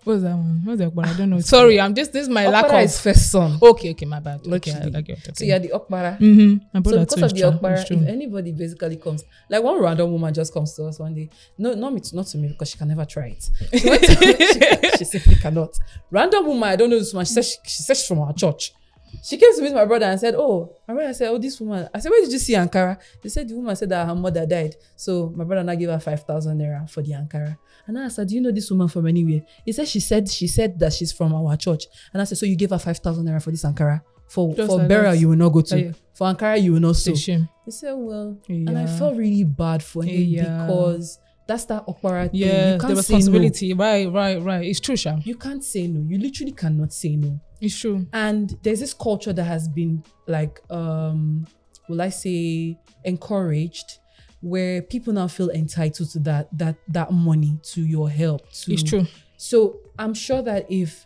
What's 0.06 0.22
that 0.22 0.36
one? 0.36 0.62
What's 0.64 0.80
that 0.80 0.94
one? 0.94 1.06
I 1.06 1.18
don't 1.18 1.30
know. 1.32 1.40
Sorry, 1.40 1.80
I'm 1.82 1.94
just 1.96 2.14
this 2.14 2.24
is 2.24 2.30
my 2.30 2.48
lack 2.48 2.66
okpara 2.66 2.80
of. 2.80 2.86
is 2.86 3.00
first 3.02 3.32
son 3.32 3.58
Okay, 3.62 3.90
okay, 3.92 4.06
my 4.06 4.20
bad. 4.20 4.42
Okay, 4.48 4.72
I. 4.72 4.98
I 4.98 5.02
get 5.02 5.18
it. 5.28 5.38
so 5.38 5.44
Okay. 5.44 5.48
had 5.48 5.64
the 5.64 5.70
okpara 5.70 6.18
Mm-hmm. 6.20 6.58
My 6.74 6.82
so 6.84 7.00
because 7.00 7.16
too 7.16 7.26
of 7.26 7.34
the 7.34 7.40
true. 7.42 7.52
okpara 7.52 7.92
if 7.92 8.08
anybody 8.08 8.52
basically 8.52 8.98
comes 8.98 9.24
like 9.50 9.64
one 9.64 9.82
random 9.82 10.12
woman 10.12 10.34
just 10.34 10.54
comes 10.54 10.74
to 10.76 10.86
us 10.86 11.00
one 11.00 11.14
day 11.16 11.30
no 11.58 11.74
not 11.74 11.92
me 11.94 12.02
not 12.14 12.28
to 12.28 12.38
me 12.38 12.50
because 12.50 12.70
she 12.70 12.78
can 12.78 12.88
never 12.88 13.04
try 13.06 13.36
it 13.36 13.50
she, 13.72 13.80
she, 14.90 14.98
she 14.98 15.06
simply 15.06 15.36
cannot 15.36 15.72
random 16.12 16.46
woman 16.46 16.70
i 16.70 16.76
don't 16.76 16.90
know 16.92 17.00
this 17.00 17.12
woman 17.14 17.26
she 17.26 17.34
said 17.34 17.44
she, 17.46 17.58
she 17.66 17.82
said 17.82 17.98
she's 17.98 18.08
from 18.08 18.20
our 18.20 18.34
church 18.34 18.74
she 19.24 19.38
came 19.38 19.56
to 19.56 19.62
meet 19.62 19.74
my 19.74 19.86
brother 19.86 20.06
and 20.06 20.20
said 20.20 20.36
oh 20.36 20.76
my 20.88 20.94
brother 20.94 21.14
said 21.14 21.30
oh 21.30 21.38
this 21.38 21.60
woman 21.60 21.88
i 21.94 22.00
said 22.00 22.10
where 22.10 22.22
did 22.22 22.32
you 22.32 22.40
see 22.40 22.54
ankara 22.54 22.98
they 23.22 23.30
said 23.30 23.48
the 23.48 23.56
woman 23.56 23.76
said 23.76 23.90
that 23.90 24.06
her 24.08 24.16
mother 24.16 24.46
died 24.46 24.76
so 24.96 25.32
my 25.36 25.44
brother 25.44 25.64
now 25.64 25.76
gave 25.76 25.90
her 25.90 26.00
5000 26.00 26.58
naira 26.58 26.90
for 26.90 27.02
the 27.02 27.12
ankara 27.12 27.58
and 27.88 28.00
I 28.00 28.08
said, 28.08 28.30
Do 28.30 28.34
you 28.34 28.42
know 28.42 28.52
this 28.52 28.72
woman 28.72 28.88
from 28.88 29.06
anywhere? 29.06 29.42
He 29.64 29.72
said 29.72 29.88
she 29.88 30.00
said 30.00 30.28
she 30.28 30.48
said 30.48 30.80
that 30.80 30.92
she's 30.92 31.12
from 31.12 31.36
our 31.36 31.56
church. 31.56 31.84
And 32.12 32.20
I 32.20 32.26
said, 32.26 32.40
So 32.40 32.48
you 32.48 32.56
gave 32.56 32.72
her 32.72 32.80
five 32.80 32.98
thousand 32.98 33.28
naira 33.28 33.40
for 33.40 33.52
this 33.52 33.64
Ankara? 33.64 34.02
For 34.28 34.56
Just 34.56 34.72
for 34.72 34.80
like 34.80 34.88
burial 34.88 35.14
you 35.14 35.30
will 35.30 35.36
not 35.36 35.50
go 35.50 35.62
to. 35.62 35.80
Yeah. 35.80 35.92
For 36.16 36.26
Ankara 36.34 36.60
you 36.60 36.74
will 36.74 36.80
not 36.80 36.96
sew. 36.96 37.14
He 37.14 37.46
said, 37.70 37.94
Well, 37.94 38.40
and 38.50 38.76
I 38.76 38.86
Yeah. 38.86 38.98
felt 38.98 39.16
really 39.18 39.44
bad 39.44 39.84
for 39.84 40.02
him 40.04 40.20
Yeah. 40.20 40.66
because 40.66 41.20
that's 41.48 41.66
that 41.66 41.86
thing. 41.86 42.30
Yeah, 42.34 42.72
You 42.72 42.74
the 42.74 42.78
can't 42.80 42.90
no. 42.90 42.96
responsibility. 42.96 43.74
Right, 43.76 44.12
right, 44.12 44.42
right. 44.42 44.66
It's 44.66 44.80
true, 44.80 44.96
Sha. 44.96 45.18
You 45.24 45.36
can't 45.36 45.64
say 45.64 45.86
no. 45.88 46.02
You 46.10 46.18
literally 46.18 46.54
cannot 46.54 46.92
say 46.92 47.18
no. 47.18 47.40
It's 47.66 47.78
true. 47.80 48.06
And 48.14 48.58
there's 48.64 48.80
this 48.80 48.94
culture 48.94 49.34
that 49.34 49.44
has 49.44 49.68
been 49.68 50.04
like 50.28 50.62
um 50.70 51.46
will 51.90 52.02
I 52.02 52.10
say 52.10 52.78
encouraged 53.04 54.00
where 54.42 54.82
people 54.82 55.14
now 55.14 55.28
feel 55.28 55.50
entitled 55.50 56.10
to 56.12 56.20
that 56.20 56.48
that 56.58 56.76
that 56.90 57.12
money 57.12 57.58
to 57.74 57.82
your 57.82 58.10
help 58.10 58.42
to 58.52 58.74
It's 58.74 58.84
true. 58.84 59.06
so 59.38 59.78
I'm 59.98 60.14
sure 60.14 60.42
that 60.44 60.66
if 60.70 61.06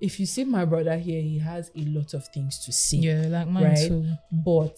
if 0.00 0.20
you 0.20 0.26
see 0.26 0.44
my 0.44 0.64
brother 0.66 0.96
here, 0.98 1.22
he 1.22 1.38
has 1.38 1.70
a 1.74 1.80
lot 1.96 2.12
of 2.14 2.26
things 2.28 2.58
to 2.66 2.72
say. 2.72 2.98
Yeah, 2.98 3.26
like 3.28 3.48
mine 3.48 3.64
Right. 3.64 3.88
too. 3.88 4.04
But 4.30 4.76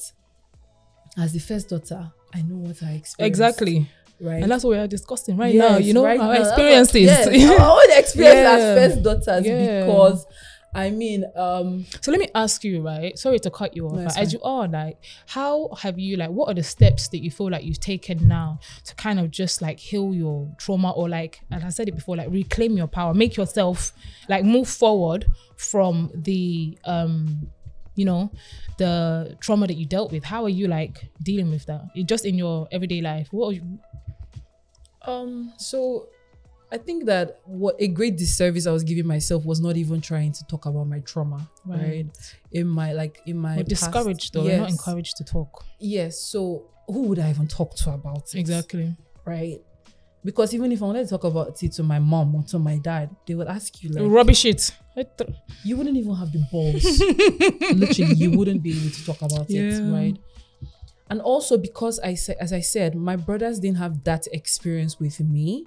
as 1.16 1.32
the 1.32 1.40
first 1.40 1.68
daughter, 1.70 2.12
I 2.32 2.42
know 2.42 2.56
what 2.56 2.80
I 2.82 2.92
expect 2.92 3.26
Exactly. 3.26 3.88
Right. 4.20 4.42
And 4.42 4.50
that's 4.50 4.64
what 4.64 4.70
we 4.70 4.78
are 4.78 4.86
discussing 4.86 5.36
right 5.36 5.54
Yes, 5.54 5.70
now. 5.70 5.78
You 5.78 5.92
know, 5.94 6.04
right 6.04 6.20
our 6.20 6.34
now. 6.34 6.40
experiences. 6.42 7.02
Yes, 7.02 7.26
our 7.60 7.70
own 7.80 7.98
experience 7.98 8.36
Yeah. 8.36 8.56
as 8.56 8.78
first 8.92 9.02
daughters 9.02 9.46
Yeah. 9.46 9.80
because 9.86 10.26
I 10.74 10.90
mean, 10.90 11.24
um, 11.34 11.86
So 12.00 12.10
let 12.10 12.20
me 12.20 12.28
ask 12.34 12.62
you, 12.62 12.82
right? 12.82 13.18
Sorry 13.18 13.38
to 13.40 13.50
cut 13.50 13.74
you 13.74 13.86
off. 13.86 13.94
No, 13.94 14.08
as 14.16 14.32
you 14.32 14.40
are, 14.42 14.68
like, 14.68 14.98
how 15.26 15.70
have 15.80 15.98
you, 15.98 16.16
like, 16.16 16.30
what 16.30 16.48
are 16.48 16.54
the 16.54 16.62
steps 16.62 17.08
that 17.08 17.18
you 17.18 17.30
feel 17.30 17.50
like 17.50 17.64
you've 17.64 17.80
taken 17.80 18.28
now 18.28 18.60
to 18.84 18.94
kind 18.94 19.18
of 19.18 19.30
just 19.30 19.62
like 19.62 19.78
heal 19.78 20.14
your 20.14 20.48
trauma 20.58 20.90
or 20.90 21.08
like, 21.08 21.40
and 21.50 21.64
I 21.64 21.70
said 21.70 21.88
it 21.88 21.94
before, 21.94 22.16
like 22.16 22.30
reclaim 22.30 22.76
your 22.76 22.86
power, 22.86 23.14
make 23.14 23.36
yourself 23.36 23.92
like 24.28 24.44
move 24.44 24.68
forward 24.68 25.26
from 25.56 26.10
the, 26.14 26.78
um, 26.84 27.50
you 27.94 28.04
know, 28.04 28.30
the 28.76 29.36
trauma 29.40 29.66
that 29.66 29.76
you 29.76 29.86
dealt 29.86 30.12
with. 30.12 30.22
How 30.22 30.44
are 30.44 30.48
you 30.50 30.68
like 30.68 31.10
dealing 31.22 31.50
with 31.50 31.66
that? 31.66 31.82
Just 32.04 32.24
in 32.24 32.36
your 32.36 32.68
everyday 32.70 33.00
life. 33.00 33.28
What? 33.32 33.48
Are 33.48 33.52
you, 33.54 33.78
um, 35.02 35.52
so 35.56 36.08
I 36.70 36.76
think 36.78 37.06
that 37.06 37.40
what 37.44 37.76
a 37.78 37.88
great 37.88 38.16
disservice 38.18 38.66
I 38.66 38.72
was 38.72 38.84
giving 38.84 39.06
myself 39.06 39.44
was 39.46 39.58
not 39.60 39.76
even 39.76 40.00
trying 40.02 40.32
to 40.32 40.44
talk 40.46 40.66
about 40.66 40.86
my 40.86 41.00
trauma, 41.00 41.48
right? 41.64 41.80
Right. 41.80 42.06
In 42.52 42.66
my 42.68 42.92
like 42.92 43.20
in 43.26 43.38
my 43.38 43.56
We're 43.56 43.64
past- 43.64 43.68
discouraged 43.68 44.34
though. 44.34 44.44
We're 44.44 44.58
not 44.58 44.70
encouraged 44.70 45.16
to 45.16 45.24
talk. 45.24 45.64
Yes. 45.78 46.20
So 46.20 46.66
who 46.86 47.02
would 47.04 47.18
I 47.18 47.30
even 47.30 47.46
talk 47.48 47.74
to 47.76 47.90
about 47.92 48.34
it? 48.34 48.38
Exactly. 48.38 48.94
Right. 49.24 49.60
Because 50.24 50.52
even 50.52 50.72
if 50.72 50.82
I 50.82 50.86
wanted 50.86 51.04
to 51.04 51.10
talk 51.10 51.24
about 51.24 51.62
it 51.62 51.72
to 51.72 51.82
my 51.82 51.98
mom 52.00 52.34
or 52.34 52.42
to 52.48 52.58
my 52.58 52.76
dad, 52.78 53.14
they 53.26 53.34
would 53.34 53.46
ask 53.48 53.82
you 53.82 53.88
like, 53.90 54.04
Rubbish 54.10 54.44
it. 54.44 54.70
you 55.64 55.76
wouldn't 55.76 55.96
even 55.96 56.14
have 56.16 56.32
the 56.32 56.44
balls. 56.50 56.84
Literally, 57.78 58.14
you 58.14 58.32
wouldn't 58.32 58.62
be 58.62 58.72
able 58.78 58.90
to 58.90 59.06
talk 59.06 59.22
about 59.22 59.48
Yeah. 59.48 59.62
it, 59.62 59.90
right? 59.92 60.16
And 61.08 61.20
also 61.22 61.56
because 61.56 61.98
I 62.00 62.14
said, 62.14 62.36
as 62.40 62.52
I 62.52 62.60
said, 62.60 62.94
my 62.94 63.16
brothers 63.16 63.58
didn't 63.60 63.78
have 63.78 64.04
that 64.04 64.26
experience 64.32 64.98
with 65.00 65.20
me, 65.20 65.64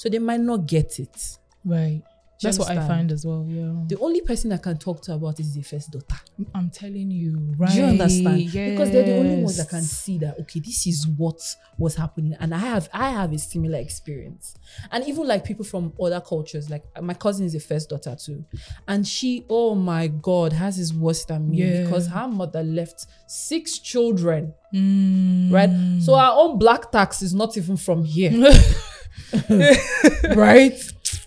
so 0.00 0.08
they 0.08 0.18
might 0.18 0.40
not 0.40 0.66
get 0.66 0.98
it. 0.98 1.38
Right. 1.62 2.02
Do 2.40 2.46
That's 2.46 2.58
what 2.58 2.70
I 2.70 2.76
find 2.88 3.12
as 3.12 3.26
well. 3.26 3.44
Yeah. 3.46 3.74
The 3.86 3.98
only 4.00 4.22
person 4.22 4.50
I 4.50 4.56
can 4.56 4.78
talk 4.78 5.02
to 5.02 5.12
about 5.12 5.38
is 5.40 5.52
the 5.52 5.60
first 5.60 5.90
daughter. 5.90 6.18
I'm 6.54 6.70
telling 6.70 7.10
you, 7.10 7.36
right? 7.58 7.70
Do 7.70 7.76
you 7.80 7.84
understand? 7.84 8.36
Because 8.46 8.90
they're 8.90 9.04
the 9.04 9.18
only 9.18 9.42
ones 9.42 9.58
that 9.58 9.68
can 9.68 9.82
see 9.82 10.16
that 10.24 10.38
okay, 10.40 10.60
this 10.60 10.86
is 10.86 11.06
what 11.06 11.38
was 11.76 11.96
happening, 11.96 12.34
and 12.40 12.54
I 12.54 12.58
have 12.58 12.88
I 12.94 13.10
have 13.10 13.34
a 13.34 13.38
similar 13.38 13.78
experience. 13.78 14.54
And 14.90 15.06
even 15.06 15.26
like 15.28 15.44
people 15.44 15.66
from 15.66 15.92
other 16.02 16.22
cultures, 16.22 16.70
like 16.70 16.82
my 17.02 17.12
cousin 17.12 17.44
is 17.44 17.52
the 17.52 17.60
first 17.60 17.90
daughter 17.90 18.16
too, 18.16 18.42
and 18.88 19.06
she, 19.06 19.44
oh 19.50 19.74
my 19.74 20.06
god, 20.06 20.54
has 20.54 20.78
is 20.78 20.94
worse 20.94 21.26
than 21.26 21.50
me 21.50 21.58
Yeah. 21.58 21.82
because 21.84 22.06
her 22.06 22.26
mother 22.26 22.62
left 22.62 23.04
six 23.26 23.78
children, 23.78 24.54
Mm. 24.72 25.52
right? 25.52 26.00
So 26.02 26.14
our 26.14 26.32
own 26.42 26.58
black 26.58 26.90
tax 26.90 27.20
is 27.20 27.34
not 27.34 27.58
even 27.58 27.76
from 27.76 28.02
here, 28.04 28.30
right? 30.36 30.78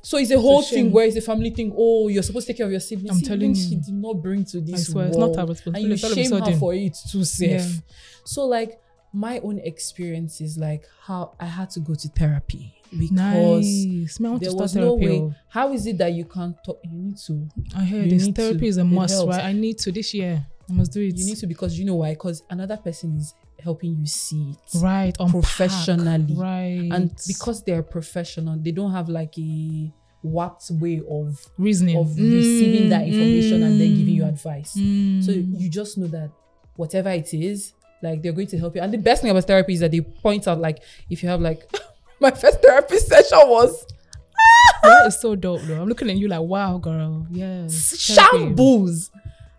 So 0.02 0.18
it's 0.18 0.32
a 0.32 0.40
whole 0.40 0.62
thing 0.62 0.86
shame. 0.86 0.92
where 0.92 1.06
it's 1.06 1.16
a 1.16 1.22
family 1.22 1.50
thing. 1.50 1.74
Oh, 1.76 2.08
you're 2.08 2.24
supposed 2.24 2.48
to 2.48 2.54
take 2.54 2.58
care 2.58 2.66
of 2.66 2.72
your 2.72 2.82
siblings. 2.82 3.10
I'm 3.18 3.22
telling 3.22 3.56
Siblings 3.56 3.86
she 3.86 3.92
did 3.92 4.02
not 4.02 4.22
bring 4.22 4.46
to 4.46 4.62
this 4.62 4.90
I 4.90 4.92
swear, 4.92 5.08
it's 5.08 5.18
world 5.18 5.36
not 5.36 5.50
our 5.50 5.56
and 5.74 5.84
you 5.84 5.92
responsibility. 5.92 6.34
All 6.34 6.40
of 6.40 6.46
shame 6.46 6.54
her 6.54 6.60
for 6.60 6.74
it 6.74 6.98
too 7.12 7.24
safe. 7.24 7.62
Yeah. 7.62 7.68
So 8.26 8.46
like 8.46 8.80
my 9.14 9.40
own 9.40 9.60
experience 9.60 10.42
is 10.42 10.58
like 10.58 10.86
how 11.02 11.36
I 11.40 11.46
had 11.46 11.70
to 11.72 11.80
go 11.80 11.94
to 11.94 12.08
therapy 12.10 12.74
because 12.92 13.12
Nice. 13.12 14.20
Man, 14.20 14.30
I 14.30 14.32
want 14.32 14.44
to 14.44 14.50
there 14.50 14.58
was 14.58 14.76
no 14.76 14.94
way. 14.96 15.20
oh. 15.20 15.36
How 15.50 15.72
is 15.72 15.86
it 15.88 15.98
that 16.00 16.14
you 16.14 16.26
can't 16.26 16.56
talk? 16.66 16.80
You 16.84 16.98
need 16.98 17.18
to. 17.28 17.48
I 17.76 17.84
heard 17.84 18.10
this 18.10 18.28
therapy 18.28 18.60
to. 18.60 18.66
is 18.68 18.78
a 18.78 18.84
must, 18.84 19.26
right? 19.26 19.46
I 19.46 19.54
need 19.54 19.78
to 19.80 19.92
this 19.92 20.14
year. 20.14 20.46
I 20.70 20.74
must 20.74 20.92
do 20.94 21.02
it. 21.02 21.16
You 21.18 21.26
need 21.26 21.38
to 21.38 21.48
because 21.48 21.78
you 21.78 21.86
know 21.86 21.96
why? 21.96 22.12
Because 22.12 22.44
another 22.50 22.78
person 22.78 23.18
is 23.18 23.34
helping 23.64 23.96
you 23.98 24.06
see 24.06 24.52
it 24.52 24.80
right 24.82 25.16
unpack. 25.20 25.32
professionally, 25.42 26.34
Right. 26.36 26.90
and 26.92 27.12
because 27.28 27.64
they're 27.64 27.84
professional, 27.84 28.58
they 28.58 28.72
don't 28.72 28.92
have 28.92 29.10
like 29.10 29.38
a 29.38 29.92
warped 30.22 30.70
way 30.72 31.02
of 31.10 31.46
reasoning 31.58 31.98
of 31.98 32.10
receiving 32.18 32.90
that 32.90 33.08
information 33.08 33.64
and 33.64 33.80
then 33.80 33.96
giving 33.98 34.14
you 34.16 34.24
Mm. 34.24 34.30
advice. 34.30 34.74
Mm. 34.78 35.24
So 35.24 35.32
you 35.32 35.70
just 35.70 35.98
know 35.98 36.08
that 36.08 36.30
whatever 36.76 37.10
it 37.10 37.34
is, 37.34 37.74
like 38.02 38.22
they're 38.22 38.32
going 38.34 38.48
to 38.48 38.58
help 38.58 38.76
you. 38.76 38.82
And 38.82 38.94
the 38.94 38.98
best 38.98 39.22
thing 39.22 39.32
about 39.32 39.46
therapy 39.46 39.74
is 39.74 39.80
that 39.82 39.92
they 39.92 40.02
point 40.02 40.48
out, 40.48 40.60
like, 40.60 40.80
if 41.10 41.24
you 41.24 41.30
have 41.30 41.42
like 41.42 41.70
my 42.22 42.32
first 42.32 42.62
therapy 42.62 42.98
session 42.98 43.40
was 43.46 43.86
that 44.82 45.08
is 45.08 45.20
so 45.20 45.36
dope, 45.36 45.62
though. 45.62 45.82
I'm 45.82 45.88
looking 45.88 46.10
at 46.10 46.16
you 46.18 46.28
like, 46.28 46.42
wow, 46.42 46.78
girl. 46.78 47.26
Yeah. 47.32 47.68
therapy. 47.70 49.10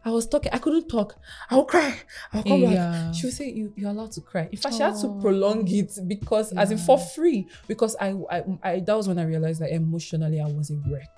I 0.04 0.10
was 0.10 0.26
talking, 0.26 0.52
I 0.52 0.58
couldn't 0.58 0.88
talk. 0.88 1.16
I'll 1.50 1.64
cry. 1.64 1.94
I'll 2.32 2.42
come 2.42 2.60
Yeah. 2.60 2.74
back. 2.74 3.14
She 3.14 3.26
would 3.26 3.34
say, 3.34 3.50
you, 3.50 3.72
You're 3.76 3.90
allowed 3.90 4.12
to 4.12 4.20
cry. 4.20 4.48
In 4.52 4.58
fact, 4.58 4.74
she 4.74 4.82
had 4.82 4.96
to 4.96 5.06
Oh. 5.08 5.18
prolong 5.20 5.66
it 5.68 5.98
because, 6.06 6.52
as 6.52 6.70
in 6.70 6.78
for 6.78 6.98
free, 6.98 7.46
because 7.68 7.96
I, 8.00 8.14
I, 8.30 8.42
I, 8.62 8.80
that 8.80 8.96
was 8.96 9.08
when 9.08 9.18
I 9.18 9.24
realized 9.24 9.60
that 9.62 9.70
emotionally 9.72 10.40
I 10.40 10.46
was 10.46 10.70
a 10.70 10.76
wreck. 10.90 11.16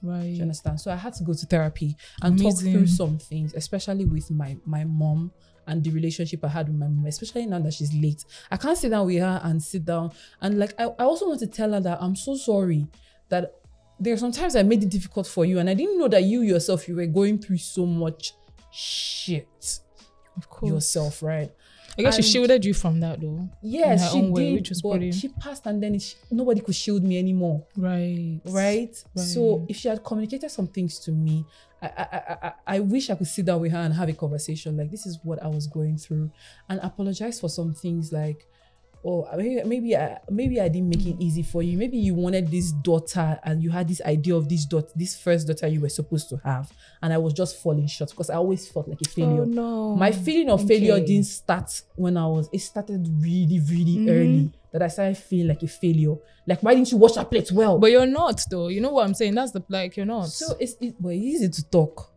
Do 0.00 0.08
Right. 0.08 0.26
you 0.26 0.42
understand? 0.42 0.80
So 0.80 0.92
I 0.92 0.96
had 0.96 1.14
to 1.14 1.24
go 1.24 1.32
to 1.32 1.46
therapy 1.46 1.96
and 2.22 2.40
talk 2.40 2.58
through 2.60 2.86
some 2.86 3.18
things, 3.18 3.52
especially 3.54 4.04
with 4.04 4.30
my 4.30 4.56
my 4.64 4.84
mom 4.84 5.32
and 5.66 5.82
the 5.82 5.90
relationship 5.90 6.44
I 6.44 6.48
had 6.48 6.68
with 6.68 6.76
my 6.76 6.86
mom, 6.86 7.04
especially 7.06 7.46
now 7.46 7.58
that 7.58 7.74
she's 7.74 7.92
late. 7.92 8.24
I 8.50 8.56
can't 8.56 8.78
sit 8.78 8.90
down 8.90 9.06
with 9.06 9.18
her 9.18 9.40
and 9.42 9.60
sit 9.60 9.84
down 9.84 10.12
and 10.40 10.58
like 10.60 10.72
I, 10.78 10.84
I 10.84 11.02
also 11.04 11.26
want 11.26 11.40
to 11.40 11.48
tell 11.48 11.72
her 11.72 11.80
that 11.80 12.00
I'm 12.00 12.14
so 12.14 12.36
sorry 12.36 12.86
that 13.28 13.52
there 14.00 14.14
are 14.14 14.16
sometimes 14.16 14.54
I 14.56 14.62
made 14.62 14.82
it 14.82 14.90
difficult 14.90 15.26
for 15.26 15.44
you 15.44 15.58
and 15.58 15.68
I 15.68 15.74
didn't 15.74 15.98
know 15.98 16.08
that 16.08 16.22
you 16.24 16.42
yourself 16.42 16.88
you 16.88 16.96
were 16.96 17.06
going 17.06 17.38
through 17.38 17.58
so 17.58 17.84
much 17.86 18.32
shit 18.70 19.80
Of 20.36 20.48
course. 20.48 20.70
yourself, 20.72 21.22
right? 21.22 21.50
I 21.98 22.02
guess 22.02 22.14
she 22.14 22.22
shielded 22.22 22.64
you 22.64 22.74
from 22.74 23.00
that, 23.00 23.20
though. 23.20 23.48
Yes, 23.60 24.12
she 24.12 24.18
own 24.18 24.30
way, 24.30 24.50
did, 24.50 24.54
which 24.54 24.68
was 24.68 24.82
but 24.82 24.90
brilliant. 24.90 25.16
she 25.16 25.28
passed 25.28 25.66
and 25.66 25.82
then 25.82 25.98
nobody 26.30 26.60
could 26.60 26.76
shield 26.76 27.02
me 27.02 27.18
anymore 27.18 27.66
Right. 27.76 28.40
right? 28.46 28.94
So 29.16 29.66
if 29.68 29.76
she 29.78 29.88
had 29.88 30.04
communicated 30.04 30.48
some 30.50 30.68
things 30.68 31.00
to 31.00 31.10
me, 31.10 31.44
I 31.82 31.86
I 31.88 32.36
I 32.48 32.52
I 32.76 32.80
wish 32.80 33.10
I 33.10 33.16
could 33.16 33.26
sit 33.26 33.46
down 33.46 33.60
with 33.60 33.72
her 33.72 33.78
and 33.78 33.92
have 33.94 34.08
a 34.08 34.12
conversation 34.12 34.76
like 34.76 34.92
this 34.92 35.06
is 35.06 35.18
what 35.24 35.42
I 35.42 35.48
was 35.48 35.66
going 35.66 35.96
through, 35.98 36.30
and 36.68 36.78
apologize 36.84 37.40
for 37.40 37.48
some 37.48 37.74
things 37.74 38.12
like. 38.12 38.46
Oh, 39.04 39.28
maybe 39.36 39.62
maybe 39.64 39.96
I 39.96 40.18
maybe 40.28 40.60
I 40.60 40.68
didn't 40.68 40.88
make 40.88 41.06
it 41.06 41.16
easy 41.20 41.42
for 41.42 41.62
you. 41.62 41.78
Maybe 41.78 41.96
you 41.98 42.14
wanted 42.14 42.50
this 42.50 42.72
daughter 42.72 43.38
and 43.44 43.62
you 43.62 43.70
had 43.70 43.86
this 43.88 44.00
idea 44.02 44.34
of 44.34 44.48
this 44.48 44.64
daughter, 44.64 44.88
this 44.96 45.16
first 45.16 45.46
daughter 45.46 45.68
you 45.68 45.80
were 45.80 45.88
supposed 45.88 46.28
to 46.30 46.36
have, 46.44 46.72
and 47.00 47.12
I 47.12 47.18
was 47.18 47.32
just 47.32 47.62
falling 47.62 47.86
short 47.86 48.10
because 48.10 48.28
I 48.28 48.34
always 48.34 48.68
felt 48.68 48.88
like 48.88 49.00
a 49.00 49.08
failure. 49.08 49.42
Oh, 49.42 49.44
no. 49.44 49.96
My 49.96 50.10
feeling 50.10 50.50
of 50.50 50.66
failure 50.66 50.98
didn't 50.98 51.26
start 51.26 51.80
when 51.94 52.16
I 52.16 52.26
was. 52.26 52.48
It 52.52 52.58
started 52.58 53.06
really, 53.22 53.60
really 53.60 53.98
Mhm. 53.98 54.08
early. 54.08 54.50
That 54.70 54.82
I 54.82 54.88
started 54.88 55.16
feeling 55.16 55.48
like 55.48 55.62
a 55.62 55.66
failure. 55.68 56.14
Like, 56.46 56.62
why 56.62 56.74
didn't 56.74 56.92
you 56.92 56.98
wash 56.98 57.16
your 57.16 57.24
plate 57.24 57.50
well? 57.50 57.78
But 57.78 57.90
you're 57.90 58.04
not, 58.04 58.44
though. 58.50 58.68
You 58.68 58.82
know 58.82 58.90
what 58.90 59.06
I'm 59.06 59.14
saying? 59.14 59.34
That's 59.34 59.52
the, 59.52 59.62
like, 59.70 59.96
you're 59.96 60.04
not. 60.04 60.28
So 60.28 60.56
it's 60.60 60.74
it, 60.80 60.94
well, 61.00 61.14
it's 61.14 61.24
easy 61.24 61.48
to 61.48 61.70
talk. 61.70 62.12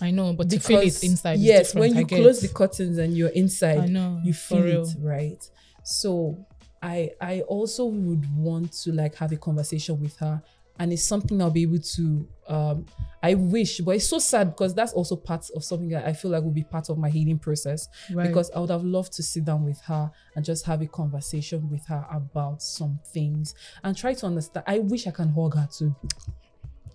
I 0.00 0.10
know, 0.10 0.32
but 0.32 0.48
to 0.48 0.58
feel 0.60 0.80
it 0.80 1.02
inside. 1.04 1.40
Yes, 1.40 1.74
when 1.74 1.94
you 1.94 2.06
close 2.06 2.40
the 2.40 2.48
curtains 2.48 2.96
and 2.96 3.14
you're 3.16 3.28
inside, 3.28 3.78
I 3.80 3.86
know. 3.86 4.20
you 4.24 4.32
feel 4.32 4.82
it, 4.82 4.88
right? 4.98 5.42
So 5.82 6.46
I 6.82 7.10
I 7.20 7.40
also 7.42 7.86
would 7.86 8.24
want 8.36 8.72
to 8.84 8.92
like 8.92 9.14
have 9.16 9.32
a 9.32 9.36
conversation 9.36 10.00
with 10.00 10.16
her. 10.18 10.42
And 10.78 10.94
it's 10.94 11.02
something 11.02 11.42
I'll 11.42 11.50
be 11.50 11.62
able 11.62 11.78
to 11.78 12.26
um 12.48 12.86
I 13.22 13.34
wish, 13.34 13.80
but 13.80 13.96
it's 13.96 14.08
so 14.08 14.18
sad 14.18 14.52
because 14.56 14.74
that's 14.74 14.94
also 14.94 15.14
part 15.14 15.50
of 15.54 15.62
something 15.62 15.90
that 15.90 16.06
I 16.06 16.14
feel 16.14 16.30
like 16.30 16.42
will 16.42 16.52
be 16.52 16.64
part 16.64 16.88
of 16.88 16.96
my 16.96 17.10
healing 17.10 17.38
process. 17.38 17.86
Right. 18.10 18.28
Because 18.28 18.50
I 18.52 18.60
would 18.60 18.70
have 18.70 18.82
loved 18.82 19.12
to 19.14 19.22
sit 19.22 19.44
down 19.44 19.64
with 19.64 19.78
her 19.82 20.10
and 20.34 20.42
just 20.44 20.64
have 20.64 20.80
a 20.80 20.86
conversation 20.86 21.68
with 21.68 21.84
her 21.88 22.06
about 22.10 22.62
some 22.62 22.98
things 23.12 23.54
and 23.84 23.94
try 23.94 24.14
to 24.14 24.26
understand. 24.26 24.64
I 24.66 24.78
wish 24.78 25.06
I 25.06 25.10
can 25.10 25.28
hug 25.28 25.54
her 25.54 25.68
too. 25.70 25.94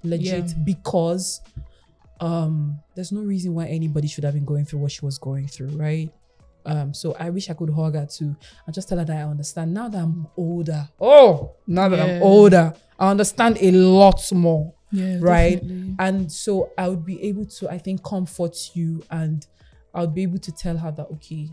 Legit. 0.04 0.48
Yeah. 0.48 0.54
Because 0.64 1.42
um 2.22 2.80
there's 2.96 3.12
no 3.12 3.22
reason 3.22 3.54
why 3.54 3.68
anybody 3.68 4.08
should 4.08 4.24
have 4.24 4.34
been 4.34 4.46
going 4.46 4.66
through 4.66 4.80
what 4.80 4.92
she 4.92 5.06
was 5.06 5.20
going 5.20 5.48
through, 5.48 5.70
right? 5.78 6.12
Um, 6.66 6.94
so 6.94 7.16
I 7.20 7.30
wish 7.30 7.50
I 7.50 7.54
could 7.54 7.70
hug 7.70 7.96
her 7.96 8.06
too 8.06 8.36
and 8.66 8.74
just 8.74 8.90
tell 8.90 8.98
her 8.98 9.06
that 9.06 9.18
I 9.18 9.24
understand 9.24 9.74
now 9.74 9.88
that 9.90 10.02
I'm 10.02 10.28
older. 10.38 10.88
Oh, 11.00 11.56
now 11.68 11.90
that 11.90 11.98
Yeah. 12.00 12.16
I'm 12.18 12.24
older, 12.24 12.74
I 13.00 13.12
understand 13.12 13.58
a 13.62 13.72
lot 13.72 14.22
more 14.34 14.74
yeah, 14.92 15.18
right? 15.20 15.56
definitely. 15.62 15.96
and 16.00 16.32
so 16.32 16.72
i 16.78 16.88
would 16.88 17.04
be 17.04 17.22
able 17.24 17.46
to 17.46 17.68
i 17.70 17.78
think 17.78 18.02
comfort 18.04 18.56
you 18.76 19.04
and 19.12 19.48
i 19.94 20.00
would 20.02 20.14
be 20.14 20.24
able 20.24 20.38
to 20.38 20.52
tell 20.54 20.78
her 20.78 20.92
that 20.92 21.08
okay 21.12 21.50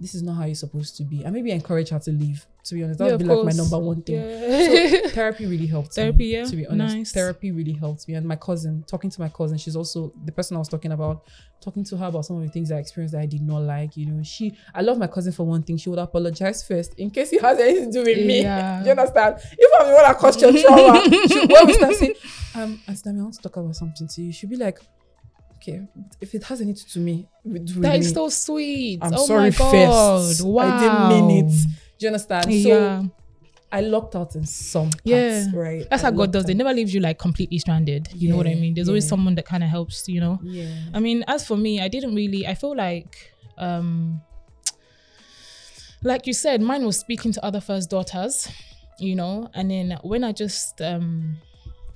this 0.00 0.14
is 0.14 0.22
not 0.22 0.34
how 0.34 0.44
you're 0.46 0.54
supposed 0.54 0.96
to 0.96 1.04
be 1.04 1.22
and 1.22 1.32
maybe 1.34 1.50
encourage 1.52 1.90
her 1.90 1.98
to 2.00 2.10
leave 2.10 2.46
To 2.64 2.74
be 2.74 2.84
honest, 2.84 2.98
that 2.98 3.06
Yeah, 3.06 3.10
would 3.12 3.18
be 3.20 3.24
like 3.24 3.44
my 3.44 3.52
number 3.52 3.78
one 3.78 4.02
thing. 4.02 4.16
Yeah. 4.16 5.02
So 5.02 5.08
therapy 5.14 5.46
really 5.46 5.66
helped. 5.66 5.94
Therapy, 5.94 6.18
me, 6.18 6.32
yeah. 6.32 6.44
To 6.44 6.56
be 6.56 6.66
honest, 6.66 6.94
Nice. 6.94 7.12
therapy 7.12 7.52
really 7.52 7.72
helped 7.72 8.06
me. 8.06 8.14
And 8.14 8.26
my 8.26 8.36
cousin, 8.36 8.84
talking 8.86 9.08
to 9.10 9.20
my 9.20 9.28
cousin, 9.30 9.56
she's 9.56 9.76
also 9.76 10.12
the 10.24 10.32
person 10.32 10.56
I 10.56 10.58
was 10.58 10.68
talking 10.68 10.92
about. 10.92 11.24
Talking 11.62 11.84
to 11.84 11.96
her 11.98 12.06
about 12.06 12.24
some 12.24 12.36
of 12.36 12.42
the 12.42 12.48
things 12.48 12.70
I 12.72 12.76
experienced 12.78 13.12
that 13.12 13.20
I 13.20 13.26
did 13.26 13.42
not 13.42 13.58
like. 13.62 13.96
You 13.96 14.06
know, 14.06 14.22
she. 14.22 14.56
I 14.74 14.80
love 14.82 14.98
my 14.98 15.06
cousin 15.06 15.32
for 15.32 15.44
one 15.44 15.62
thing. 15.62 15.76
She 15.76 15.88
would 15.90 15.98
apologize 15.98 16.66
first 16.66 16.94
in 16.98 17.10
case 17.10 17.32
it 17.32 17.42
has 17.42 17.58
anything 17.58 17.92
to 17.92 18.02
do 18.02 18.04
with 18.10 18.26
me. 18.26 18.42
Yeah. 18.42 18.82
You 18.84 18.90
understand? 18.92 19.36
If 19.58 19.80
I'm 19.80 19.88
the 19.88 19.94
one 19.94 20.02
that 20.04 20.16
caused 20.18 20.40
your 20.40 20.52
trauma, 20.62 21.02
she, 21.28 21.40
we 21.66 21.72
start 21.74 21.94
saying, 21.96 22.14
um, 22.54 22.80
I 22.88 22.92
want 23.12 23.34
to 23.34 23.42
talk 23.42 23.56
about 23.56 23.76
something 23.76 24.08
to 24.08 24.22
you. 24.22 24.32
She'll 24.32 24.48
be 24.50 24.56
like, 24.56 24.78
okay, 25.56 25.82
if 26.20 26.34
it 26.34 26.42
has 26.44 26.60
anything 26.62 26.86
to 26.92 26.98
me, 26.98 27.28
with, 27.44 27.62
with 27.62 27.82
That 27.82 27.92
me, 27.94 27.98
is 28.06 28.12
so 28.12 28.28
sweet. 28.30 28.98
I'm 29.02 29.12
oh 29.14 29.26
sorry 29.26 29.50
my 29.50 29.56
God. 29.56 29.70
first. 30.26 30.42
Wow. 30.42 30.64
I 30.64 30.80
didn't 30.80 31.26
mean 31.28 31.46
it. 31.46 31.52
Do 32.00 32.06
you 32.06 32.08
understand? 32.08 32.52
So. 32.64 33.10
I 33.72 33.82
locked 33.82 34.16
out 34.16 34.34
in 34.34 34.44
some 34.46 34.90
parts, 34.90 35.00
Yeah. 35.04 35.44
right? 35.54 35.86
That's 35.88 36.02
I 36.02 36.06
how 36.06 36.10
God 36.10 36.32
does. 36.32 36.44
They 36.44 36.54
never 36.54 36.72
leaves 36.72 36.92
you 36.92 36.98
like 37.00 37.18
completely 37.20 37.58
stranded. 37.58 38.08
You 38.12 38.30
know 38.30 38.36
what 38.36 38.48
I 38.48 38.54
mean? 38.54 38.74
There's 38.74 38.88
always 38.88 39.06
someone 39.06 39.36
that 39.36 39.44
kind 39.46 39.62
of 39.62 39.68
helps, 39.70 40.08
you 40.08 40.18
know? 40.20 40.40
Yeah. 40.42 40.74
I 40.92 40.98
mean, 40.98 41.22
as 41.28 41.46
for 41.46 41.56
me, 41.56 41.80
I 41.80 41.86
didn't 41.86 42.14
really. 42.16 42.46
I 42.48 42.54
feel 42.54 42.74
like, 42.74 43.32
um, 43.58 44.20
like 46.02 46.26
you 46.26 46.32
said, 46.32 46.60
mine 46.62 46.84
was 46.84 46.98
speaking 46.98 47.30
to 47.32 47.44
other 47.44 47.60
first 47.60 47.90
daughters, 47.90 48.48
you 48.98 49.14
know, 49.14 49.48
and 49.54 49.70
then 49.70 49.98
when 50.02 50.24
I 50.24 50.32
just, 50.32 50.80
um, 50.80 51.36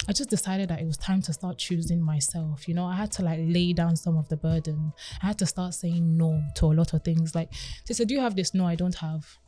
I 0.07 0.13
just 0.13 0.29
decided 0.31 0.69
that 0.69 0.81
it 0.81 0.87
was 0.87 0.99
time 0.99 1.23
to 1.23 1.33
start 1.33 1.59
choosing 1.59 2.01
myself. 2.01 2.69
You 2.69 2.75
know, 2.75 2.85
I 2.85 2.95
had 2.95 3.11
to 3.13 3.23
like 3.25 3.41
lay 3.43 3.73
down 3.73 3.97
some 3.97 4.17
of 4.19 4.29
the 4.29 4.37
burden. 4.37 4.93
I 5.23 5.27
had 5.27 5.39
to 5.39 5.47
start 5.47 5.75
saying 5.75 6.17
no 6.19 6.41
to 6.57 6.67
a 6.67 6.75
lot 6.75 6.93
of 6.93 7.03
things. 7.03 7.35
Like, 7.35 7.51
they 7.89 7.95
said, 7.95 8.07
"Do 8.09 8.15
you 8.15 8.21
have 8.21 8.37
this?" 8.37 8.53
No, 8.55 8.67
I 8.67 8.75
don't 8.75 8.95
have. 8.97 9.39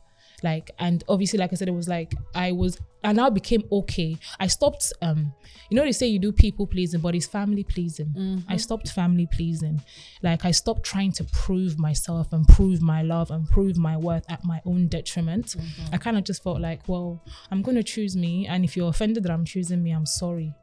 Like, 0.43 0.69
and 0.77 1.03
obviously, 1.09 1.39
like 1.39 1.51
I 1.51 1.55
said, 1.55 1.67
it 1.67 1.71
was 1.73 1.87
like 1.87 2.13
I 2.35 2.51
was, 2.51 2.77
and 3.03 3.19
I 3.19 3.23
now 3.23 3.29
became 3.31 3.63
okay. 3.71 4.17
I 4.39 4.45
stopped. 4.47 4.93
Um, 5.01 5.33
you 5.69 5.75
know, 5.75 5.83
they 5.83 5.91
say 5.91 6.05
you 6.07 6.19
do 6.19 6.31
people 6.31 6.67
pleasing, 6.67 7.01
but 7.01 7.15
it's 7.15 7.25
family 7.25 7.63
pleasing. 7.63 8.43
I 8.47 8.57
stopped 8.57 8.89
family 8.91 9.27
pleasing. 9.31 9.81
Like, 10.21 10.45
I 10.45 10.51
stopped 10.51 10.83
trying 10.83 11.11
to 11.13 11.23
prove 11.25 11.79
myself 11.79 12.31
and 12.33 12.47
prove 12.47 12.81
my 12.81 13.01
love 13.01 13.31
and 13.31 13.49
prove 13.49 13.77
my 13.77 13.97
worth 13.97 14.25
at 14.29 14.43
my 14.45 14.61
own 14.65 14.87
detriment. 14.87 15.55
I 15.91 15.97
kind 15.97 16.17
of 16.17 16.23
just 16.23 16.43
felt 16.43 16.61
like, 16.61 16.87
well, 16.87 17.23
I'm 17.51 17.61
gonna 17.63 17.83
choose 17.83 18.15
me, 18.15 18.45
and 18.47 18.63
if 18.63 18.77
you're 18.77 18.89
offended 18.89 19.23
that 19.23 19.31
I'm 19.31 19.43
choosing 19.45 19.81
me, 19.83 19.91
I'm 19.91 20.05
sorry. 20.05 20.53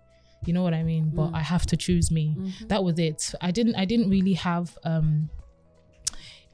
You 0.47 0.53
know 0.53 0.63
what 0.63 0.75
I 0.75 0.83
mean? 0.83 1.11
But 1.15 1.31
I 1.35 1.41
have 1.41 1.67
to 1.67 1.77
choose 1.77 2.11
me. 2.13 2.37
That 2.69 2.85
was 2.85 2.99
it. 2.99 3.35
I 3.41 3.51
didn't. 3.51 3.75
I 3.77 3.85
didn't 3.87 4.09
really 4.11 4.35
have. 4.35 4.77
um 4.85 5.31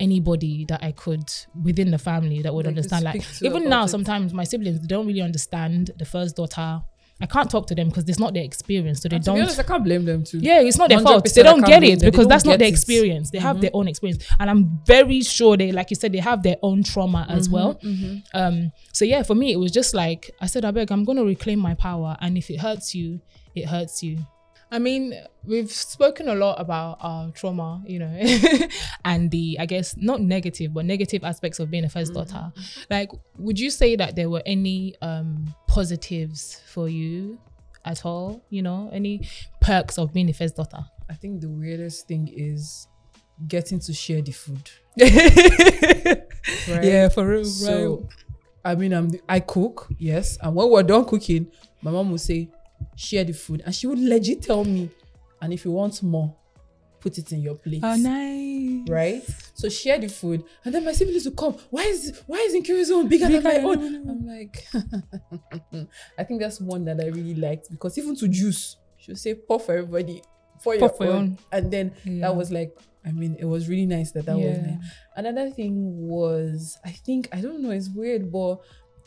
anybody 0.00 0.64
that 0.64 0.82
I 0.82 0.92
could 0.92 1.30
within 1.62 1.90
the 1.90 1.98
family 1.98 2.42
that 2.42 2.52
would 2.52 2.66
understand. 2.66 3.04
Like 3.04 3.22
even 3.42 3.68
now, 3.68 3.84
it. 3.84 3.88
sometimes 3.88 4.32
my 4.32 4.44
siblings 4.44 4.80
they 4.80 4.86
don't 4.86 5.06
really 5.06 5.20
understand 5.20 5.90
the 5.98 6.04
first 6.04 6.36
daughter. 6.36 6.82
I 7.22 7.26
can't 7.26 7.50
talk 7.50 7.66
to 7.66 7.74
them 7.74 7.88
because 7.88 8.08
it's 8.08 8.18
not 8.18 8.32
their 8.32 8.42
experience, 8.42 9.02
so 9.02 9.08
they 9.10 9.18
don't. 9.18 9.34
be 9.34 9.42
honest, 9.42 9.60
I 9.60 9.64
can't 9.64 9.84
blame 9.84 10.06
them 10.06 10.24
too. 10.24 10.38
yeah, 10.38 10.60
it's 10.62 10.78
not 10.78 10.88
their 10.88 11.00
fault. 11.00 11.28
They 11.34 11.42
don't 11.42 11.64
get 11.64 11.82
it 11.84 12.00
because 12.00 12.26
that's 12.26 12.46
not 12.46 12.58
their 12.58 12.68
it. 12.68 12.72
experience. 12.72 13.30
They 13.30 13.38
have 13.38 13.56
mm-hmm. 13.56 13.60
their 13.60 13.70
own 13.74 13.88
experience, 13.88 14.26
and 14.40 14.48
I'm 14.48 14.80
very 14.86 15.20
sure 15.20 15.54
they, 15.58 15.70
like 15.70 15.90
you 15.90 15.96
said, 15.96 16.12
they 16.12 16.18
have 16.18 16.42
their 16.42 16.56
own 16.62 16.82
trauma 16.82 17.26
as 17.28 17.46
mm-hmm, 17.46 17.54
well. 17.54 17.74
Mm-hmm. 17.74 18.16
Um, 18.32 18.72
so 18.94 19.04
yeah, 19.04 19.22
for 19.22 19.34
me, 19.34 19.52
it 19.52 19.56
was 19.56 19.70
just 19.70 19.92
like 19.92 20.30
I 20.40 20.46
said, 20.46 20.64
I 20.64 20.70
beg, 20.70 20.90
I'm 20.90 21.04
gonna 21.04 21.24
reclaim 21.24 21.58
my 21.58 21.74
power, 21.74 22.16
and 22.22 22.38
if 22.38 22.48
it 22.48 22.58
hurts 22.58 22.94
you, 22.94 23.20
it 23.54 23.66
hurts 23.66 24.02
you. 24.02 24.18
I 24.72 24.78
mean, 24.78 25.14
we've 25.44 25.70
spoken 25.70 26.28
a 26.28 26.34
lot 26.34 26.60
about 26.60 26.98
our 27.00 27.30
trauma, 27.32 27.82
you 27.86 27.98
know, 27.98 28.12
and 29.04 29.30
the, 29.30 29.56
I 29.58 29.66
guess, 29.66 29.96
not 29.96 30.20
negative, 30.20 30.72
but 30.72 30.84
negative 30.84 31.24
aspects 31.24 31.58
of 31.58 31.70
being 31.70 31.84
a 31.84 31.88
1st 31.88 32.14
daughter. 32.14 32.52
Like, 32.88 33.10
would 33.36 33.58
you 33.58 33.70
say 33.70 33.96
that 33.96 34.14
there 34.14 34.30
were 34.30 34.42
any 34.46 34.94
um, 35.02 35.52
positives 35.66 36.60
for 36.66 36.88
you 36.88 37.38
at 37.84 38.04
all? 38.04 38.44
You 38.50 38.62
know, 38.62 38.90
any 38.92 39.28
perks 39.60 39.98
of 39.98 40.12
being 40.12 40.30
a 40.30 40.32
first 40.32 40.54
daughter? 40.56 40.84
I 41.08 41.14
think 41.14 41.40
the 41.40 41.48
weirdest 41.48 42.06
thing 42.06 42.28
is 42.32 42.86
getting 43.48 43.80
to 43.80 43.92
share 43.92 44.22
the 44.22 44.32
food. 44.32 44.70
Right? 46.68 46.84
Yeah, 46.84 47.08
for 47.08 47.26
real, 47.26 47.44
So, 47.44 48.08
I 48.64 48.74
mean, 48.74 48.92
I'm 48.92 49.08
the, 49.10 49.20
I 49.28 49.40
cook, 49.40 49.88
yes, 49.98 50.38
and 50.40 50.54
when 50.54 50.70
we're 50.70 50.82
done 50.82 51.04
cooking, 51.04 51.48
my 51.82 51.90
mom 51.90 52.10
will 52.10 52.18
say, 52.18 52.50
"Share 52.96 53.24
the 53.24 53.32
food," 53.32 53.62
and 53.64 53.74
she 53.74 53.86
would 53.86 53.98
legit 53.98 54.42
tell 54.42 54.64
me, 54.64 54.90
"And 55.40 55.52
if 55.52 55.64
you 55.64 55.72
want 55.72 56.02
more, 56.02 56.34
put 57.00 57.18
it 57.18 57.32
in 57.32 57.40
your 57.42 57.54
plate." 57.54 57.80
Oh, 57.82 57.96
nice. 57.96 58.88
Right, 58.88 59.22
so 59.54 59.68
share 59.68 59.98
the 59.98 60.08
food, 60.08 60.42
and 60.64 60.74
then 60.74 60.84
my 60.84 60.92
siblings 60.92 61.24
will 61.24 61.32
come. 61.32 61.54
Why 61.70 61.82
is 61.84 62.20
why 62.26 62.38
is 62.38 62.54
Nkiri's 62.54 62.90
own 62.90 63.08
bigger 63.08 63.28
than 63.28 63.42
my 63.42 63.56
own? 63.58 64.08
I'm 64.08 64.26
like, 64.26 64.66
I 66.18 66.24
think 66.24 66.40
that's 66.40 66.60
one 66.60 66.84
that 66.86 67.00
I 67.00 67.06
really 67.08 67.34
liked 67.34 67.70
because 67.70 67.96
even 67.98 68.16
to 68.16 68.28
juice, 68.28 68.76
she'll 68.96 69.16
say 69.16 69.34
pour 69.34 69.60
for 69.60 69.72
everybody, 69.76 70.22
pour, 70.62 70.74
your, 70.74 70.88
for 70.90 71.04
your 71.04 71.12
own. 71.14 71.18
own. 71.22 71.38
and 71.52 71.70
then 71.70 71.92
Yeah. 72.04 72.20
that 72.28 72.36
was 72.36 72.50
like, 72.50 72.76
I 73.04 73.12
mean, 73.12 73.36
it 73.38 73.44
was 73.44 73.68
really 73.68 73.86
nice 73.86 74.12
that 74.12 74.26
that 74.26 74.36
was 74.36 74.44
Yeah. 74.56 74.66
nice. 74.76 74.84
Another 75.16 75.50
thing 75.50 76.08
was, 76.08 76.78
I 76.84 76.90
think, 76.90 77.28
I 77.32 77.40
don't 77.40 77.62
know, 77.62 77.70
it's 77.70 77.88
weird, 77.90 78.30
but 78.32 78.60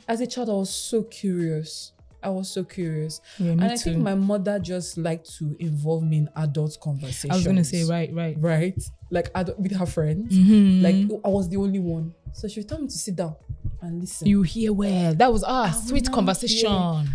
as 0.07 0.21
a 0.21 0.27
child, 0.27 0.49
I 0.49 0.53
was 0.53 0.69
so 0.73 1.03
curious. 1.03 1.92
I 2.23 2.29
was 2.29 2.49
so 2.49 2.63
curious. 2.63 3.21
Yeah, 3.39 3.51
and 3.51 3.63
I 3.63 3.69
too. 3.75 3.77
think 3.91 3.97
my 3.97 4.15
mother 4.15 4.59
just 4.59 4.97
liked 4.97 5.35
to 5.37 5.55
involve 5.59 6.03
me 6.03 6.17
in 6.19 6.29
adult 6.35 6.77
conversations. 6.81 7.31
I 7.31 7.35
was 7.35 7.45
gonna 7.45 7.63
say 7.63 7.83
right, 7.83 8.11
right. 8.13 8.35
Right? 8.39 8.81
Like 9.11 9.29
adult, 9.35 9.59
with 9.59 9.75
her 9.75 9.85
friends. 9.85 10.33
Mhm. 10.35 10.81
Like 10.81 11.21
I 11.25 11.29
was 11.29 11.49
the 11.49 11.57
only 11.57 11.79
one. 11.79 12.13
So 12.33 12.47
she 12.47 12.59
would 12.61 12.69
tell 12.69 12.79
me 12.79 12.87
to 12.87 12.97
sit 12.97 13.15
down 13.15 13.35
and 13.81 14.01
listen. 14.01 14.27
you 14.27 14.41
hear 14.41 14.73
well. 14.73 15.13
That 15.13 15.31
was 15.31 15.43
our 15.43 15.65
I 15.67 15.71
sweet 15.71 16.11
conversation. 16.11 16.71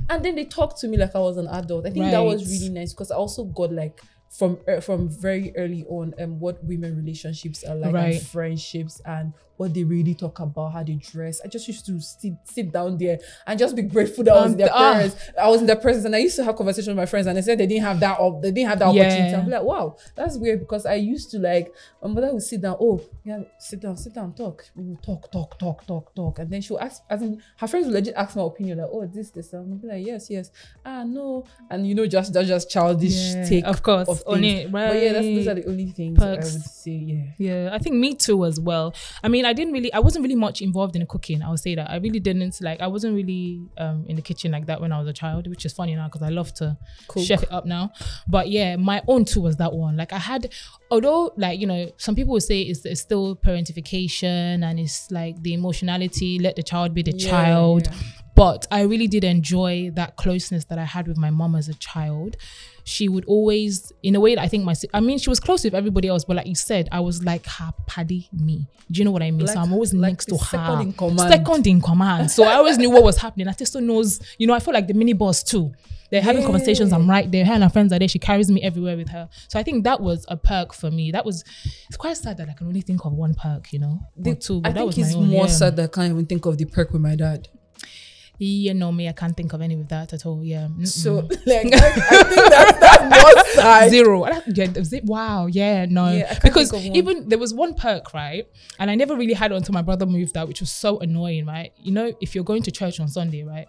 and 0.09 0.25
then 0.25 0.35
they 0.37 0.45
talked 0.45 0.79
to 0.81 0.89
me 0.89 0.97
like 0.97 1.15
I 1.17 1.19
was 1.19 1.37
an 1.37 1.49
adult. 1.49 1.87
I 1.87 1.91
think 1.91 2.05
that 2.11 2.21
was 2.21 2.49
really 2.49 2.69
nice 2.73 2.93
because 2.93 3.11
I 3.11 3.17
also 3.17 3.45
got 3.45 3.73
like 3.73 4.01
from 4.31 4.59
uh, 4.69 4.79
from 4.81 5.09
very 5.09 5.53
early 5.57 5.85
on 5.89 6.13
um 6.21 6.39
what 6.39 6.63
women 6.63 6.95
relationships 6.97 7.65
are 7.65 7.75
like 7.75 7.95
Right. 7.95 8.15
and 8.17 8.23
friendships 8.27 9.01
and 9.07 9.33
what 9.59 9.75
they 9.75 9.85
really 9.85 10.15
talk 10.15 10.39
about 10.41 10.71
how 10.73 10.83
they 10.83 10.95
dress. 10.95 11.41
I 11.45 11.49
just 11.49 11.69
used 11.69 11.85
to 11.87 12.01
sit 12.01 12.33
sit 12.45 12.73
down 12.73 12.97
there 12.97 13.19
and 13.47 13.59
just 13.59 13.77
be 13.77 13.83
grateful 13.83 14.25
that 14.25 14.33
I 14.33 14.37
was 14.37 14.47
Um, 14.47 14.53
in 14.53 14.59
their 14.59 14.71
ah. 14.73 14.93
parents. 14.95 15.17
I 15.39 15.49
was 15.49 15.61
in 15.61 15.67
their 15.67 15.77
presence 15.77 16.05
and 16.07 16.15
I 16.17 16.19
used 16.19 16.37
to 16.37 16.45
have 16.45 16.57
conversations 16.57 16.89
with 16.89 16.97
my 16.97 17.07
friends 17.07 17.27
and 17.27 17.37
they 17.37 17.43
said 17.43 17.59
they 17.59 17.67
didn't 17.67 17.85
have 17.85 18.01
that 18.01 18.19
op- 18.19 18.41
they 18.41 18.51
didn't 18.53 18.71
have 18.71 18.79
that 18.79 18.95
Yeah. 18.95 19.03
opportunity. 19.03 19.35
I'm 19.35 19.51
like, 19.51 19.63
wow, 19.65 19.97
that's 20.15 20.39
weird 20.39 20.61
because 20.61 20.87
I 20.87 20.95
used 20.95 21.31
to 21.33 21.39
like 21.39 21.73
my 22.03 22.09
mother 22.09 22.33
would 22.33 22.43
sit 22.43 22.61
down, 22.63 22.77
oh 22.81 23.01
yeah, 23.25 23.41
sit 23.59 23.81
down, 23.81 23.97
sit 23.97 24.15
down, 24.15 24.33
talk. 24.33 24.65
We 24.75 24.85
would 24.85 25.03
talk, 25.03 25.31
talk, 25.31 25.59
talk, 25.59 25.87
talk, 25.87 26.15
talk. 26.15 26.39
And 26.39 26.51
then 26.51 26.61
she'll 26.63 26.79
ask 26.79 27.03
as 27.11 27.21
in 27.23 27.43
her 27.59 27.67
friends 27.67 27.87
would 27.87 27.95
legit 27.95 28.15
ask 28.15 28.37
my 28.37 28.45
opinion, 28.45 28.79
like, 28.79 28.89
oh, 28.93 29.07
this, 29.07 29.31
this. 29.31 29.53
And 29.53 29.73
I'll 29.73 29.79
be 29.79 29.89
like, 29.89 30.07
yes, 30.07 30.31
yes. 30.31 30.51
Ah, 30.85 31.03
no. 31.05 31.45
And 31.71 31.87
you 31.87 31.95
know, 31.95 32.07
just 32.07 32.33
that's 32.33 32.47
just 32.49 32.71
childish 32.71 33.35
Yeah, 33.35 33.45
take 33.49 33.65
of 33.65 33.83
course, 33.83 34.09
of 34.09 34.23
on 34.27 34.41
things. 34.41 34.71
But 34.71 34.97
yeah, 35.03 35.13
that's 35.15 35.27
those 35.27 35.49
are 35.49 35.55
the 35.55 35.67
only 35.69 35.87
things 35.87 36.17
Perks. 36.19 36.51
I 36.51 36.53
would 36.55 36.63
say, 36.63 36.91
yeah. 36.93 37.25
Yeah, 37.39 37.71
I 37.73 37.79
think 37.79 37.97
me 37.97 38.15
too 38.15 38.45
as 38.45 38.61
well. 38.61 38.95
I 39.23 39.29
mean, 39.29 39.45
I 39.49 39.53
didn't 39.59 39.73
really, 39.73 39.93
I 39.93 40.01
wasn't 40.07 40.23
really 40.25 40.35
much 40.47 40.61
involved 40.63 40.95
in 40.97 41.05
cooking. 41.07 41.43
I'll 41.43 41.57
say 41.67 41.75
that 41.75 41.91
I 41.91 41.97
really 41.97 42.21
didn't 42.21 42.55
like. 42.61 42.81
I 42.81 42.87
wasn't 42.95 43.15
really 43.21 43.61
um 43.85 44.05
in 44.09 44.15
the 44.17 44.23
kitchen 44.23 44.51
like 44.57 44.67
that 44.67 44.79
when 44.83 44.93
I 44.93 44.99
was 45.03 45.09
a 45.09 45.13
child, 45.23 45.47
which 45.53 45.65
is 45.65 45.73
funny 45.73 45.95
now 45.95 46.07
because 46.09 46.23
I 46.23 46.29
love 46.41 46.53
to 46.61 46.77
Cook. 47.09 47.25
chef 47.25 47.43
it 47.43 47.53
up 47.59 47.65
now. 47.67 47.85
But 48.27 48.49
yeah, 48.49 48.77
my 48.77 49.03
own 49.13 49.25
too 49.25 49.41
was 49.41 49.57
that 49.57 49.73
one. 49.73 49.97
Like 49.97 50.13
I 50.13 50.19
had, 50.19 50.43
although 50.91 51.33
like 51.37 51.59
you 51.61 51.67
know, 51.67 51.91
some 51.97 52.15
people 52.15 52.33
would 52.35 52.43
say 52.53 52.61
it's, 52.63 52.85
it's 52.85 53.01
still 53.01 53.37
parentification 53.37 54.63
and 54.63 54.79
it's 54.79 55.11
like 55.11 55.43
the 55.43 55.55
emotionality. 55.55 56.39
Let 56.39 56.57
the 56.57 56.63
child 56.63 56.95
be 56.95 57.03
the 57.03 57.13
Yeah, 57.17 57.31
child. 57.31 57.87
yeah. 57.87 57.93
But 58.39 58.69
I 58.71 58.83
really 58.83 59.09
did 59.09 59.25
enjoy 59.25 59.91
that 59.95 60.15
closeness 60.15 60.65
that 60.67 60.79
I 60.79 60.85
had 60.85 61.09
with 61.09 61.17
my 61.17 61.31
mom 61.31 61.57
as 61.57 61.69
a 61.69 61.75
child. 61.75 62.37
She 62.85 63.09
would 63.09 63.25
always, 63.25 63.93
in 64.05 64.15
a 64.15 64.21
way, 64.21 64.37
that 64.37 64.41
I 64.41 64.47
think 64.47 64.65
my, 64.65 64.75
I 64.95 65.01
mean, 65.01 65.19
she 65.19 65.29
was 65.29 65.41
close 65.41 65.65
with 65.65 65.75
everybody 65.75 66.07
else, 66.07 66.25
but 66.25 66.37
like 66.37 66.47
you 66.47 66.55
said, 66.55 66.89
I 66.93 67.01
was 67.01 67.25
like 67.25 67.45
her 67.47 67.73
paddy 67.89 68.29
me. 68.33 68.69
Do 68.91 69.01
you 69.01 69.05
know 69.05 69.11
what 69.11 69.25
I 69.25 69.33
mean? 69.33 69.49
so 69.49 69.59
I'm 69.59 69.73
always 69.73 69.93
like 69.93 70.13
next 70.13 70.27
to 70.27 70.39
second 70.39 70.77
her. 70.77 70.83
in 70.83 70.93
command. 70.93 71.33
Second 71.33 71.67
in 71.67 71.81
command. 71.81 72.31
So 72.31 72.45
I 72.45 72.55
always 72.55 72.79
knew 72.79 72.91
what 72.91 73.03
was 73.03 73.19
happening. 73.19 73.49
Atisto 73.49 73.83
knows, 73.83 74.21
you 74.39 74.47
know, 74.47 74.55
I 74.55 74.61
feel 74.61 74.73
like 74.73 74.87
the 74.87 74.95
mini 74.95 75.15
boss 75.15 75.43
too. 75.43 75.73
They're 76.11 76.23
having 76.23 76.45
conversations. 76.45 76.93
I'm 76.93 77.11
right 77.11 77.31
there. 77.31 77.45
Her 77.45 77.53
and 77.55 77.65
her 77.65 77.69
friends 77.69 77.93
are 77.93 77.99
there. 77.99 78.09
She 78.09 78.19
carries 78.21 78.51
me 78.51 78.63
everywhere 78.63 78.97
with 78.97 79.09
her. 79.11 79.29
So 79.49 79.59
I 79.59 79.63
think 79.65 79.85
that 79.85 80.01
was 80.01 80.25
a 80.29 80.37
perk 80.37 80.73
for 80.73 80.91
me. 80.91 81.11
That 81.11 81.27
was, 81.27 81.45
it's 81.89 81.97
quite 81.99 82.17
sad 82.17 82.39
that 82.39 82.49
I 82.49 82.53
can 82.55 82.67
only 82.69 82.81
think 82.83 83.05
of 83.05 83.13
one 83.13 83.35
perk, 83.35 83.73
you 83.73 83.81
know, 83.81 83.99
The- 84.17 84.37
two. 84.37 84.61
But 84.61 84.79
I 84.79 84.81
think 84.81 84.99
it's 84.99 85.15
more 85.15 85.45
yeah. 85.45 85.47
sad 85.47 85.77
that 85.77 85.85
I 85.85 85.89
can't 85.89 86.13
even 86.13 86.25
think 86.25 86.47
of 86.47 86.57
the 86.57 86.65
perk 86.65 86.93
with 86.93 87.03
my 87.03 87.17
dad. 87.17 87.49
Yeah, 88.41 88.73
no, 88.73 88.93
me, 88.93 89.09
I 89.09 89.13
can't 89.13 89.37
think 89.37 89.53
of 89.53 89.61
any 89.61 89.75
of 89.75 89.89
that 89.89 90.13
at 90.13 90.25
all. 90.25 90.45
Yeah. 90.45 90.69
Mm-mm. 90.69 90.87
So 90.87 91.17
like 91.47 91.75
I, 91.75 91.87
I 91.87 92.23
think 92.23 92.49
that's 92.51 93.55
sad. 93.55 93.91
Zero. 93.91 94.27
Yeah, 94.47 95.01
wow. 95.05 95.47
Yeah, 95.47 95.87
no. 95.87 96.13
Yeah, 96.13 96.39
because 96.43 96.71
think 96.71 96.85
of 96.85 96.89
one. 96.89 96.97
even 96.97 97.29
there 97.29 97.39
was 97.39 97.53
one 97.53 97.75
perk, 97.75 98.15
right? 98.15 98.49
And 98.79 98.91
I 98.91 98.95
never 98.95 99.17
really 99.17 99.35
had 99.35 99.51
it 99.51 99.57
until 99.57 99.73
my 99.73 99.83
brother 99.83 100.07
moved 100.07 100.37
out, 100.37 100.47
which 100.47 100.61
was 100.61 100.71
so 100.71 101.01
annoying, 101.01 101.47
right? 101.47 101.73
You 101.83 101.93
know, 101.93 102.13
if 102.21 102.35
you're 102.35 102.45
going 102.45 102.63
to 102.63 102.71
church 102.71 103.01
on 103.01 103.09
Sunday, 103.09 103.43
right? 103.43 103.67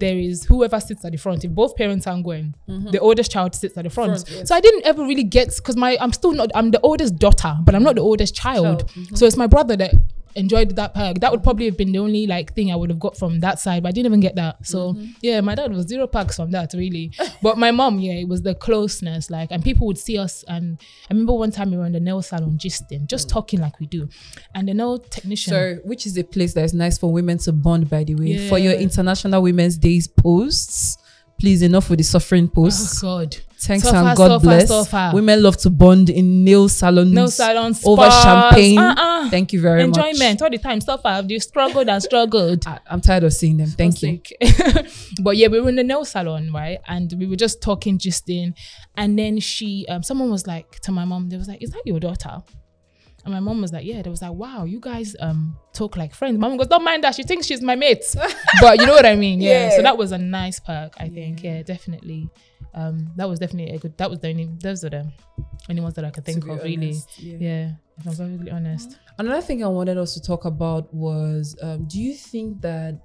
There 0.00 0.16
is 0.16 0.44
whoever 0.44 0.80
sits 0.80 1.04
at 1.04 1.12
the 1.12 1.18
front. 1.18 1.44
If 1.44 1.50
both 1.50 1.76
parents 1.76 2.06
aren't 2.06 2.24
going, 2.24 2.54
the 2.66 2.98
oldest 3.00 3.30
child 3.30 3.54
sits 3.54 3.76
at 3.76 3.84
the 3.84 3.90
front. 3.90 4.12
Mm-hmm. 4.12 4.24
Front, 4.24 4.38
yes. 4.38 4.48
So 4.48 4.54
I 4.56 4.60
didn't 4.60 4.86
ever 4.86 5.02
really 5.02 5.24
get 5.24 5.54
because 5.54 5.76
my 5.76 5.98
I'm 6.00 6.12
still 6.14 6.32
not 6.32 6.50
I'm 6.54 6.70
the 6.70 6.80
oldest 6.80 7.16
daughter, 7.16 7.54
but 7.62 7.74
I'm 7.74 7.82
not 7.82 7.96
the 7.96 8.00
oldest 8.00 8.34
child. 8.34 8.64
Child, 8.64 8.86
mm-hmm. 8.88 9.14
So 9.14 9.26
it's 9.26 9.36
my 9.36 9.46
brother 9.46 9.76
that 9.76 9.92
enjoyed 10.34 10.76
that 10.76 10.94
perk. 10.94 11.20
That 11.20 11.30
would 11.32 11.42
probably 11.42 11.66
have 11.66 11.76
been 11.76 11.92
the 11.92 11.98
only 11.98 12.26
like 12.26 12.54
thing 12.54 12.70
I 12.72 12.76
would 12.76 12.90
have 12.90 12.98
got 13.00 13.16
from 13.16 13.40
that 13.40 13.58
side, 13.58 13.82
but 13.82 13.88
I 13.88 13.92
didn't 13.92 14.06
even 14.06 14.20
get 14.20 14.36
that. 14.36 14.64
So 14.66 14.92
Mm-hmm. 14.94 15.10
yeah, 15.22 15.40
my 15.40 15.54
dad 15.54 15.72
was 15.72 15.86
zero 15.86 16.06
perks 16.06 16.36
from 16.36 16.50
that 16.52 16.72
really. 16.74 17.12
but 17.42 17.58
my 17.58 17.70
mom, 17.70 17.98
yeah, 17.98 18.12
it 18.14 18.28
was 18.28 18.42
the 18.42 18.54
closeness, 18.54 19.30
like, 19.30 19.50
and 19.50 19.62
people 19.62 19.86
would 19.86 19.98
see 19.98 20.18
us. 20.18 20.44
And 20.48 20.78
I 21.08 21.12
remember 21.12 21.32
one 21.34 21.50
time 21.50 21.70
we 21.70 21.76
were 21.76 21.86
in 21.86 21.92
the 21.92 22.00
nail 22.00 22.22
salon, 22.22 22.58
gisting, 22.58 23.06
just 23.06 23.28
talking 23.28 23.60
like 23.60 23.78
we 23.80 23.86
do, 23.86 24.08
and 24.54 24.68
the 24.68 24.74
nail 24.74 24.98
technician. 24.98 25.50
So, 25.52 25.78
which 25.84 26.06
is 26.06 26.16
a 26.16 26.24
place 26.24 26.54
that 26.54 26.64
is 26.64 26.74
nice 26.74 26.98
for 26.98 27.12
women 27.12 27.38
to 27.38 27.52
bond, 27.52 27.90
by 27.90 28.04
the 28.04 28.14
way. 28.14 28.48
For 28.48 28.58
your 28.58 28.74
International 28.74 29.42
Women's 29.42 29.76
Days 29.78 30.06
posts, 30.08 30.96
please, 31.38 31.62
enough 31.62 31.88
with 31.90 31.98
the 31.98 32.04
suffering 32.04 32.48
posts. 32.48 33.02
oh. 33.02 33.18
God, 33.24 33.36
Thanks 33.62 33.84
Suffer, 33.84 33.96
and 33.96 34.16
God 34.16 34.28
suffer, 34.28 34.42
bless. 34.44 34.68
suffer. 34.68 35.10
Women 35.14 35.42
love 35.42 35.56
to 35.58 35.70
bond 35.70 36.08
in 36.08 36.44
nail 36.44 36.68
salons. 36.68 37.12
nail 37.12 37.28
salon, 37.28 37.74
over 37.84 38.10
spas, 38.10 38.22
champagne. 38.24 38.78
uh-uh. 38.78 39.28
Thank 39.30 39.52
you 39.52 39.60
very 39.60 39.86
much. 39.86 39.98
enjoyment 39.98 40.40
all 40.42 40.50
the 40.50 40.58
time. 40.58 40.80
Suffer, 40.80 41.22
you 41.28 41.38
struggled 41.40 41.88
and 41.88 42.02
struggled. 42.02 42.66
I, 42.66 42.78
I'm 42.86 43.00
tired 43.00 43.24
of 43.24 43.32
seeing 43.34 43.58
them. 43.58 43.68
Thank 43.68 44.02
you. 44.02 44.20
But 45.22 45.36
yeah, 45.36 45.48
we 45.48 45.60
were 45.60 45.68
in 45.68 45.76
the 45.76 45.84
nail 45.84 46.04
salon, 46.04 46.50
right? 46.52 46.78
And 46.88 47.12
we 47.18 47.26
were 47.26 47.36
just 47.36 47.60
talking, 47.60 47.98
just 47.98 48.28
in. 48.30 48.54
And 48.96 49.18
then 49.18 49.38
she, 49.40 49.84
um, 49.88 50.02
someone 50.02 50.30
was 50.30 50.46
like 50.46 50.80
to 50.80 50.92
my 50.92 51.04
mom, 51.04 51.28
they 51.28 51.36
was 51.36 51.48
like, 51.48 51.62
"Is 51.62 51.70
that 51.70 51.82
your 51.84 52.00
daughter?" 52.00 52.38
And 53.32 53.44
my 53.44 53.52
mom 53.52 53.60
was 53.60 53.72
like, 53.72 53.84
"Yeah." 53.84 54.02
They 54.02 54.10
was 54.10 54.22
like, 54.22 54.32
"Wow, 54.32 54.64
you 54.64 54.80
guys 54.80 55.14
um 55.20 55.56
talk 55.72 55.96
like 55.96 56.14
friends." 56.14 56.38
Mom 56.38 56.56
goes, 56.56 56.66
"Don't 56.66 56.84
mind 56.84 57.04
that. 57.04 57.14
She 57.14 57.22
thinks 57.22 57.46
she's 57.46 57.62
my 57.62 57.76
mate." 57.76 58.04
but 58.60 58.80
you 58.80 58.86
know 58.86 58.92
what 58.92 59.06
I 59.06 59.14
mean? 59.14 59.40
Yeah. 59.40 59.68
Yeah. 59.68 59.76
So 59.76 59.82
that 59.82 59.96
was 59.96 60.12
a 60.12 60.18
nice 60.18 60.58
perk, 60.60 60.94
I 60.98 61.08
think. 61.08 61.42
Yeah, 61.42 61.62
definitely. 61.62 62.28
Um, 62.74 63.10
that 63.16 63.28
was 63.28 63.38
definitely 63.38 63.74
a 63.74 63.78
good. 63.78 63.96
That 63.98 64.10
was 64.10 64.18
the 64.18 64.28
only. 64.28 64.50
Those 64.60 64.84
are 64.84 64.90
the 64.90 65.10
only 65.68 65.82
ones 65.82 65.94
that 65.94 66.04
I 66.04 66.10
could 66.10 66.24
think 66.24 66.46
of, 66.46 66.62
really. 66.62 66.96
yeah. 67.18 67.36
Yeah, 67.38 67.70
if 67.98 68.06
I'm 68.06 68.16
perfectly 68.16 68.50
honest. 68.50 68.98
Another 69.18 69.42
thing 69.42 69.62
I 69.62 69.68
wanted 69.68 69.98
us 69.98 70.14
to 70.14 70.20
talk 70.22 70.44
about 70.44 70.92
was 70.92 71.56
um, 71.62 71.86
do 71.86 72.00
you 72.00 72.14
think 72.14 72.60
that 72.62 72.98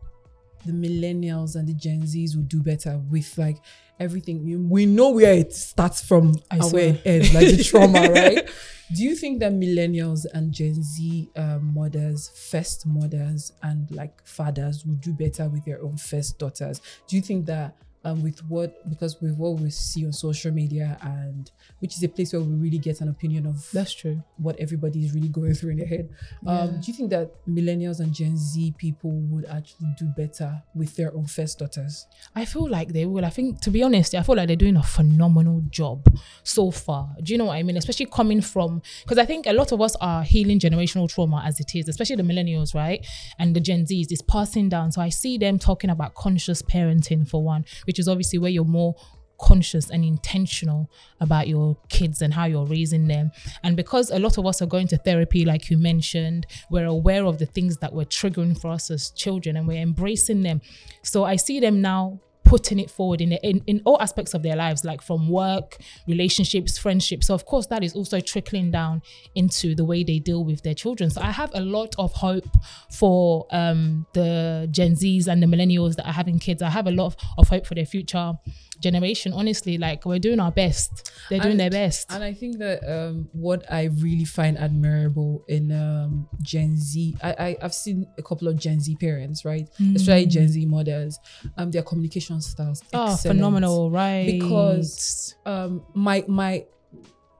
the 0.66 0.72
millennials 0.72 1.56
and 1.56 1.68
the 1.68 1.74
Gen 1.74 2.02
Zs 2.02 2.36
will 2.36 2.44
do 2.44 2.62
better 2.62 3.00
with 3.10 3.38
like 3.38 3.58
everything? 4.00 4.70
We 4.70 4.86
know 4.86 5.12
where 5.12 5.34
it 5.34 5.54
starts 5.54 6.02
from 6.02 6.36
I 6.52 6.56
and 6.56 6.62
where 6.64 6.70
swear. 6.70 6.88
it 6.90 7.02
ends, 7.06 7.34
like 7.34 7.48
the 7.48 7.64
trauma, 7.70 8.10
right? 8.12 8.50
Do 8.94 9.04
you 9.04 9.16
think 9.16 9.40
that 9.40 9.52
millennials 9.54 10.26
and 10.34 10.52
Gen 10.52 10.82
Z 10.84 11.30
um, 11.36 11.74
mothers, 11.74 12.30
first 12.50 12.86
mothers, 12.86 13.52
and 13.64 13.90
like 13.90 14.26
fathers 14.26 14.86
would 14.86 15.02
do 15.02 15.12
better 15.14 15.50
with 15.50 15.66
their 15.66 15.82
own 15.82 15.98
first 15.98 16.38
daughters? 16.38 16.82
Do 17.08 17.16
you 17.16 17.22
think 17.22 17.48
that 17.48 17.76
um, 18.06 18.22
with 18.24 18.40
what 18.48 18.88
because 18.90 19.20
with 19.22 19.36
what 19.36 19.60
we 19.60 19.70
see 19.70 20.06
on 20.06 20.14
social 20.14 20.52
media 20.52 20.98
and 21.02 21.52
which 21.80 21.96
is 21.98 22.04
a 22.04 22.08
place 22.08 22.32
where 22.34 22.42
we 22.42 22.54
really 22.56 22.78
get 22.78 23.02
an 23.02 23.10
opinion 23.10 23.46
of 23.46 23.68
That's 23.74 23.94
true. 23.94 24.24
what 24.38 24.56
everybody 24.60 25.04
is 25.06 25.14
really 25.14 25.28
going 25.30 25.54
through 25.56 25.72
in 25.72 25.78
their 25.78 25.88
head. 25.88 26.10
Um, 26.46 26.56
Yeah. 26.76 26.78
do 26.82 26.92
you 26.92 26.94
think 26.94 27.10
that 27.10 27.32
millennials 27.48 28.00
and 28.00 28.14
Gen 28.14 28.38
Z 28.38 28.74
people 28.78 29.12
would 29.12 29.46
actually 29.46 29.90
do 29.98 30.06
better 30.16 30.62
with 30.74 30.96
their 30.96 31.14
own 31.16 31.26
first 31.26 31.60
daughters? 31.60 32.08
I 32.36 32.46
feel 32.46 32.70
like 32.70 32.94
they 32.94 33.06
will. 33.06 33.26
I 33.26 33.30
think, 33.30 33.60
to 33.62 33.70
be 33.72 33.82
honest, 33.84 34.14
I 34.16 34.24
feel 34.24 34.36
like 34.36 34.48
they're 34.48 34.56
doing 34.56 34.78
a 34.78 34.84
phenomenal 34.84 35.62
job 35.70 36.06
so 36.44 36.72
far. 36.72 37.10
Do 37.24 37.34
you 37.34 37.38
know 37.38 37.46
what 37.46 37.56
I 37.56 37.64
mean? 37.64 37.78
Especially 37.78 38.06
coming 38.06 38.42
from, 38.42 38.82
because 39.04 39.18
I 39.18 39.26
think 39.26 39.48
a 39.48 39.54
lot 39.54 39.72
of 39.72 39.82
us 39.82 39.96
are 40.00 40.24
healing 40.24 40.60
generational 40.60 41.10
trauma 41.10 41.42
as 41.46 41.60
it 41.60 41.74
is, 41.76 41.88
especially 41.90 42.18
the 42.18 42.24
millennials, 42.24 42.76
right? 42.76 43.06
And 43.40 43.56
the 43.56 43.60
Gen 43.60 43.86
Zs 43.86 44.12
is 44.12 44.22
passing 44.22 44.70
down. 44.70 44.92
So 44.92 45.02
I 45.02 45.10
see 45.10 45.38
them 45.38 45.58
talking 45.60 45.90
about 45.90 46.14
conscious 46.16 46.62
parenting 46.62 47.28
for 47.28 47.44
one, 47.44 47.66
which 47.86 47.95
is 48.00 48.08
obviously 48.08 48.40
where 48.40 48.52
you're 48.52 48.66
more 48.66 48.96
conscious 49.40 49.90
and 49.90 50.04
intentional 50.06 50.90
about 51.20 51.48
your 51.48 51.78
kids 51.90 52.22
and 52.22 52.34
how 52.34 52.46
you're 52.46 52.66
raising 52.66 53.08
them. 53.08 53.32
And 53.64 53.76
because 53.76 54.10
a 54.10 54.20
lot 54.20 54.38
of 54.38 54.46
us 54.46 54.62
are 54.62 54.66
going 54.66 54.88
to 54.90 54.98
therapy, 54.98 55.46
like 55.46 55.70
you 55.70 55.78
mentioned, 55.78 56.46
we're 56.70 56.86
aware 56.86 57.26
of 57.26 57.38
the 57.38 57.46
things 57.46 57.78
that 57.78 57.94
were 57.94 58.06
triggering 58.06 58.60
for 58.60 58.72
us 58.72 58.90
as 58.90 59.12
children 59.12 59.58
and 59.58 59.68
we're 59.68 59.82
embracing 59.82 60.42
them. 60.44 60.62
So 61.04 61.24
I 61.24 61.36
see 61.36 61.60
them 61.60 61.82
now 61.82 62.22
putting 62.46 62.80
it 62.80 62.90
forward 62.92 63.22
in, 63.22 63.32
in 63.34 63.62
in 63.66 63.82
all 63.86 64.00
aspects 64.02 64.34
of 64.36 64.44
their 64.44 64.56
lives 64.56 64.86
like 64.86 65.02
from 65.02 65.28
work 65.28 65.78
relationships 66.08 66.78
friendships. 66.78 67.28
So 67.28 67.34
of 67.34 67.46
course 67.46 67.66
that 67.68 67.84
is 67.84 67.94
also 67.96 68.20
trickling 68.20 68.72
down 68.72 69.02
into 69.34 69.76
the 69.76 69.84
way 69.84 70.04
they 70.04 70.20
deal 70.20 70.44
with 70.46 70.62
their 70.64 70.76
children. 70.76 71.10
So 71.10 71.22
i 71.22 71.32
have 71.32 71.52
a 71.56 71.62
lot 71.62 71.96
of 71.98 72.14
hope 72.14 72.48
for 72.92 73.48
um 73.52 74.06
the 74.14 74.68
gen 74.72 74.96
z's 74.96 75.28
and 75.28 75.42
the 75.42 75.48
millennials 75.48 75.96
that 75.96 76.06
are 76.08 76.14
having 76.14 76.40
kids. 76.40 76.62
I 76.62 76.70
have 76.70 76.88
a 76.88 76.92
lot 76.92 77.08
of, 77.08 77.16
of 77.40 77.50
hope 77.50 77.66
for 77.66 77.76
their 77.76 77.86
future 77.86 78.34
generation. 78.80 79.34
Honestly 79.34 79.78
like 79.78 80.06
we're 80.06 80.20
doing 80.20 80.40
our 80.40 80.52
best. 80.52 81.12
They're 81.30 81.40
doing 81.40 81.52
And- 81.52 81.60
their 81.60 81.72
best. 81.72 82.12
And 82.12 82.24
I 82.24 82.34
think 82.34 82.60
that 82.60 82.80
um, 82.88 83.28
what 83.34 83.64
I 83.72 83.86
really 83.86 84.26
find 84.26 84.58
admirable 84.58 85.44
in 85.48 85.72
um, 85.72 86.28
Gen 86.42 86.78
Z, 86.78 87.16
I, 87.24 87.32
I 87.40 87.58
I've 87.64 87.74
seen 87.74 88.06
a 88.18 88.22
couple 88.22 88.48
of 88.48 88.58
Gen 88.58 88.80
Z 88.80 88.96
parents, 88.98 89.44
right, 89.46 89.68
especially 89.96 90.28
Gen 90.28 90.48
Z 90.50 90.66
mothers, 90.66 91.18
um, 91.58 91.72
their 91.72 91.82
communication 91.84 92.35
styles. 92.42 92.84
oh 92.94 93.14
excellent. 93.14 93.38
phenomenal 93.38 93.92
right. 93.92 94.26
Because 94.26 95.36
um 95.46 95.84
my 95.94 96.24
my 96.28 96.66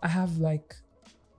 i 0.02 0.08
have 0.08 0.38
like 0.38 0.76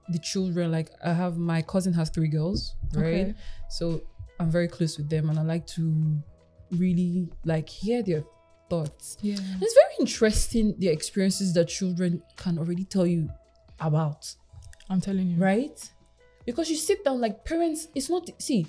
the 0.09 0.19
children 0.19 0.71
like 0.71 0.91
i 1.05 1.13
have 1.13 1.37
my 1.37 1.63
cousin 1.63 1.93
has 1.93 2.11
three 2.11 2.29
girls 2.29 2.77
right? 2.95 3.05
Okay. 3.05 3.35
so 3.69 4.01
i'm 4.39 4.51
very 4.51 4.69
close 4.69 4.97
with 4.99 5.09
them 5.11 5.31
and 5.31 5.39
i 5.39 5.43
like 5.43 5.67
to 5.67 6.23
really 6.71 7.29
like 7.45 7.69
hear 7.69 8.03
their 8.03 8.25
thoughts. 8.69 9.17
Yeah. 9.21 9.37
And 9.37 9.63
it's 9.63 9.75
very 9.75 9.95
interesting 10.01 10.75
the 10.79 10.89
experiences 10.89 11.55
that 11.55 11.67
children 11.67 12.23
can 12.37 12.59
already 12.59 12.85
tell 12.85 13.07
you 13.07 13.29
about. 13.81 14.35
I'm 14.89 15.01
telling 15.01 15.31
you. 15.31 15.37
Right? 15.39 15.79
Because 16.45 16.71
you 16.71 16.77
sit 16.77 17.05
down 17.05 17.21
like 17.21 17.45
parents 17.45 17.89
it's 17.95 18.09
not 18.09 18.29
see 18.41 18.67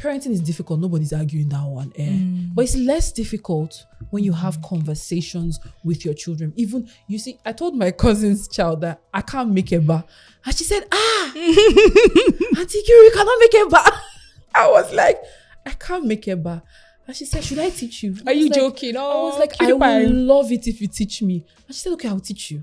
parenting 0.00 0.30
is 0.30 0.40
difficult 0.40 0.80
nobody's 0.80 1.12
arguing 1.12 1.48
that 1.50 1.62
one 1.62 1.92
eh? 1.96 2.08
Mm. 2.08 2.54
but 2.54 2.62
it's 2.64 2.76
less 2.76 3.12
difficult 3.12 3.84
when 4.10 4.24
you 4.24 4.32
have 4.32 4.60
conversations 4.62 5.60
with 5.84 6.04
your 6.04 6.14
children 6.14 6.52
even 6.56 6.88
you 7.06 7.18
see 7.18 7.38
i 7.44 7.52
told 7.52 7.76
my 7.76 7.90
cousin's 8.04 8.48
child 8.48 8.80
that 8.80 9.00
i 9.12 9.20
can't 9.20 9.50
make 9.50 9.72
a 9.72 9.78
bar 9.80 10.02
and 10.44 10.54
she 10.56 10.64
said 10.64 10.84
ah 10.92 11.32
auntie 11.36 12.82
Kiri, 12.82 13.04
you 13.06 13.12
cannot 13.14 13.38
make 13.40 13.54
a 13.54 13.66
bar 13.68 13.92
i 14.54 14.68
was 14.70 14.92
like 14.92 15.18
i 15.66 15.70
can't 15.70 16.04
make 16.06 16.26
a 16.28 16.36
bar 16.36 16.62
and 17.06 17.16
she 17.16 17.24
said 17.24 17.42
should 17.44 17.58
i 17.58 17.68
teach 17.70 18.02
you 18.02 18.16
I 18.26 18.30
are 18.30 18.34
you 18.34 18.46
like- 18.48 18.54
joking 18.54 18.96
I 18.96 19.00
oh 19.02 19.28
was 19.30 19.38
like, 19.38 19.52
I 19.60 19.72
would 19.72 20.10
love 20.10 20.50
it 20.52 20.66
if 20.66 20.80
you 20.80 20.86
teach 20.88 21.22
me. 21.22 21.44
And 21.66 21.74
she 21.74 21.80
said, 21.82 21.92
okay, 21.94 22.08
I'll 22.08 22.20
teach 22.20 22.50
you. 22.52 22.62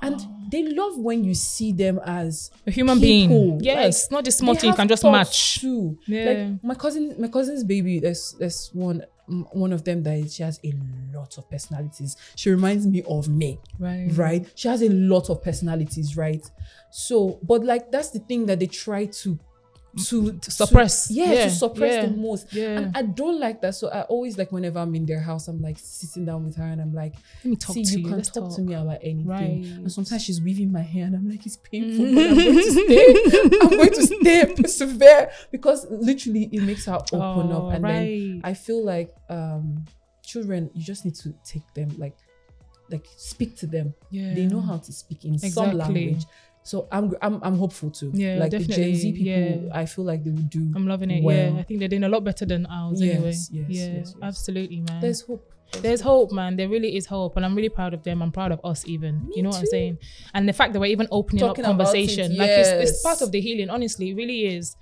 And 0.00 0.16
Oh. 0.18 0.33
They 0.54 0.62
love 0.62 0.96
when 0.98 1.24
you 1.24 1.34
see 1.34 1.72
them 1.72 1.98
as 2.04 2.50
a 2.66 2.70
human 2.70 3.00
people, 3.00 3.58
being 3.58 3.60
yes 3.60 4.10
not 4.10 4.24
this 4.24 4.38
small 4.38 4.54
thing 4.54 4.70
you 4.70 4.76
can 4.76 4.86
just 4.88 5.02
match 5.02 5.60
Too. 5.60 5.98
Yeah. 6.06 6.24
Like 6.24 6.64
my 6.64 6.74
cousin, 6.74 7.14
my 7.18 7.28
cousin's 7.28 7.64
baby. 7.64 7.98
There's 7.98 8.36
there's 8.38 8.70
one 8.72 9.04
one 9.52 9.72
of 9.72 9.84
them 9.84 10.02
that 10.02 10.30
she 10.30 10.42
has 10.42 10.60
a 10.62 10.72
lot 11.12 11.38
of 11.38 11.50
personalities. 11.50 12.16
She 12.36 12.50
reminds 12.50 12.86
me 12.86 13.02
of 13.08 13.28
me, 13.28 13.58
right 13.78 14.10
right? 14.14 14.52
She 14.54 14.68
has 14.68 14.82
a 14.82 14.90
lot 14.90 15.30
of 15.30 15.42
personalities, 15.42 16.16
right? 16.16 16.44
So, 16.90 17.40
but 17.42 17.64
like 17.64 17.90
that's 17.90 18.10
the 18.10 18.20
thing 18.20 18.46
that 18.46 18.60
they 18.60 18.66
try 18.66 19.06
to 19.06 19.38
to, 20.08 20.32
to 20.38 20.50
suppress. 20.50 21.10
yeah, 21.10 21.32
Yeah, 21.32 21.44
to 21.44 21.50
suppress 21.50 21.94
yeah, 21.94 22.06
the 22.06 22.16
most. 22.16 22.52
yeah. 22.52 22.78
And 22.78 22.96
I 22.96 23.02
don't 23.02 23.38
like 23.40 23.60
that. 23.62 23.74
So 23.74 23.88
I 23.88 24.02
always 24.02 24.36
like 24.38 24.52
whenever 24.52 24.78
I'm 24.78 24.94
in 24.94 25.06
their 25.06 25.20
house, 25.20 25.48
I'm 25.48 25.60
like 25.60 25.76
sitting 25.78 26.24
down 26.24 26.44
with 26.44 26.56
her 26.56 26.64
and 26.64 26.80
I'm 26.80 26.94
like, 26.94 27.14
Let 27.44 27.50
me 27.50 27.56
talk 27.56 27.74
see, 27.74 27.84
to 27.84 27.90
you 27.92 27.98
you. 27.98 28.04
can 28.08 28.16
Let's 28.16 28.30
talk, 28.30 28.44
talk. 28.48 28.56
to 28.56 28.62
me 28.62 28.74
about 28.74 28.98
anything. 29.02 29.26
Right. 29.26 29.64
And 29.64 29.90
sometimes 29.92 30.22
she's 30.24 30.40
weaving 30.40 30.72
my 30.72 30.82
hair 30.82 31.04
and 31.06 31.14
I'm 31.14 31.28
like, 31.30 31.44
it's 31.46 31.56
painful, 31.56 32.04
but 32.14 32.26
I'm 32.26 32.34
going 32.34 32.54
to 32.56 32.62
stay. 32.72 33.58
I'm 33.62 33.70
going 33.70 33.90
to 33.90 34.06
stay 34.06 34.54
persevere 34.56 35.30
because 35.50 35.86
literally 35.90 36.48
it 36.52 36.62
makes 36.62 36.86
her 36.86 36.94
open 36.94 37.20
Oh, 37.52 37.68
up. 37.68 37.74
And 37.74 37.84
then. 37.84 38.40
I 38.44 38.54
feel 38.54 38.84
like 38.84 39.14
um 39.28 39.84
children, 40.22 40.70
you 40.74 40.82
just 40.82 41.04
need 41.04 41.14
to 41.16 41.34
take 41.44 41.62
them 41.74 41.94
like 41.98 42.16
like 42.90 43.06
speak 43.16 43.56
to 43.56 43.66
them. 43.66 43.94
yeah. 44.10 44.34
They 44.34 44.46
know 44.46 44.60
how 44.60 44.76
to 44.76 44.92
speak 44.92 45.24
in 45.24 45.38
some 45.38 45.72
language. 45.78 46.24
So 46.64 46.88
I'm 46.90 47.12
I'm 47.20 47.40
I'm 47.42 47.58
hopeful 47.58 47.90
too. 47.90 48.10
Yeah, 48.14 48.36
like 48.38 48.50
the 48.50 48.60
Gen 48.60 48.94
Z 48.94 49.12
people, 49.12 49.26
yeah. 49.26 49.68
I 49.78 49.84
feel 49.84 50.06
like 50.06 50.24
they 50.24 50.30
would 50.30 50.48
do. 50.48 50.72
I'm 50.74 50.86
loving 50.88 51.10
it. 51.10 51.22
well. 51.22 51.36
Yeah, 51.36 51.60
I 51.60 51.62
think 51.62 51.78
they're 51.78 51.88
doing 51.88 52.04
a 52.04 52.08
lot 52.08 52.24
better 52.24 52.46
than 52.46 52.64
ours 52.66 53.02
anyway. 53.02 53.26
Yes, 53.26 53.50
yes, 53.52 53.66
yeah, 53.68 53.86
yes, 53.86 53.96
yes. 53.96 54.14
absolutely, 54.22 54.80
man. 54.80 55.02
There's 55.02 55.20
hope. 55.20 55.52
There's 55.82 56.00
hope, 56.00 56.32
man. 56.32 56.56
There 56.56 56.70
really 56.70 56.96
is 56.96 57.04
hope, 57.04 57.36
and 57.36 57.44
I'm 57.44 57.54
really 57.54 57.68
proud 57.68 57.92
of 57.92 58.02
them. 58.02 58.22
I'm 58.22 58.32
proud 58.32 58.50
of 58.50 58.60
us, 58.64 58.86
even. 58.86 59.26
Me 59.26 59.34
you 59.36 59.42
know 59.42 59.50
what 59.50 59.58
I'm 59.58 59.64
too. 59.64 59.70
saying? 59.70 59.98
And 60.32 60.48
the 60.48 60.54
fact 60.54 60.72
that 60.72 60.80
we're 60.80 60.86
even 60.86 61.06
opening 61.10 61.40
Talking 61.40 61.66
up 61.66 61.76
conversation, 61.76 62.32
it, 62.32 62.38
like 62.38 62.50
it's, 62.50 62.90
it's 62.90 63.02
part 63.02 63.20
of 63.20 63.30
the 63.30 63.42
healing. 63.42 63.68
Honestly, 63.68 64.10
it 64.10 64.14
really 64.14 64.46
is. 64.46 64.74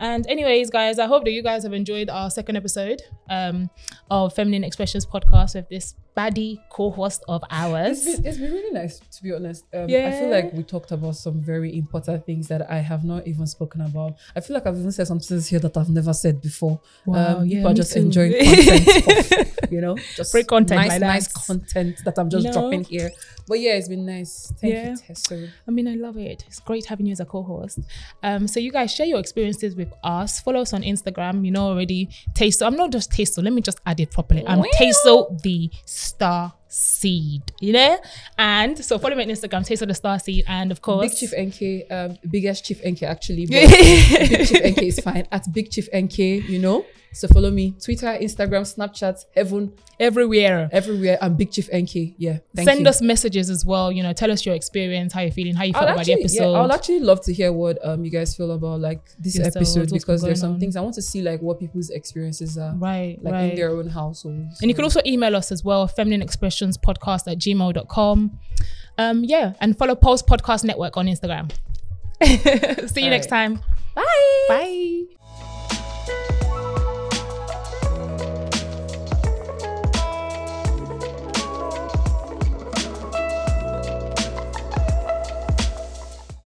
And 0.00 0.26
anyways, 0.28 0.70
guys, 0.70 0.98
I 0.98 1.06
hope 1.06 1.24
that 1.24 1.32
you 1.32 1.42
guys 1.42 1.64
have 1.64 1.72
enjoyed 1.72 2.08
our 2.08 2.30
second 2.30 2.56
episode 2.56 3.02
um, 3.28 3.68
of 4.10 4.32
Feminine 4.32 4.64
Expressions 4.64 5.04
podcast 5.04 5.56
with 5.56 5.68
this 5.68 5.94
baddie 6.16 6.58
co-host 6.70 7.22
of 7.28 7.42
ours. 7.50 8.06
It's 8.06 8.16
been, 8.18 8.26
it's 8.26 8.38
been 8.38 8.52
really 8.52 8.72
nice 8.72 8.98
to 8.98 9.22
be 9.22 9.32
honest. 9.32 9.64
Um, 9.72 9.84
I 9.84 10.10
feel 10.12 10.30
like 10.30 10.52
we 10.52 10.62
talked 10.64 10.90
about 10.90 11.16
some 11.16 11.40
very 11.40 11.76
important 11.76 12.26
things 12.26 12.48
that 12.48 12.70
I 12.70 12.78
have 12.78 13.04
not 13.04 13.26
even 13.26 13.46
spoken 13.46 13.80
about. 13.82 14.14
I 14.34 14.40
feel 14.40 14.54
like 14.54 14.66
I've 14.66 14.76
even 14.78 14.92
said 14.92 15.06
some 15.06 15.20
things 15.20 15.46
here 15.48 15.60
that 15.60 15.76
I've 15.76 15.90
never 15.90 16.12
said 16.12 16.40
before. 16.40 16.80
Wow, 17.06 17.38
um, 17.38 17.46
yeah, 17.46 17.58
people 17.58 17.70
are 17.70 17.74
just 17.74 17.92
too. 17.92 18.00
enjoying 18.00 18.32
content, 18.38 19.32
of, 19.62 19.72
you 19.72 19.80
know, 19.80 19.96
just 20.16 20.32
Free 20.32 20.44
content 20.44 20.80
nice, 20.80 20.90
like 20.90 21.00
nice 21.00 21.46
content 21.46 22.00
that 22.04 22.18
I'm 22.18 22.28
just 22.30 22.46
know? 22.46 22.52
dropping 22.52 22.84
here. 22.84 23.10
But 23.46 23.60
yeah, 23.60 23.74
it's 23.74 23.88
been 23.88 24.04
nice. 24.04 24.52
Thank 24.60 24.74
Yeah. 24.74 24.90
you, 24.90 24.96
Teso. 24.96 25.48
I 25.66 25.70
mean, 25.70 25.88
I 25.88 25.94
love 25.94 26.16
it. 26.16 26.44
It's 26.46 26.60
great 26.60 26.86
having 26.86 27.06
you 27.06 27.12
as 27.12 27.20
a 27.20 27.24
co-host. 27.24 27.78
Um, 28.22 28.46
so 28.48 28.60
you 28.60 28.70
guys 28.72 28.92
share 28.94 29.06
your 29.06 29.18
experiences 29.20 29.74
with 29.74 29.92
us. 30.04 30.40
Follow 30.40 30.60
us 30.60 30.72
on 30.72 30.82
Instagram. 30.82 31.44
You 31.44 31.52
know 31.52 31.68
already. 31.68 32.08
Tasto. 32.34 32.66
I'm 32.66 32.76
not 32.76 32.90
just 32.92 33.10
Tasto. 33.10 33.42
Let 33.42 33.52
me 33.52 33.62
just 33.62 33.80
add 33.86 34.00
it 34.00 34.10
properly. 34.10 34.46
I'm 34.46 34.58
Wow. 34.58 34.64
Tasto 34.78 35.42
the 35.42 35.70
Star 35.98 36.54
Seed. 36.68 37.42
You 37.60 37.72
know. 37.72 37.98
And 38.38 38.82
so 38.84 38.98
follow 38.98 39.16
me 39.16 39.24
on 39.24 39.28
Instagram. 39.30 39.66
Tasto 39.66 39.86
the 39.86 39.94
Star 39.94 40.18
Seed. 40.18 40.44
And 40.46 40.70
of 40.70 40.80
course, 40.80 41.08
Big 41.08 41.18
Chief 41.18 41.32
NK, 41.36 41.92
um, 41.92 42.18
biggest 42.30 42.64
Chief 42.64 42.80
NK 42.84 43.02
actually. 43.02 43.46
But 43.50 43.68
Big 43.70 44.46
Chief 44.46 44.64
NK 44.64 44.82
is 44.82 45.00
fine. 45.00 45.26
At 45.32 45.52
Big 45.52 45.70
Chief 45.70 45.88
NK, 45.94 46.18
you 46.18 46.58
know. 46.58 46.84
So 47.12 47.26
follow 47.28 47.50
me. 47.50 47.74
Twitter, 47.82 48.06
Instagram, 48.06 48.62
Snapchat, 48.62 49.24
Heaven, 49.34 49.72
everywhere. 49.98 50.68
everywhere. 50.72 51.18
I'm 51.20 51.34
Big 51.36 51.50
Chief 51.50 51.68
NK. 51.74 52.14
Yeah. 52.18 52.38
Thank 52.54 52.68
Send 52.68 52.80
you. 52.80 52.86
us 52.88 53.00
messages 53.02 53.50
as 53.50 53.64
well. 53.64 53.90
You 53.90 54.02
know, 54.02 54.12
tell 54.12 54.30
us 54.30 54.44
your 54.44 54.54
experience, 54.54 55.12
how 55.12 55.22
you're 55.22 55.30
feeling, 55.32 55.54
how 55.54 55.64
you 55.64 55.72
felt 55.72 55.86
I'll 55.88 55.94
about 55.94 56.06
the 56.06 56.12
episode. 56.12 56.52
yeah, 56.52 56.58
I'll 56.58 56.72
actually 56.72 57.00
love 57.00 57.20
to 57.22 57.32
hear 57.32 57.52
what 57.52 57.78
um 57.84 58.04
you 58.04 58.10
guys 58.10 58.36
feel 58.36 58.50
about 58.52 58.80
like 58.80 59.00
this 59.18 59.38
episode 59.38 59.90
because 59.90 60.22
there's 60.22 60.40
some 60.40 60.54
on. 60.54 60.60
things 60.60 60.76
I 60.76 60.80
want 60.80 60.94
to 60.94 61.02
see 61.02 61.22
like 61.22 61.40
what 61.42 61.58
people's 61.58 61.90
experiences 61.90 62.56
are 62.58 62.74
right, 62.76 63.18
like 63.22 63.32
right. 63.32 63.50
in 63.50 63.56
their 63.56 63.70
own 63.70 63.88
households. 63.88 64.60
And 64.60 64.70
you 64.70 64.74
can 64.74 64.84
also 64.84 65.00
email 65.06 65.34
us 65.34 65.50
as 65.50 65.64
well, 65.64 65.88
feminine 65.88 66.22
expressions 66.22 66.76
podcast 66.78 67.30
at 67.30 67.38
gmail.com. 67.38 68.38
Um, 68.98 69.24
yeah, 69.24 69.54
and 69.60 69.78
follow 69.78 69.94
Pulse 69.94 70.22
Podcast 70.22 70.64
Network 70.64 70.96
on 70.96 71.06
Instagram. 71.06 71.50
See 72.90 73.00
you 73.00 73.06
All 73.06 73.10
next 73.10 73.30
right. 73.30 73.48
time. 73.48 73.60
Bye. 73.94 74.04
Bye. 74.48 75.17